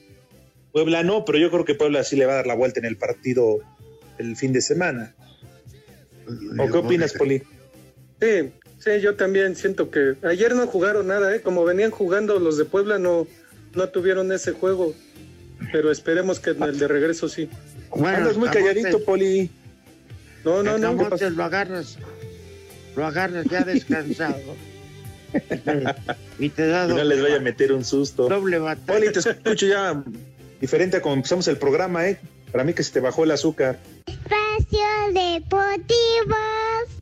Puebla 0.73 1.03
no, 1.05 1.25
pero 1.25 1.39
yo 1.39 1.51
creo 1.51 1.65
que 1.65 1.75
Puebla 1.75 2.03
sí 2.05 2.17
le 2.17 2.27
va 2.27 2.33
a 2.33 2.37
dar 2.37 2.47
la 2.47 2.55
vuelta 2.55 2.81
en 2.81 2.87
el 2.87 2.97
partido 2.97 3.59
el 4.19 4.37
fin 4.37 4.53
de 4.53 4.61
semana. 4.61 5.15
¿O 6.59 6.71
qué 6.71 6.79
opinas, 6.79 7.13
Poli? 7.13 7.43
Sí, 8.21 8.53
sí, 8.79 9.01
yo 9.01 9.15
también 9.15 9.57
siento 9.57 9.91
que 9.91 10.17
ayer 10.23 10.55
no 10.55 10.67
jugaron 10.67 11.09
nada, 11.09 11.35
¿eh? 11.35 11.41
Como 11.41 11.65
venían 11.65 11.91
jugando 11.91 12.39
los 12.39 12.57
de 12.57 12.65
Puebla, 12.65 12.99
no, 12.99 13.27
no 13.75 13.89
tuvieron 13.89 14.33
ese 14.33 14.53
juego. 14.53 14.95
Pero 15.73 15.91
esperemos 15.91 16.41
que 16.41 16.51
en 16.51 16.63
el 16.63 16.79
de 16.79 16.89
regreso 16.89 17.29
sí. 17.29 17.49
Andas 18.05 18.37
muy 18.37 18.49
calladito, 18.49 19.05
Poli. 19.05 19.51
No, 20.45 20.63
no, 20.63 20.79
no. 20.79 20.97
¿qué 20.97 21.05
Camotes, 21.05 21.33
lo 21.33 21.45
agarras, 21.45 21.99
lo 22.97 23.07
agarras 23.07 23.47
ya 23.47 23.65
descansado. 23.65 24.57
y 26.39 26.49
te 26.51 26.67
da 26.69 26.87
no 26.87 27.03
les 27.03 27.21
vaya 27.21 27.37
a 27.37 27.41
meter 27.41 27.73
un 27.73 27.85
susto. 27.85 28.29
doble 28.29 28.59
batalla. 28.59 28.99
Poli, 28.99 29.13
te 29.13 29.19
escucho 29.19 29.67
ya 29.67 30.03
diferente 30.61 30.99
a 30.99 31.03
como 31.03 31.15
empezamos 31.15 31.49
el 31.49 31.57
programa, 31.57 32.09
¿eh? 32.09 32.19
Para 32.55 32.63
mí 32.63 32.73
que 32.73 32.85
se 32.85 32.93
te 32.93 33.01
bajó 33.01 33.25
el 33.25 33.33
azúcar. 33.33 33.81
Espacio 34.07 34.87
Deportivo. 35.13 36.37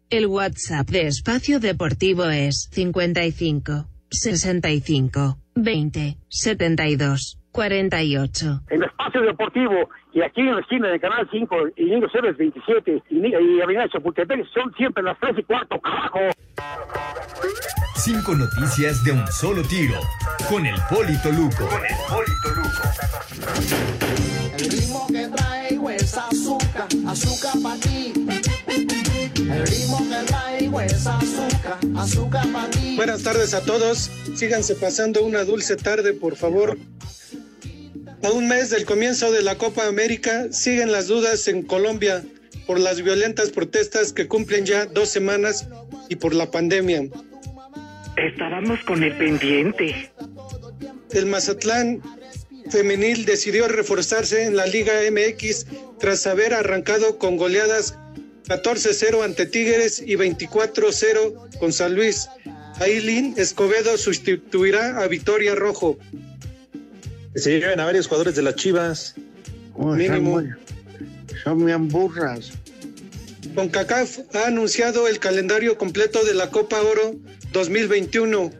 El 0.09 0.27
WhatsApp 0.27 0.89
de 0.89 1.09
Espacio 1.09 1.61
Deportivo 1.61 2.25
es 2.25 2.71
55 2.73 3.87
65 4.11 5.37
20 5.55 6.17
72 6.31 7.39
48. 7.53 8.63
En 8.71 8.83
Espacio 8.83 9.21
Deportivo 9.21 9.91
y 10.15 10.23
aquí 10.23 10.41
en 10.41 10.55
la 10.55 10.63
esquina 10.63 10.89
de 10.89 10.99
Canal 10.99 11.29
5 11.31 11.57
y 11.77 11.85
Niño 11.85 12.09
Ceres 12.11 12.35
27 12.39 13.03
y, 13.11 13.19
y 13.19 13.61
Avenida 13.61 13.87
Chapultepec 13.93 14.47
son 14.55 14.73
siempre 14.79 15.03
las 15.03 15.21
3 15.21 15.35
y 15.37 15.43
cuarto, 15.43 15.79
carajo. 15.83 16.31
Cinco 17.97 18.35
noticias 18.35 19.05
de 19.05 19.13
un 19.13 19.27
solo 19.27 19.61
tiro. 19.65 20.01
Con 20.49 20.65
el 20.65 20.77
Polito 20.89 21.31
Luco. 21.31 21.69
Con 21.69 21.85
el 21.85 21.93
El 24.63 24.71
ritmo 24.71 25.07
que 25.09 25.27
traigo 25.27 25.91
es 25.91 26.17
azúcar, 26.17 26.87
azúcar 27.09 27.53
para 27.65 27.81
ti. 27.81 28.13
El 29.37 29.67
ritmo 29.67 30.09
que 30.09 30.25
traigo 30.25 30.81
es 30.81 31.05
azúcar, 31.05 31.79
azúcar 31.97 32.47
para 32.53 32.71
ti. 32.71 32.95
Buenas 32.95 33.25
tardes 33.25 33.55
a 33.55 33.63
todos. 33.63 34.09
Síganse 34.37 34.77
pasando 34.77 35.25
una 35.25 35.43
dulce 35.43 35.75
tarde, 35.75 36.13
por 36.13 36.37
favor. 36.37 36.79
A 38.23 38.31
un 38.31 38.47
mes 38.47 38.71
del 38.71 38.85
comienzo 38.85 39.33
de 39.33 39.43
la 39.43 39.59
Copa 39.59 39.89
América, 39.89 40.53
siguen 40.53 40.93
las 40.93 41.09
dudas 41.09 41.49
en 41.49 41.63
Colombia 41.63 42.23
por 42.65 42.79
las 42.79 43.03
violentas 43.03 43.51
protestas 43.51 44.13
que 44.13 44.29
cumplen 44.29 44.65
ya 44.65 44.87
dos 44.87 45.09
semanas 45.09 45.67
y 46.09 46.15
por 46.15 46.35
la 46.37 46.53
pandemia. 46.53 47.09
Estábamos 48.17 48.79
con 48.85 49.03
el 49.03 49.19
pendiente. 49.19 50.13
El 51.11 51.27
Mazatlán 51.27 52.01
femenil 52.73 53.25
decidió 53.27 53.69
reforzarse 53.69 54.45
en 54.45 54.57
la 54.57 54.67
Liga 54.67 54.95
MX 55.11 55.67
tras 56.01 56.27
haber 56.27 56.55
arrancado 56.55 57.19
con 57.19 57.37
goleadas 57.37 57.95
14-0 58.49 59.23
ante 59.23 59.47
Tigres 59.47 60.03
y 60.05 60.17
24-0 60.17 61.59
con 61.59 61.73
San 61.73 61.95
Luis. 61.95 62.29
Ailín 62.81 63.35
Escobedo 63.37 63.97
sustituirá 63.99 64.99
a 65.03 65.07
Victoria 65.07 65.55
Rojo. 65.55 65.99
Se 67.35 67.61
llevan 67.61 67.81
a 67.81 67.85
varios 67.85 68.07
jugadores 68.09 68.35
de 68.35 68.43
las 68.43 68.57
Chivas. 68.57 69.15
Uy, 69.75 70.07
son, 70.07 70.23
muy, 70.25 70.49
son 71.45 71.65
bien 71.65 71.89
burras. 71.89 72.53
CONCACAF 73.55 74.35
ha 74.35 74.47
anunciado 74.47 75.09
el 75.09 75.19
calendario 75.19 75.77
completo 75.77 76.25
de 76.25 76.35
la 76.35 76.51
Copa 76.51 76.81
Oro 76.81 77.15
2021, 77.53 78.51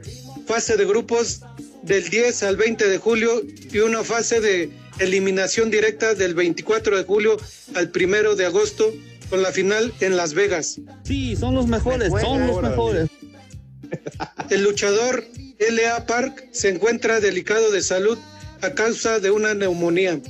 fase 0.47 0.77
de 0.77 0.85
grupos 0.85 1.41
del 1.83 2.09
10 2.09 2.43
al 2.45 2.57
20 2.57 2.89
de 2.89 2.99
julio 2.99 3.43
y 3.73 3.79
una 3.79 4.05
fase 4.05 4.41
de 4.41 4.71
eliminación 4.99 5.71
directa 5.71 6.15
del 6.15 6.35
24 6.35 6.97
de 6.97 7.05
julio 7.05 7.37
al 7.75 7.91
1 7.95 8.35
de 8.35 8.47
agosto 8.47 8.93
con 9.31 9.43
la 9.43 9.53
final 9.53 9.93
en 10.01 10.17
Las 10.17 10.35
Vegas. 10.35 10.81
Sí, 11.05 11.37
son 11.37 11.55
los 11.55 11.67
mejores, 11.67 12.13
son 12.21 12.47
los 12.47 12.63
mejores. 12.63 13.09
El 14.51 14.63
luchador 14.63 15.25
L.A. 15.59 16.07
Park 16.07 16.49
se 16.53 16.69
encuentra 16.69 17.21
delicado 17.21 17.71
de 17.71 17.83
salud 17.83 18.19
a 18.61 18.71
causa 18.71 19.21
de 19.21 19.31
una 19.31 19.55
neumonía. 19.55 20.21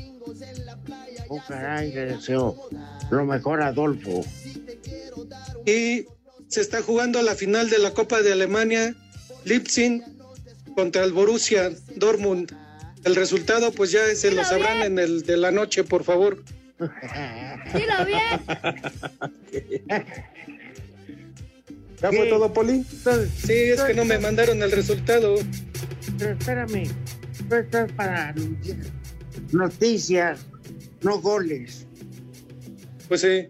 Oh, 1.29 1.41
caray, 1.49 1.93
le 1.93 2.07
deseo 2.07 2.69
lo 3.11 3.25
mejor 3.25 3.63
Adolfo. 3.63 4.25
Y 5.67 6.07
se 6.49 6.61
está 6.61 6.83
jugando 6.83 7.23
la 7.23 7.35
final 7.35 7.71
de 7.71 7.79
la 7.79 7.93
Copa 7.93 8.23
de 8.23 8.33
Alemania, 8.33 8.95
Leipzig 9.45 10.03
contra 10.75 11.05
el 11.05 11.13
Borussia 11.13 11.71
Dortmund. 11.97 12.53
El 13.05 13.17
resultado 13.17 13.73
pues 13.73 13.91
ya 13.91 14.15
se 14.15 14.31
lo 14.31 14.45
sabrán 14.45 14.83
en 14.83 14.99
el 14.99 15.23
de 15.23 15.37
la 15.37 15.51
noche, 15.51 15.85
por 15.85 16.05
favor. 16.05 16.43
Dilo 16.79 18.05
bien. 18.07 18.41
¿Ya 22.01 22.11
fue 22.11 22.27
todo, 22.27 22.53
Poli? 22.53 22.85
Sí, 22.85 23.53
es 23.53 23.83
que 23.83 23.95
no 23.95 24.05
me 24.05 24.19
mandaron 24.19 24.63
el 24.63 24.73
resultado. 24.73 25.37
Pero 26.19 26.33
espérame, 26.33 26.89
tú 27.49 27.55
estás 27.55 27.93
para 27.93 28.29
anunciar 28.29 28.79
noticias, 29.53 30.47
no 31.03 31.21
goles. 31.21 31.87
Pues 33.09 33.21
sí. 33.21 33.49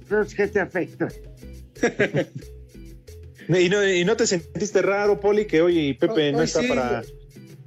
Entonces, 0.00 0.34
¿qué 0.34 0.48
te 0.48 0.60
afecta? 0.60 1.08
¿Y 3.48 3.68
no, 3.68 3.86
y 3.86 4.04
no 4.04 4.16
te 4.16 4.26
sentiste 4.26 4.82
raro, 4.82 5.20
Poli, 5.20 5.46
que 5.46 5.62
hoy 5.62 5.94
Pepe 5.94 6.32
no 6.32 6.38
Hoy 6.38 6.44
está 6.44 6.60
sí, 6.60 6.68
para... 6.68 7.02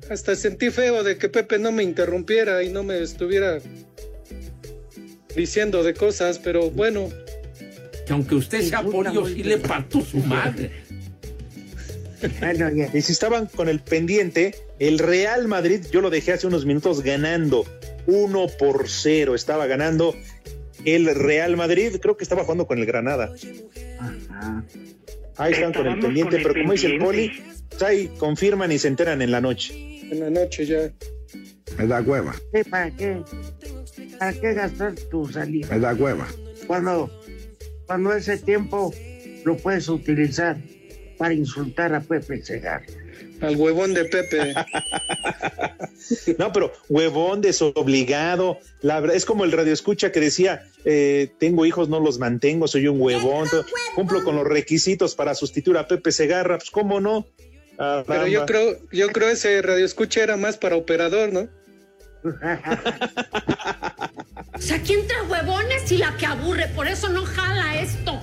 Hasta 0.09 0.35
sentí 0.35 0.69
feo 0.69 1.03
de 1.03 1.17
que 1.17 1.29
Pepe 1.29 1.57
no 1.57 1.71
me 1.71 1.83
interrumpiera 1.83 2.63
y 2.63 2.69
no 2.69 2.83
me 2.83 3.01
estuviera 3.01 3.59
diciendo 5.35 5.83
de 5.83 5.93
cosas, 5.93 6.37
pero 6.39 6.69
bueno. 6.69 7.09
Que 8.05 8.13
aunque 8.13 8.35
usted 8.35 8.61
sea 8.61 8.83
polio, 8.83 9.25
sí 9.25 9.43
le 9.43 9.57
parto 9.57 10.01
su 10.01 10.17
madre. 10.17 10.71
Y 12.93 13.01
si 13.01 13.11
estaban 13.13 13.47
con 13.47 13.67
el 13.67 13.79
pendiente, 13.79 14.53
el 14.79 14.99
Real 14.99 15.47
Madrid, 15.47 15.85
yo 15.91 16.01
lo 16.01 16.09
dejé 16.09 16.33
hace 16.33 16.45
unos 16.45 16.65
minutos 16.65 17.01
ganando 17.01 17.65
1 18.05 18.47
por 18.59 18.89
0. 18.89 19.33
Estaba 19.33 19.65
ganando 19.65 20.15
el 20.85 21.15
Real 21.15 21.57
Madrid, 21.57 21.95
creo 22.01 22.17
que 22.17 22.23
estaba 22.23 22.43
jugando 22.43 22.67
con 22.67 22.77
el 22.77 22.85
Granada. 22.85 23.33
Ahí 25.37 25.53
están 25.53 25.73
con 25.73 25.87
el 25.87 25.99
pendiente, 25.99 26.31
con 26.31 26.39
el 26.39 26.43
pero 26.43 26.61
como 26.61 26.73
dice 26.73 26.87
el 26.87 26.99
pendiente. 26.99 27.29
Poli, 27.39 27.53
pues 27.69 27.83
ahí 27.83 28.07
confirman 28.17 28.71
y 28.71 28.77
se 28.79 28.87
enteran 28.87 29.21
en 29.21 29.31
la 29.31 29.41
noche. 29.41 29.73
En 30.11 30.19
la 30.19 30.29
noche 30.29 30.65
ya. 30.65 30.91
Me 31.77 31.87
da 31.87 32.01
hueva, 32.01 32.35
¿Qué, 32.51 32.65
¿Para 32.65 32.91
qué? 32.91 33.17
¿Para 34.19 34.33
qué 34.33 34.53
gastar 34.53 34.93
tu 35.09 35.25
salida? 35.27 35.67
me 35.71 35.79
da 35.79 35.93
hueva. 35.93 36.27
Cuando, 36.67 37.09
cuando 37.87 38.13
ese 38.13 38.37
tiempo 38.37 38.93
lo 39.45 39.55
puedes 39.57 39.87
utilizar 39.87 40.57
para 41.17 41.33
insultar 41.33 41.93
a 41.95 42.01
Pepe 42.01 42.43
Segar. 42.43 42.83
Al 43.41 43.55
huevón 43.55 43.93
de 43.93 44.05
Pepe. 44.05 44.53
No, 46.37 46.51
pero 46.51 46.73
huevón, 46.89 47.41
desobligado. 47.41 48.57
La 48.81 48.99
verdad, 48.99 49.15
es 49.15 49.25
como 49.25 49.45
el 49.45 49.51
radio 49.51 49.71
escucha 49.71 50.11
que 50.11 50.19
decía, 50.19 50.63
eh, 50.83 51.31
tengo 51.39 51.65
hijos, 51.65 51.89
no 51.89 51.99
los 51.99 52.19
mantengo, 52.19 52.67
soy 52.67 52.87
un 52.87 52.99
huevón, 52.99 53.47
cumplo 53.95 54.23
con 54.23 54.35
los 54.35 54.45
requisitos 54.45 55.15
para 55.15 55.35
sustituir 55.35 55.77
a 55.77 55.87
Pepe 55.87 56.11
Segarra, 56.11 56.57
pues 56.57 56.71
cómo 56.71 56.99
no. 56.99 57.27
Pero 58.07 58.27
yo 58.27 58.45
creo, 58.45 58.77
yo 58.91 59.07
creo 59.09 59.29
ese 59.29 59.61
radio 59.61 59.85
escucha 59.85 60.21
era 60.21 60.37
más 60.37 60.57
para 60.57 60.75
operador, 60.75 61.31
¿no? 61.31 61.47
O 64.53 64.59
sea, 64.59 64.77
aquí 64.77 64.93
entre 64.93 65.21
huevones 65.23 65.91
y 65.91 65.97
la 65.97 66.15
que 66.17 66.25
aburre, 66.25 66.67
por 66.75 66.87
eso 66.87 67.09
no 67.09 67.25
jala 67.25 67.81
esto. 67.81 68.21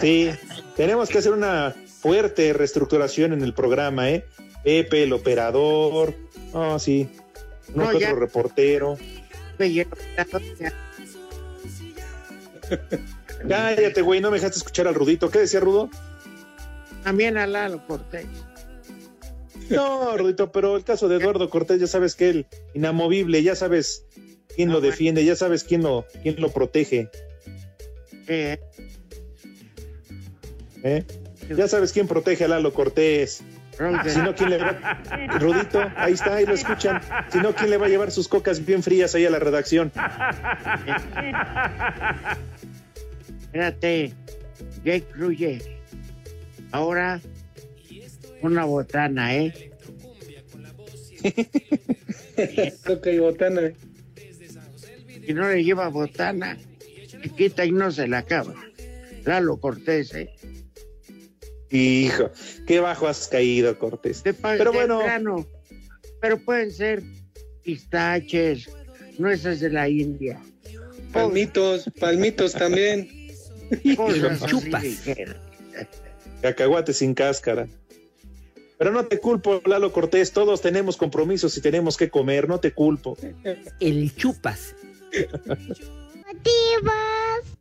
Sí, 0.00 0.30
tenemos 0.76 1.08
que 1.08 1.18
hacer 1.18 1.32
una 1.32 1.74
fuerte 2.04 2.52
reestructuración 2.52 3.32
en 3.32 3.40
el 3.40 3.54
programa, 3.54 4.10
¿eh? 4.10 4.26
Pepe, 4.62 5.04
el 5.04 5.14
operador, 5.14 6.14
oh, 6.52 6.78
sí, 6.78 7.08
no, 7.74 7.88
otro 7.88 8.14
reportero. 8.16 8.98
Cállate, 13.48 14.02
güey, 14.02 14.20
no 14.20 14.30
me 14.30 14.36
dejaste 14.36 14.58
escuchar 14.58 14.86
al 14.86 14.94
Rudito. 14.94 15.30
¿Qué 15.30 15.38
decía 15.38 15.60
Rudo? 15.60 15.88
También 17.04 17.38
a 17.38 17.46
Lalo 17.46 17.86
Cortés. 17.86 18.26
No, 19.70 20.14
Rudito, 20.18 20.52
pero 20.52 20.76
el 20.76 20.84
caso 20.84 21.08
de 21.08 21.16
Eduardo 21.16 21.48
Cortés, 21.48 21.80
ya 21.80 21.86
sabes 21.86 22.16
que 22.16 22.28
él, 22.28 22.46
inamovible, 22.74 23.42
ya 23.42 23.56
sabes 23.56 24.04
quién 24.54 24.70
lo 24.70 24.82
defiende, 24.82 25.24
ya 25.24 25.36
sabes 25.36 25.64
quién 25.64 25.82
lo, 25.82 26.04
quién 26.22 26.38
lo 26.38 26.50
protege. 26.50 27.08
Eh, 28.26 28.58
¿Eh? 30.82 31.02
Ya 31.48 31.68
sabes 31.68 31.92
quién 31.92 32.08
protege 32.08 32.44
a 32.44 32.48
Lalo 32.48 32.72
Cortés. 32.72 33.42
Si 33.76 34.18
no, 34.20 34.34
¿quién 34.34 34.50
le 34.50 34.58
va? 34.58 35.02
Rudito, 35.38 35.82
ahí 35.96 36.12
está, 36.12 36.36
ahí 36.36 36.46
lo 36.46 36.54
escuchan. 36.54 37.00
Si 37.30 37.38
no, 37.38 37.54
¿quién 37.54 37.70
le 37.70 37.76
va 37.76 37.86
a 37.86 37.88
llevar 37.88 38.12
sus 38.12 38.28
cocas 38.28 38.64
bien 38.64 38.82
frías 38.82 39.14
ahí 39.14 39.26
a 39.26 39.30
la 39.30 39.40
redacción? 39.40 39.90
Espérate, 43.42 44.12
ya 44.84 44.96
incluye. 44.96 45.80
Ahora, 46.70 47.20
una 48.42 48.64
botana, 48.64 49.34
¿eh? 49.34 49.70
Coca 52.86 53.10
y 53.10 53.18
botana. 53.18 53.72
Si 55.26 55.32
no 55.32 55.48
le 55.48 55.64
lleva 55.64 55.88
botana, 55.88 56.58
se 57.08 57.28
quita 57.30 57.64
y 57.64 57.72
no 57.72 57.90
se 57.90 58.06
la 58.06 58.18
acaba. 58.18 58.54
Lalo 59.24 59.56
Cortés, 59.58 60.14
¿eh? 60.14 60.30
Hijo, 61.74 62.30
qué 62.66 62.78
bajo 62.78 63.08
has 63.08 63.26
caído, 63.26 63.76
Cortés. 63.78 64.22
Pero 64.22 64.72
bueno. 64.72 65.00
Pero 66.20 66.38
pueden 66.38 66.70
ser 66.70 67.02
pistaches, 67.64 68.70
nueces 69.18 69.58
de 69.58 69.70
la 69.70 69.88
India. 69.88 70.40
Palmitos, 71.12 71.90
palmitos 71.98 72.52
también. 72.52 73.08
Cosas 73.96 74.46
Chupas. 74.46 74.84
cacahuate 76.40 76.92
sin 76.92 77.12
cáscara. 77.12 77.66
Pero 78.78 78.92
no 78.92 79.06
te 79.06 79.18
culpo, 79.18 79.60
Lalo 79.66 79.92
Cortés, 79.92 80.32
todos 80.32 80.60
tenemos 80.60 80.96
compromisos 80.96 81.56
y 81.56 81.60
tenemos 81.60 81.96
que 81.96 82.08
comer, 82.08 82.48
no 82.48 82.60
te 82.60 82.72
culpo. 82.72 83.16
El 83.80 84.14
chupas. 84.14 84.76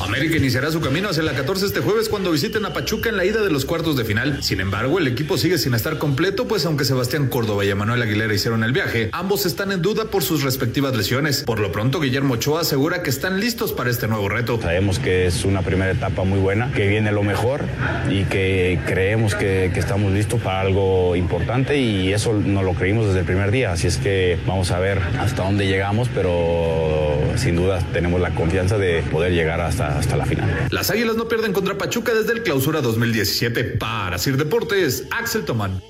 América 0.00 0.36
iniciará 0.36 0.70
su 0.70 0.80
camino 0.80 1.10
hacia 1.10 1.22
la 1.22 1.32
14 1.32 1.66
este 1.66 1.80
jueves 1.80 2.08
cuando 2.08 2.32
visiten 2.32 2.64
a 2.64 2.72
Pachuca 2.72 3.10
en 3.10 3.18
la 3.18 3.24
ida 3.26 3.42
de 3.42 3.50
los 3.50 3.66
cuartos 3.66 3.96
de 3.96 4.04
final. 4.04 4.42
Sin 4.42 4.60
embargo, 4.60 4.98
el 4.98 5.06
equipo 5.06 5.36
sigue 5.36 5.58
sin 5.58 5.74
estar 5.74 5.98
completo, 5.98 6.48
pues 6.48 6.64
aunque 6.64 6.84
Sebastián 6.84 7.28
Córdoba 7.28 7.64
y 7.64 7.70
Emanuel 7.70 8.00
Aguilera 8.02 8.32
hicieron 8.32 8.64
el 8.64 8.72
viaje, 8.72 9.10
ambos 9.12 9.44
están 9.44 9.72
en 9.72 9.82
duda 9.82 10.06
por 10.06 10.22
sus 10.22 10.42
respectivas 10.42 10.96
lesiones. 10.96 11.44
Por 11.44 11.60
lo 11.60 11.70
pronto, 11.70 12.00
Guillermo 12.00 12.34
Ochoa 12.34 12.62
asegura 12.62 13.02
que 13.02 13.10
están 13.10 13.40
listos 13.40 13.72
para 13.72 13.90
este 13.90 14.08
nuevo 14.08 14.28
reto. 14.28 14.58
Sabemos 14.60 14.98
que 14.98 15.26
es 15.26 15.44
una 15.44 15.62
primera 15.62 15.92
etapa 15.92 16.24
muy 16.24 16.38
buena, 16.38 16.72
que 16.72 16.88
viene 16.88 17.12
lo 17.12 17.22
mejor 17.22 17.64
y 18.08 18.24
que 18.24 18.80
creemos 18.86 19.34
que, 19.34 19.70
que 19.74 19.80
estamos 19.80 20.12
listos 20.12 20.40
para 20.40 20.62
algo 20.62 21.14
importante 21.14 21.78
y 21.78 22.12
eso 22.12 22.32
no 22.32 22.62
lo 22.62 22.72
creímos 22.74 23.06
desde 23.06 23.20
el 23.20 23.26
primer 23.26 23.50
día. 23.50 23.72
Así 23.72 23.86
es 23.86 23.98
que 23.98 24.38
vamos 24.46 24.70
a 24.70 24.80
ver 24.80 24.98
hasta 25.18 25.42
dónde 25.42 25.66
llegamos, 25.66 26.08
pero 26.14 27.18
sin 27.36 27.56
duda 27.56 27.80
tenemos 27.92 28.20
la 28.20 28.30
confianza 28.30 28.78
de 28.78 29.02
poder 29.02 29.32
llegar 29.32 29.60
hasta, 29.60 29.89
hasta 29.98 30.16
la 30.16 30.26
final. 30.26 30.68
Las 30.70 30.90
Águilas 30.90 31.16
no 31.16 31.28
pierden 31.28 31.52
contra 31.52 31.76
Pachuca 31.76 32.14
desde 32.14 32.32
el 32.32 32.42
clausura 32.42 32.80
2017. 32.80 33.64
Para 33.64 34.18
Sir 34.18 34.36
Deportes, 34.36 35.06
Axel 35.10 35.44
Tomán. 35.44 35.82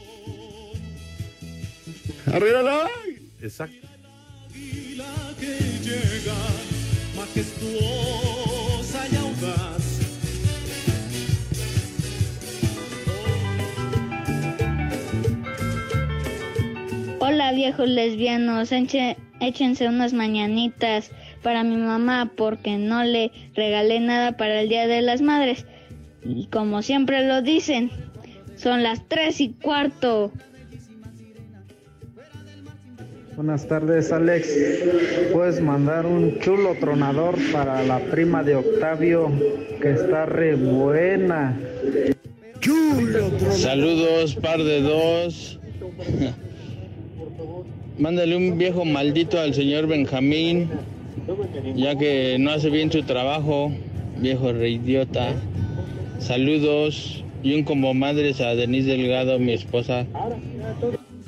¡Arriba 2.26 2.88
Exacto. 3.40 3.88
que 5.38 5.58
llega, 5.82 6.34
majestuosa 7.16 9.06
y 9.10 9.16
audaz. 9.16 10.00
Hola 17.20 17.52
viejos 17.52 17.88
lesbianos, 17.88 18.70
échense 19.40 19.88
unas 19.88 20.12
mañanitas 20.12 21.10
para 21.42 21.64
mi 21.64 21.76
mamá 21.76 22.30
porque 22.36 22.78
no 22.78 23.04
le 23.04 23.30
regalé 23.54 24.00
nada 24.00 24.36
para 24.36 24.60
el 24.60 24.68
Día 24.68 24.86
de 24.86 25.02
las 25.02 25.22
Madres. 25.22 25.66
Y 26.24 26.46
como 26.46 26.82
siempre 26.82 27.26
lo 27.26 27.42
dicen, 27.42 27.90
son 28.56 28.82
las 28.82 29.06
tres 29.08 29.40
y 29.40 29.50
cuarto. 29.50 30.32
Buenas 33.36 33.66
tardes, 33.66 34.12
Alex. 34.12 34.48
Puedes 35.32 35.62
mandar 35.62 36.04
un 36.04 36.38
chulo 36.40 36.76
tronador 36.78 37.36
para 37.52 37.82
la 37.84 37.98
prima 37.98 38.42
de 38.42 38.56
Octavio, 38.56 39.30
que 39.80 39.92
está 39.92 40.26
re 40.26 40.56
buena. 40.56 41.58
Saludos, 43.52 44.36
par 44.36 44.62
de 44.62 44.82
dos. 44.82 45.58
Mándale 47.98 48.36
un 48.36 48.58
viejo 48.58 48.84
maldito 48.84 49.38
al 49.38 49.54
señor 49.54 49.86
Benjamín, 49.86 50.68
ya 51.74 51.96
que 51.96 52.36
no 52.38 52.50
hace 52.50 52.70
bien 52.70 52.90
su 52.90 53.02
trabajo, 53.02 53.72
viejo 54.16 54.52
reidiota. 54.52 55.34
Saludos 56.18 57.24
y 57.42 57.54
un 57.54 57.64
como 57.64 57.94
madres 57.94 58.40
a 58.40 58.54
Denise 58.54 58.90
Delgado, 58.90 59.38
mi 59.38 59.52
esposa. 59.52 60.06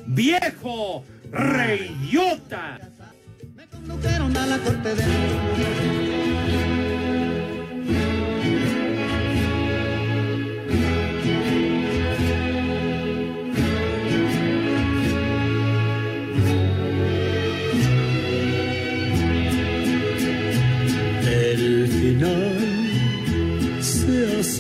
¡Viejo! 0.06 1.04
¡Reyota! 1.30 2.80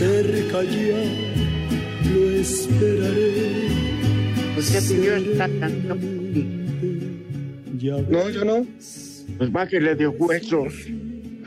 Se 0.02 0.08
acerca 0.08 0.64
ya, 0.64 1.04
lo 2.12 2.30
esperaré. 2.30 3.68
Pues 4.54 4.70
qué 4.70 4.80
señor 4.80 5.18
está 5.18 5.48
tanto. 5.60 5.94
No, 8.10 8.30
yo 8.30 8.44
no. 8.44 8.66
Pues 9.38 9.52
bájele 9.52 9.94
de 9.94 10.08
huesos. 10.08 10.74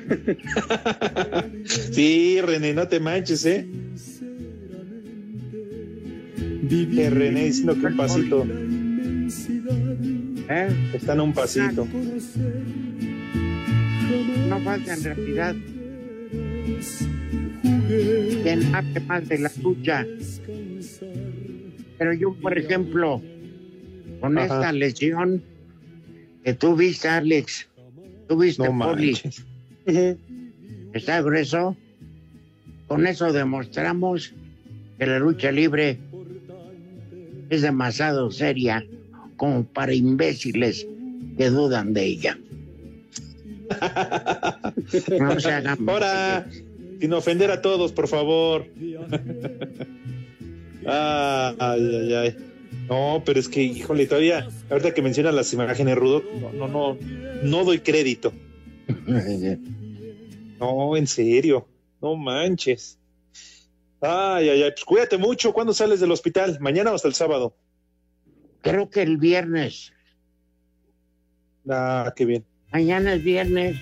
Sí, 1.65 2.39
René, 2.41 2.73
no 2.73 2.87
te 2.87 2.99
manches, 2.99 3.43
¿eh? 3.45 3.65
Que 6.69 7.09
René 7.09 7.45
diciendo 7.45 7.73
que 7.73 7.87
un 7.87 7.97
pasito. 7.97 8.45
¿Eh? 10.47 10.69
Están 10.93 11.19
a 11.19 11.23
un 11.23 11.33
pasito. 11.33 11.87
No 14.47 14.59
faltan 14.59 15.03
realidad. 15.03 15.55
Quien 18.43 18.75
hable 18.75 18.99
más 19.01 19.27
de 19.27 19.39
la 19.39 19.51
lucha. 19.61 20.05
Pero 21.97 22.13
yo, 22.13 22.33
por 22.41 22.57
ejemplo, 22.57 23.21
con 24.19 24.37
Ajá. 24.37 24.45
esta 24.45 24.71
lesión 24.71 25.43
que 26.43 26.53
tú 26.53 26.75
viste, 26.75 27.07
Alex, 27.07 27.67
tú 28.27 28.37
viste, 28.37 28.63
No 28.63 28.77
Poli, 28.77 29.17
está 30.93 31.21
grueso. 31.21 31.75
Con 32.87 33.07
eso 33.07 33.33
demostramos 33.33 34.33
que 34.97 35.05
la 35.07 35.19
lucha 35.19 35.51
libre 35.51 35.97
es 37.49 37.61
demasiado 37.61 38.31
seria 38.31 38.85
como 39.37 39.65
para 39.65 39.93
imbéciles 39.93 40.85
que 41.37 41.49
dudan 41.49 41.93
de 41.93 42.05
ella. 42.05 42.37
No 45.19 45.39
se 45.39 45.51
hagan 45.51 45.89
Ahora, 45.89 46.47
sin 46.99 47.13
ofender 47.13 47.51
a 47.51 47.61
todos, 47.61 47.91
por 47.91 48.07
favor. 48.07 48.65
Ah, 50.85 51.53
ay, 51.59 51.95
ay, 51.95 52.13
ay. 52.13 52.35
No, 52.89 53.23
pero 53.25 53.39
es 53.39 53.49
que, 53.49 53.63
híjole, 53.63 54.05
todavía, 54.05 54.47
ahorita 54.69 54.93
que 54.93 55.01
mencionas 55.01 55.33
las 55.33 55.51
imágenes, 55.53 55.95
Rudo, 55.95 56.23
no, 56.39 56.51
no, 56.51 56.67
no, 56.67 56.97
no 57.41 57.63
doy 57.63 57.79
crédito. 57.79 58.31
No, 60.59 60.95
en 60.95 61.07
serio, 61.07 61.67
no 62.01 62.15
manches. 62.15 62.99
Ay, 64.01 64.49
ay, 64.49 64.63
ay, 64.63 64.71
pues 64.71 64.85
cuídate 64.85 65.17
mucho. 65.17 65.51
¿Cuándo 65.51 65.73
sales 65.73 65.99
del 65.99 66.11
hospital? 66.11 66.57
¿Mañana 66.59 66.91
o 66.91 66.95
hasta 66.95 67.07
el 67.07 67.15
sábado? 67.15 67.55
Creo 68.61 68.89
que 68.89 69.01
el 69.01 69.17
viernes. 69.17 69.93
Ah, 71.67 72.13
qué 72.15 72.25
bien. 72.25 72.45
Mañana 72.75 73.13
es 73.13 73.23
viernes. 73.23 73.77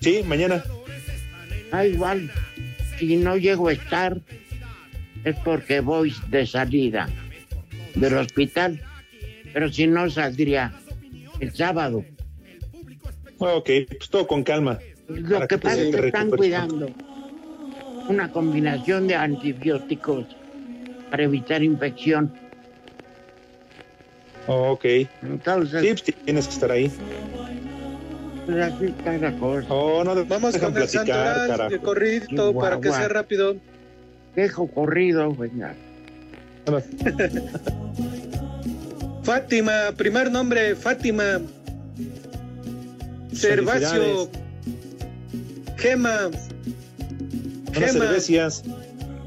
Sí, 0.00 0.22
mañana. 0.26 0.64
Ah, 1.70 1.84
igual. 1.84 2.30
Si 2.98 3.18
no 3.18 3.36
llego 3.36 3.68
a 3.68 3.74
estar, 3.74 4.18
es 5.24 5.36
porque 5.40 5.80
voy 5.80 6.14
de 6.28 6.46
salida 6.46 7.06
del 7.94 8.16
hospital. 8.16 8.80
Pero 9.52 9.70
si 9.70 9.86
no, 9.86 10.08
saldría 10.08 10.72
el 11.38 11.54
sábado. 11.54 12.02
Ok, 13.36 13.68
pues 13.88 14.08
todo 14.08 14.26
con 14.26 14.42
calma. 14.42 14.78
Lo 15.06 15.34
Para 15.34 15.46
que 15.46 15.56
que 15.56 15.60
pasa 15.60 15.82
es 15.82 15.94
que 15.94 16.06
están 16.06 16.30
cuidando 16.30 16.88
una 18.08 18.32
combinación 18.32 19.06
de 19.06 19.16
antibióticos 19.16 20.24
para 21.10 21.24
evitar 21.24 21.62
infección. 21.62 22.32
Ok. 24.46 24.86
Entonces, 25.22 25.82
Sí, 25.82 25.88
pues, 25.88 26.24
tienes 26.24 26.46
que 26.46 26.54
estar 26.54 26.70
ahí. 26.70 26.90
Así 28.48 28.86
está 28.86 29.16
la 29.18 29.32
cosa. 29.38 29.66
Oh, 29.70 30.04
no, 30.04 30.24
Vamos 30.26 30.56
con 30.56 30.68
el 30.68 30.72
platicar, 30.88 31.80
corridito 31.82 32.54
para 32.54 32.80
que 32.80 32.90
sea 32.90 33.08
rápido. 33.08 33.56
Dejo 34.36 34.66
corrido, 34.68 35.34
venga. 35.34 35.74
Fátima, 39.22 39.92
primer 39.96 40.30
nombre, 40.30 40.74
Fátima. 40.76 41.40
Servacio. 43.32 44.30
Gema. 45.76 46.30
Gema. 47.72 47.88
cervecias. 47.88 48.62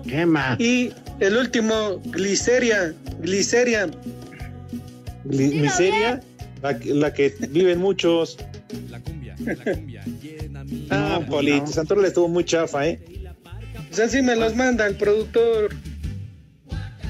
Gema. 0.05 0.55
Y 0.59 0.93
el 1.19 1.37
último, 1.37 1.99
Gliceria. 2.05 2.93
Gliceria. 3.21 3.87
Gli- 5.25 5.61
miseria, 5.61 6.21
la, 6.71 6.79
que- 6.79 6.93
la 6.93 7.13
que 7.13 7.33
viven 7.49 7.79
muchos. 7.79 8.37
Ah, 10.89 11.19
Polito, 11.27 11.67
Santoral 11.67 12.05
estuvo 12.05 12.27
muy 12.27 12.43
chafa, 12.43 12.87
¿eh? 12.87 12.99
Pues 13.87 13.99
así 13.99 14.21
me 14.21 14.35
los 14.35 14.55
manda 14.55 14.85
el 14.87 14.95
productor. 14.95 15.69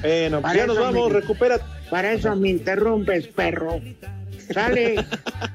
Bueno, 0.00 0.40
pues 0.40 0.42
Para 0.42 0.54
ya 0.56 0.66
nos 0.66 0.78
vamos, 0.78 1.08
me- 1.12 1.20
recupera. 1.20 1.58
Para 1.90 2.12
eso 2.12 2.34
me 2.36 2.50
interrumpes, 2.50 3.26
perro. 3.28 3.80
Sale, 4.52 4.94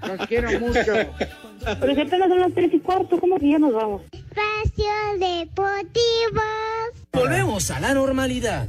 los 0.08 0.28
quiero 0.28 0.60
mucho. 0.60 0.94
Pero 1.80 1.96
si 1.96 2.02
apenas 2.02 2.28
son 2.30 2.40
las 2.40 2.54
tres 2.54 2.74
y 2.74 2.80
cuarto, 2.80 3.20
¿cómo 3.20 3.38
que 3.40 3.50
ya 3.52 3.60
nos 3.60 3.74
vamos? 3.74 4.02
Espacio 4.12 4.92
Deportivo. 5.20 6.42
Volvemos 7.14 7.72
a 7.72 7.80
la 7.80 7.94
normalidad. 7.94 8.68